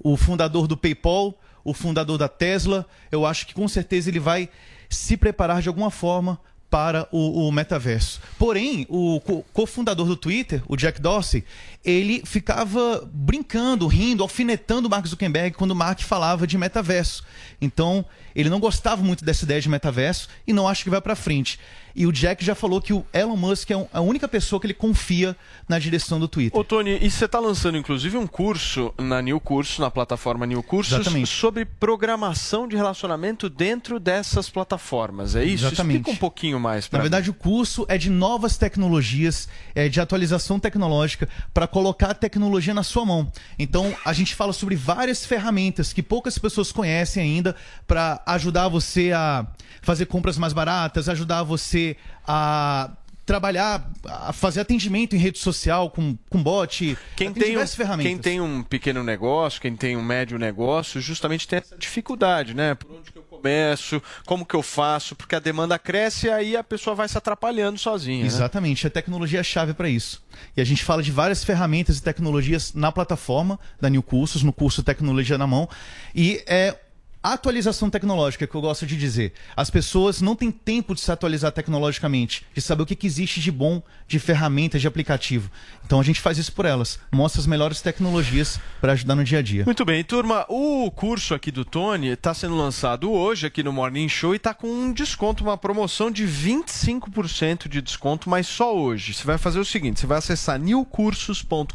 [0.03, 4.49] o fundador do PayPal, o fundador da Tesla, eu acho que com certeza ele vai
[4.89, 6.41] se preparar de alguma forma
[6.71, 8.21] para o, o metaverso.
[8.39, 11.45] Porém, o co- cofundador do Twitter, o Jack Dorsey,
[11.85, 17.25] ele ficava brincando, rindo, alfinetando o Mark Zuckerberg quando o Mark falava de metaverso.
[17.61, 18.05] Então,
[18.35, 21.59] ele não gostava muito dessa ideia de metaverso e não acha que vai para frente.
[21.95, 24.75] E o Jack já falou que o Elon Musk é a única pessoa que ele
[24.75, 25.37] confia
[25.69, 26.59] na direção do Twitter.
[26.59, 30.63] Ô, Tony, e você está lançando inclusive um curso na New Curso, na plataforma New
[30.63, 31.29] Cursos, Exatamente.
[31.29, 35.67] sobre programação de relacionamento dentro dessas plataformas, é isso?
[35.67, 35.99] Exatamente.
[35.99, 40.01] Explica um pouquinho mais Na para verdade, o curso é de novas tecnologias, é de
[40.01, 43.31] atualização tecnológica para colocar a tecnologia na sua mão.
[43.59, 49.13] Então, a gente fala sobre várias ferramentas que poucas pessoas conhecem ainda para ajudar você
[49.13, 49.47] a
[49.83, 52.91] fazer compras mais baratas, ajudar você a
[53.31, 56.99] trabalhar, a fazer atendimento em rede social com, com bot.
[57.15, 58.11] Quem tem um, ferramentas.
[58.11, 62.75] quem tem um pequeno negócio, quem tem um médio negócio, justamente tem essa dificuldade, né?
[62.75, 66.57] Por onde que eu começo, como que eu faço, porque a demanda cresce e aí
[66.57, 68.23] a pessoa vai se atrapalhando sozinha.
[68.23, 68.27] né?
[68.27, 70.21] Exatamente, a tecnologia é a chave para isso.
[70.57, 74.53] E a gente fala de várias ferramentas e tecnologias na plataforma da New Cursos, no
[74.53, 75.69] curso Tecnologia na Mão.
[76.15, 76.77] E é
[77.23, 79.35] atualização tecnológica que eu gosto de dizer.
[79.57, 83.41] As pessoas não têm tempo de se atualizar tecnologicamente, de saber o que, que existe
[83.41, 85.51] de bom de ferramentas, de aplicativo.
[85.85, 89.41] Então a gente faz isso por elas, mostra as melhores tecnologias para ajudar no dia
[89.41, 89.65] a dia.
[89.65, 90.47] Muito bem, turma.
[90.49, 94.55] O curso aqui do Tony está sendo lançado hoje aqui no Morning Show e está
[94.55, 99.13] com um desconto, uma promoção de 25% de desconto, mas só hoje.
[99.13, 101.75] Você vai fazer o seguinte: você vai acessar newcursos.com.br,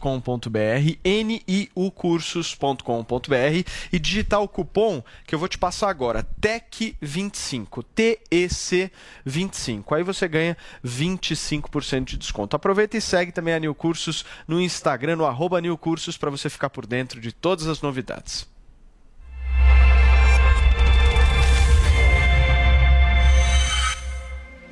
[1.25, 5.03] niucursos.com.br e digitar o cupom
[5.35, 9.95] eu vou te passar agora, TEC25, TEC25.
[9.95, 12.55] Aí você ganha 25% de desconto.
[12.55, 16.49] Aproveita e segue também a New Cursos no Instagram, no arroba New Cursos, para você
[16.49, 18.47] ficar por dentro de todas as novidades.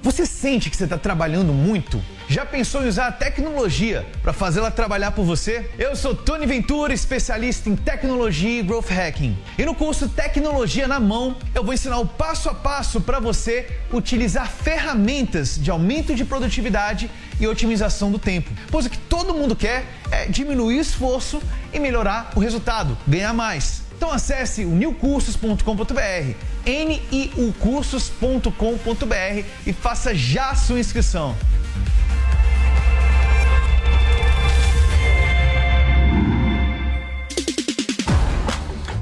[0.04, 2.04] Você sente que você está trabalhando muito?
[2.28, 5.72] Já pensou em usar a tecnologia para fazê-la trabalhar por você?
[5.80, 9.38] Eu sou Tony Ventura, especialista em tecnologia e growth hacking.
[9.58, 13.80] E no curso Tecnologia na Mão, eu vou ensinar o passo a passo para você
[13.94, 17.10] utilizar ferramentas de aumento de produtividade
[17.40, 18.52] e otimização do tempo.
[18.70, 23.34] Pois o que todo mundo quer é diminuir o esforço e melhorar o resultado, ganhar
[23.34, 23.84] mais.
[23.96, 26.36] Então acesse o newcursos.com.br,
[26.66, 31.36] niucursos.com.br e faça já a sua inscrição.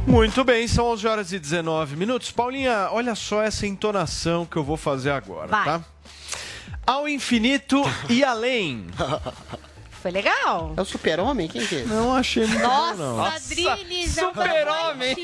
[0.07, 2.31] Muito bem, são 11 horas e 19 minutos.
[2.31, 5.63] Paulinha, olha só essa entonação que eu vou fazer agora, Vai.
[5.63, 5.81] tá?
[6.85, 8.87] Ao infinito e além.
[10.01, 10.73] Foi legal.
[10.75, 11.47] É o super-homem?
[11.47, 11.83] Quem que é?
[11.85, 13.25] Não achei muito Nossa, bom, não.
[13.25, 15.15] É um super-homem.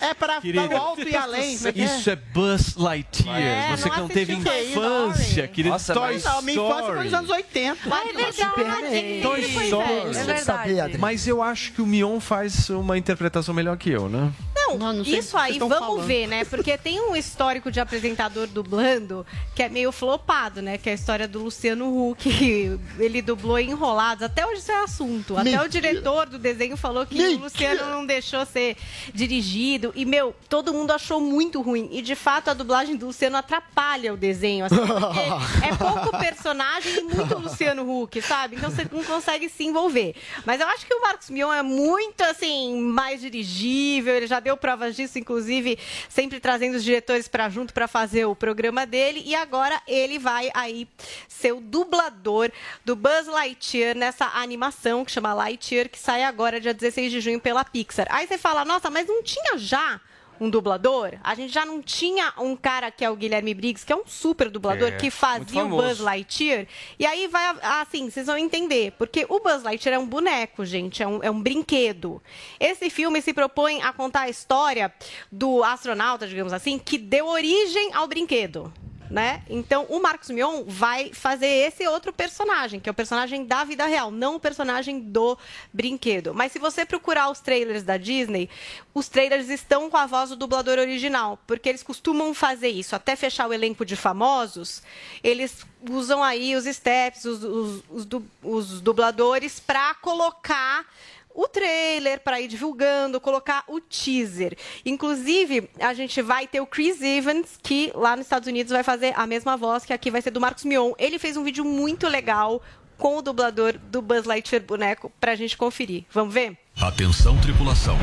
[0.00, 1.56] É para, o alto e além.
[1.56, 1.84] como é é?
[1.84, 3.38] Isso é Buzz Lightyear.
[3.40, 5.48] É, Você não que não teve infância, Story.
[5.48, 5.72] querido.
[5.72, 7.14] Nossa, Toy mas- Não, minha infância foi nos Story.
[7.16, 7.78] anos 80.
[7.90, 9.20] Ah, é verdade.
[9.22, 9.88] Toy Pois Story.
[9.88, 10.98] é, é verdade.
[10.98, 14.32] Mas eu acho que o Mion faz uma interpretação melhor que eu, né?
[14.78, 16.02] Não, sei isso aí, vamos falando.
[16.02, 16.44] ver, né?
[16.44, 20.78] Porque tem um histórico de apresentador dublando que é meio flopado, né?
[20.78, 22.78] Que é a história do Luciano Huck.
[22.98, 24.22] Ele dublou Enrolados.
[24.22, 25.34] Até hoje isso é assunto.
[25.34, 25.64] Até Mentira.
[25.64, 27.38] o diretor do desenho falou que Mentira.
[27.38, 28.76] o Luciano não deixou ser
[29.12, 29.92] dirigido.
[29.94, 31.88] E, meu, todo mundo achou muito ruim.
[31.92, 35.20] E, de fato, a dublagem do Luciano atrapalha o desenho, assim, porque
[35.66, 38.56] é pouco personagem e muito Luciano Huck, sabe?
[38.56, 40.14] Então você não consegue se envolver.
[40.44, 44.14] Mas eu acho que o Marcos Mion é muito, assim, mais dirigível.
[44.14, 45.78] Ele já deu provas disso, inclusive,
[46.08, 49.22] sempre trazendo os diretores para junto para fazer o programa dele.
[49.24, 50.88] E agora ele vai aí
[51.28, 52.50] ser o dublador
[52.84, 57.40] do Buzz Lightyear nessa animação que chama Lightyear, que sai agora, dia 16 de junho,
[57.40, 58.06] pela Pixar.
[58.10, 60.00] Aí você fala, nossa, mas não tinha já
[60.40, 61.12] um dublador?
[61.22, 64.06] A gente já não tinha um cara que é o Guilherme Briggs, que é um
[64.06, 65.68] super dublador, É, que fazia o.
[65.68, 66.66] Buzz Lightyear.
[66.98, 68.92] E aí vai, assim, vocês vão entender.
[68.92, 72.22] Porque o Buzz Lightyear é um boneco, gente, é um, é um brinquedo.
[72.58, 74.92] Esse filme se propõe a contar a história
[75.30, 78.72] do astronauta, digamos assim, que deu origem ao brinquedo.
[79.10, 79.42] Né?
[79.50, 83.84] Então o Marcos Mion vai fazer esse outro personagem, que é o personagem da vida
[83.86, 85.36] real, não o personagem do
[85.72, 86.32] brinquedo.
[86.32, 88.48] Mas se você procurar os trailers da Disney,
[88.94, 92.94] os trailers estão com a voz do dublador original, porque eles costumam fazer isso.
[92.94, 94.82] Até fechar o elenco de famosos,
[95.24, 98.06] eles usam aí os steps, os, os, os,
[98.42, 100.86] os dubladores, para colocar
[101.34, 104.56] o trailer para ir divulgando, colocar o teaser.
[104.84, 109.12] Inclusive, a gente vai ter o Chris Evans, que lá nos Estados Unidos vai fazer
[109.16, 110.92] a mesma voz que aqui vai ser do Marcos Mion.
[110.98, 112.62] Ele fez um vídeo muito legal
[112.96, 116.04] com o dublador do Buzz Lightyear boneco pra gente conferir.
[116.12, 116.56] Vamos ver?
[116.80, 117.96] Atenção, tripulação.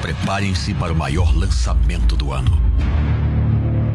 [0.00, 2.60] Preparem-se para o maior lançamento do ano.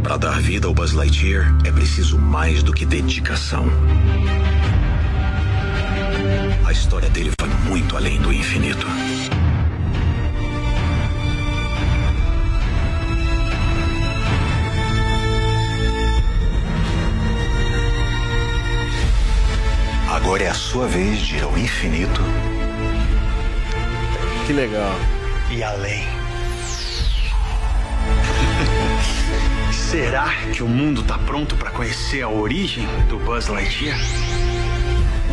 [0.01, 3.65] Para dar vida ao Buzz Lightyear é preciso mais do que dedicação.
[6.68, 8.85] A história dele vai muito além do infinito.
[20.10, 22.22] Agora é a sua vez de ir ao infinito
[24.45, 24.91] Que legal.
[25.49, 26.06] e além.
[29.72, 33.98] Será que o mundo tá pronto para conhecer a origem do Buzz Lightyear?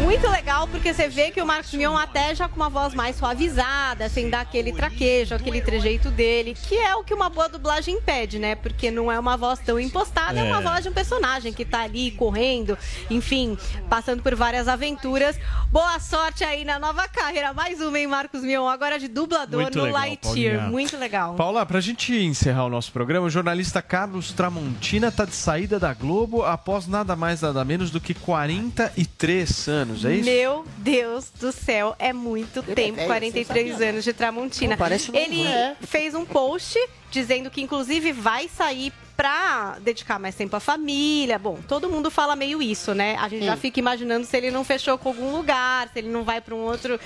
[0.02, 3.16] Muito legal, porque você vê que o Marcos Mion até já com uma voz mais
[3.16, 8.00] suavizada, sem dar aquele traquejo, aquele trejeito dele, que é o que uma boa dublagem
[8.00, 8.54] pede, né?
[8.56, 10.52] Porque não é uma voz tão impostada, é, É.
[10.52, 12.76] uma voz de um personagem que tá ali correndo,
[13.08, 13.56] enfim,
[13.88, 15.38] passando por várias aventuras.
[15.70, 17.52] Boa sorte aí na nova carreira.
[17.54, 18.66] Mais uma, hein, Marcos Mion?
[18.66, 20.54] Agora de dublador Muito no legal, Lightyear.
[20.56, 20.70] Paulinha.
[20.72, 21.34] Muito legal.
[21.34, 25.94] Paula, pra gente encerrar o nosso programa, o jornalista Carlos Tramontina tá de saída da
[25.94, 30.24] Globo após nada mais nada menos do que 43 anos, é isso?
[30.24, 33.89] Meu Deus do céu, é muito tempo, velho, 43 você sabia?
[33.90, 34.77] anos de Tramontina.
[34.77, 35.77] Pô, parece Ele né?
[35.81, 36.78] fez um post
[37.11, 41.39] dizendo que inclusive vai sair pra dedicar mais tempo à família.
[41.39, 43.16] Bom, todo mundo fala meio isso, né?
[43.20, 43.61] A gente já Sim.
[43.61, 46.61] fica imaginando se ele não fechou com algum lugar, se ele não vai pra um
[46.61, 46.99] outro.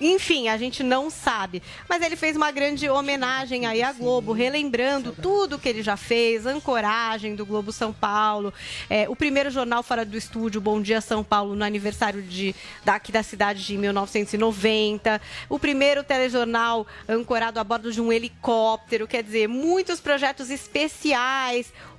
[0.00, 1.62] Enfim, a gente não sabe.
[1.88, 6.46] Mas ele fez uma grande homenagem aí à Globo, relembrando tudo que ele já fez,
[6.46, 8.52] ancoragem do Globo São Paulo,
[8.88, 12.54] é, o primeiro jornal fora do estúdio, Bom Dia São Paulo, no aniversário de,
[12.84, 19.22] daqui da cidade de 1990, o primeiro telejornal ancorado a bordo de um helicóptero, quer
[19.22, 21.47] dizer, muitos projetos especiais,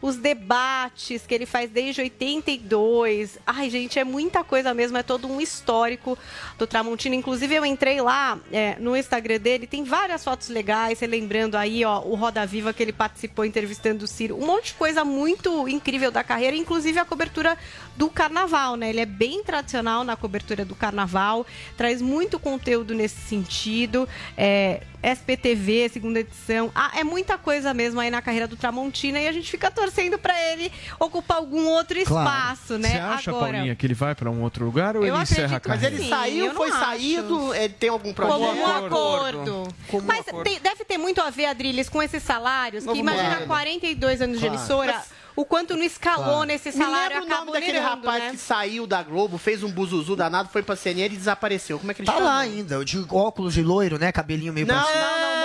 [0.02, 3.38] os debates que ele faz desde 82.
[3.46, 6.18] Ai, gente, é muita coisa mesmo, é todo um histórico
[6.58, 7.16] do Tramontina.
[7.16, 12.02] Inclusive, eu entrei lá é, no Instagram dele, tem várias fotos legais, relembrando aí, ó,
[12.02, 14.38] o Roda Viva que ele participou entrevistando o Ciro.
[14.38, 17.58] Um monte de coisa muito incrível da carreira, inclusive a cobertura
[17.96, 18.90] do carnaval, né?
[18.90, 21.46] Ele é bem tradicional na cobertura do carnaval,
[21.78, 24.08] traz muito conteúdo nesse sentido.
[24.38, 26.72] É, SPTV, segunda edição.
[26.76, 30.18] Ah, é muita coisa mesmo aí na carreira do Tramontina e a gente fica torcendo
[30.18, 32.90] pra ele ocupar algum outro espaço, né?
[32.90, 33.54] Você acha, Agora.
[33.54, 35.70] Paulinha, que ele vai pra um outro lugar ou Eu ele encerra a acredito que
[35.70, 36.04] Mas carreira?
[36.04, 36.80] ele saiu, foi acho.
[36.80, 38.38] saído, ele tem algum projeto?
[38.40, 39.68] Como um acordo.
[40.06, 43.48] Mas tem- deve ter muito a ver, Adriles, com esses salários, que Novo imagina modelo.
[43.48, 44.56] 42 anos de Claro.
[44.60, 46.44] emissora, Mas- o quanto não escalou Claro.
[46.46, 48.32] nesse Me salário lembra o nome daquele rapaz né?
[48.32, 51.80] que saiu da Globo, fez um buzuzu danado, foi pra CNN e desapareceu.
[51.80, 52.26] Como é que ele Tá chama?
[52.26, 54.12] lá ainda, o de óculos de loiro, né?
[54.12, 55.00] Cabelinho meio Não, pra cima.
[55.02, 55.39] não, não.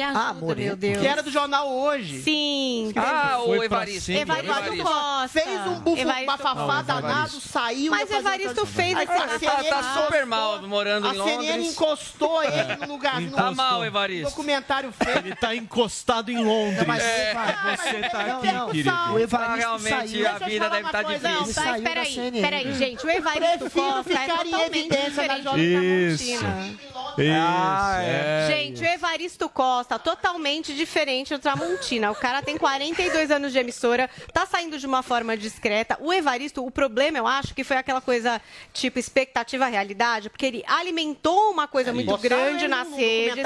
[0.00, 0.98] Me ajuda, Ah, meu Deus.
[0.98, 2.22] Que era do jornal hoje.
[2.22, 2.90] Sim.
[2.96, 4.10] Ah, Foi o Evaristo.
[4.12, 5.28] Evaristo Costa.
[5.28, 7.90] Fez um bufo, Evaristo bafafá danado, saiu.
[7.90, 11.72] Mas Evaristo fez esse- a Tá- tá super mal morando em A CNN Londres.
[11.72, 13.20] encostou ele no lugar.
[13.30, 14.30] Tá mal, Evaristo.
[14.30, 15.18] Documentário feito.
[15.18, 16.86] Ele tá encostado em Londres.
[16.86, 17.34] mas É.
[17.76, 18.90] Você tá Não, aqui, não, querido.
[19.12, 21.30] o Evaristo realmente a vida deve estar difícil.
[21.30, 23.04] Não, mas peraí, peraí, gente.
[23.06, 26.24] O Evaristo Costa é totalmente diferente Isso.
[26.24, 26.44] Isso.
[27.42, 28.46] Ah, é.
[28.48, 32.10] Gente, o Evaristo Costa, totalmente diferente do Tramontina.
[32.10, 35.96] O cara tem 42 anos de emissora, tá saindo de uma forma discreta.
[36.00, 38.40] O Evaristo, o problema, eu acho, que foi aquela coisa
[38.72, 43.44] tipo expectativa-realidade, porque ele alimentou uma coisa muito grande nas num redes.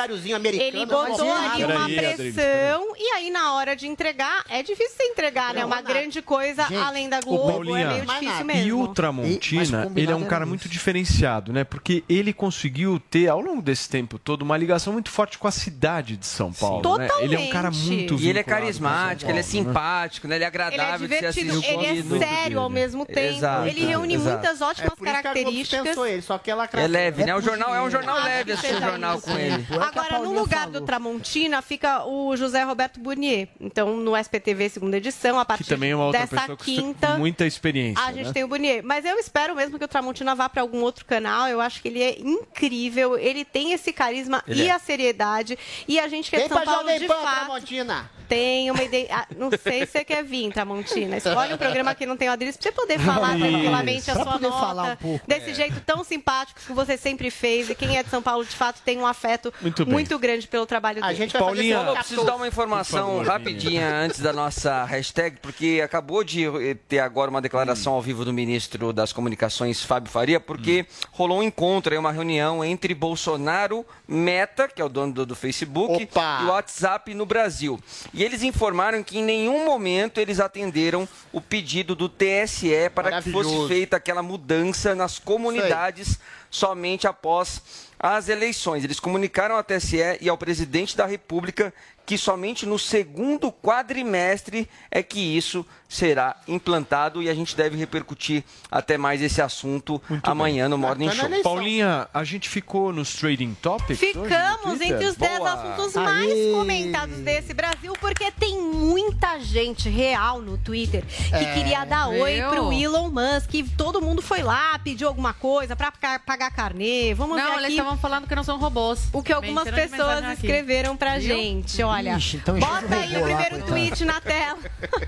[0.59, 4.97] Ele botou é ali uma Adriles, pressão e aí na hora de entregar, é difícil
[4.97, 5.65] você entregar, né?
[5.65, 8.63] Uma grande coisa Gente, além da Globo, é Paulinha, meio mais difícil mesmo.
[8.63, 11.65] E o E- Tramontina, combinado ele é um cara muito diferenciado, né?
[11.65, 15.51] Porque ele conseguiu ter, ao longo desse tempo todo, uma ligação muito forte com a
[15.51, 16.99] cidade de São Paulo.
[16.99, 17.09] Né?
[17.21, 17.95] Ele é um cara Totalmente.
[18.13, 19.49] muito E ele é carismático, ele é né?
[19.49, 20.37] simpático, né?
[20.37, 23.37] ele é Ele é agradável de ser divertido, ele é sério ao mesmo tempo.
[23.37, 24.31] Exato, ele reúne exato.
[24.31, 25.81] muitas É ótimas por isso que características.
[25.81, 27.35] dispensou ele, só que ela É leve, né?
[27.35, 29.27] O jornal é um jornal leve assistir o jornal isso.
[29.27, 29.67] com ele.
[29.71, 30.81] É Agora, no lugar falou.
[30.81, 33.49] do Tramontina fica o José Roberto Burnier.
[33.61, 37.17] Então, no SPTV segunda edição, a partir Que também é uma outra dessa quinta.
[37.17, 38.03] muita experiência.
[38.05, 38.33] A gente né?
[38.33, 38.83] tem o Burnier.
[38.85, 41.49] Mas eu espero mesmo que o Tramontina vá para algum outro canal.
[41.49, 43.19] Eu acho que ele é incrível.
[43.19, 44.73] Ele tem esse carisma Ele e é.
[44.73, 45.59] a seriedade.
[45.89, 47.35] E a gente que é Vem de São pra Paulo, Jovem de Pan, fato.
[47.37, 48.11] Tramontina.
[48.29, 49.27] Tem uma ideia.
[49.37, 51.17] não sei se você quer vir, Tramontina.
[51.17, 53.47] Escolhe um programa que não tem o Adriles pra você poder falar Isso.
[53.47, 54.51] tranquilamente a sua nota.
[54.51, 55.55] falar um pouco, desse é.
[55.55, 57.71] jeito tão simpático que você sempre fez.
[57.71, 60.67] E quem é de São Paulo, de fato, tem um afeto Muito muito, grande pelo
[60.67, 61.31] trabalho dele.
[61.33, 66.45] Paulinha, eu preciso dar uma informação favor, rapidinha antes da nossa hashtag, porque acabou de
[66.89, 71.43] ter agora uma declaração ao vivo do ministro das Comunicações, Fábio Faria, porque rolou um
[71.43, 76.49] encontro, uma reunião entre Bolsonaro, Meta, que é o dono do, do Facebook, e o
[76.49, 77.79] WhatsApp no Brasil.
[78.15, 83.33] E eles informaram que em nenhum momento eles atenderam o pedido do TSE para que
[83.33, 87.61] fosse feita aquela mudança nas comunidades somente após
[87.99, 88.85] as eleições.
[88.85, 91.75] Eles comunicaram ao TSE e ao presidente da República
[92.07, 98.43] que somente no segundo quadrimestre é que isso será implantado e a gente deve repercutir
[98.71, 101.29] até mais esse assunto amanhã no Morning Show.
[101.43, 103.99] Paulinha, a gente ficou nos Trading Topics?
[104.01, 105.53] Ficamos entre os 10 Boa.
[105.53, 111.85] assuntos mais comentados desse Brasil, porque tem muita gente real no Twitter que É, queria
[111.85, 112.51] dar oi viu?
[112.51, 113.55] pro Elon Musk.
[113.55, 117.15] E todo mundo foi lá, pediu alguma coisa pra pa- pagar carnê.
[117.15, 119.09] Vamos Não, ver eles aqui estavam falando que não são robôs.
[119.13, 121.37] o que algumas pessoas escreveram pra Viu?
[121.37, 121.83] gente.
[121.95, 124.59] Olha, Ixi, então bota aí o lá, primeiro tweet na tela.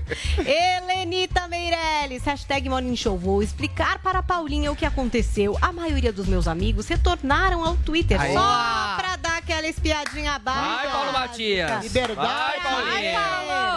[0.45, 3.17] Helenita Meirelles, hashtag Morning Show.
[3.17, 5.57] Vou explicar para a Paulinha o que aconteceu.
[5.61, 8.33] A maioria dos meus amigos retornaram ao Twitter Aí.
[8.33, 10.75] só pra dar aquela espiadinha básica.
[10.75, 11.83] Vai, Paulo Matias.
[11.83, 12.27] Liberdade.
[12.27, 13.19] Vai, Paulinha.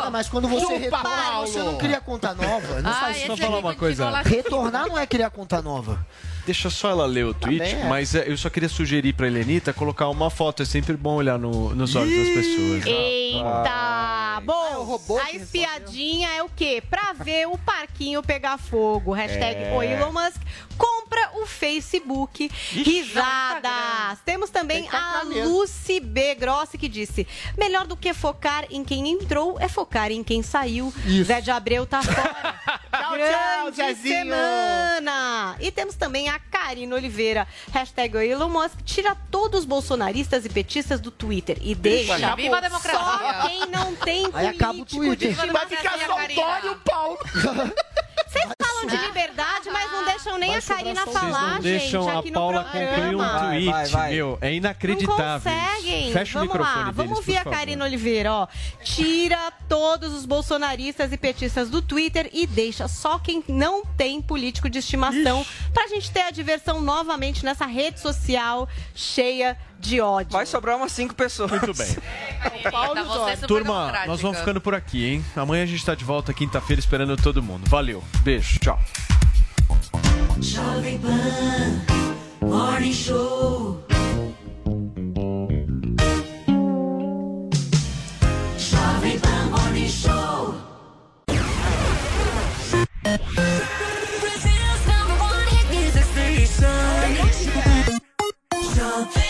[0.02, 1.46] Ah, mas quando você retorna, Paulo.
[1.46, 2.80] você não cria conta nova.
[2.80, 3.32] Não Ah, faz isso.
[3.32, 4.20] aqui falar uma coisa.
[4.22, 6.04] Retornar não é criar conta nova.
[6.50, 7.86] Deixa só ela ler o tweet, é.
[7.88, 10.62] mas é, eu só queria sugerir pra Helenita colocar uma foto.
[10.64, 12.84] É sempre bom olhar no- nos olhos das pessoas.
[12.86, 14.29] Eita!
[14.44, 16.82] Bom, a espiadinha é o quê?
[16.88, 19.12] Pra ver o parquinho pegar fogo.
[19.12, 19.72] Hashtag É.
[19.76, 20.40] o Elon Musk
[20.78, 22.50] compra o Facebook.
[22.70, 24.18] Risadas.
[24.24, 26.34] Temos também a Lucy B.
[26.34, 27.26] Grossi que disse:
[27.56, 30.92] melhor do que focar em quem entrou é focar em quem saiu.
[31.24, 32.54] Zé de Abreu tá fora.
[32.90, 35.56] Tchau, Grande tchau, semana!
[35.60, 37.46] E temos também a Karina Oliveira.
[37.72, 42.34] Hashtag Elon Musk tira todos os bolsonaristas e petistas do Twitter e deixa.
[42.36, 42.98] Viva a democracia.
[43.00, 45.46] só quem não tem Aí acaba o político Twitter.
[45.46, 47.18] de Vai ficar só o Dória e o Paulo.
[48.30, 52.18] Vocês falam de liberdade, mas não deixam nem a Karina falar, não deixam gente, a
[52.20, 53.48] aqui Paula no concluir um programa.
[53.48, 54.12] tweet, Vai, vai.
[54.12, 54.38] meu.
[54.40, 55.52] É Não inacreditável.
[55.52, 55.60] isso.
[55.60, 56.12] conseguem.
[56.12, 57.44] Fecha o vamos microfone lá, deles, vamos ouvir a.
[57.44, 58.46] Karina Oliveira, ó.
[58.84, 64.70] Tira todos os bolsonaristas e petistas do Twitter e deixa só quem não tem político
[64.70, 65.44] de estimação
[65.74, 69.69] pra gente ter a diversão novamente nessa rede social cheia de
[70.00, 70.32] ódio.
[70.32, 71.50] Vai sobrar umas cinco pessoas.
[71.50, 71.86] Muito bem.
[71.86, 75.24] Você é super Turma, nós vamos ficando por aqui, hein?
[75.34, 77.68] Amanhã a gente tá de volta quinta-feira esperando todo mundo.
[77.68, 78.02] Valeu.
[78.22, 78.58] Beijo.
[78.60, 78.78] Tchau.
[80.40, 83.84] Jovem Pan Morning Show.
[88.58, 90.54] Jovem Pan Morning Show.
[94.20, 96.66] Brazil's number one hit music station.
[98.74, 99.29] Jovem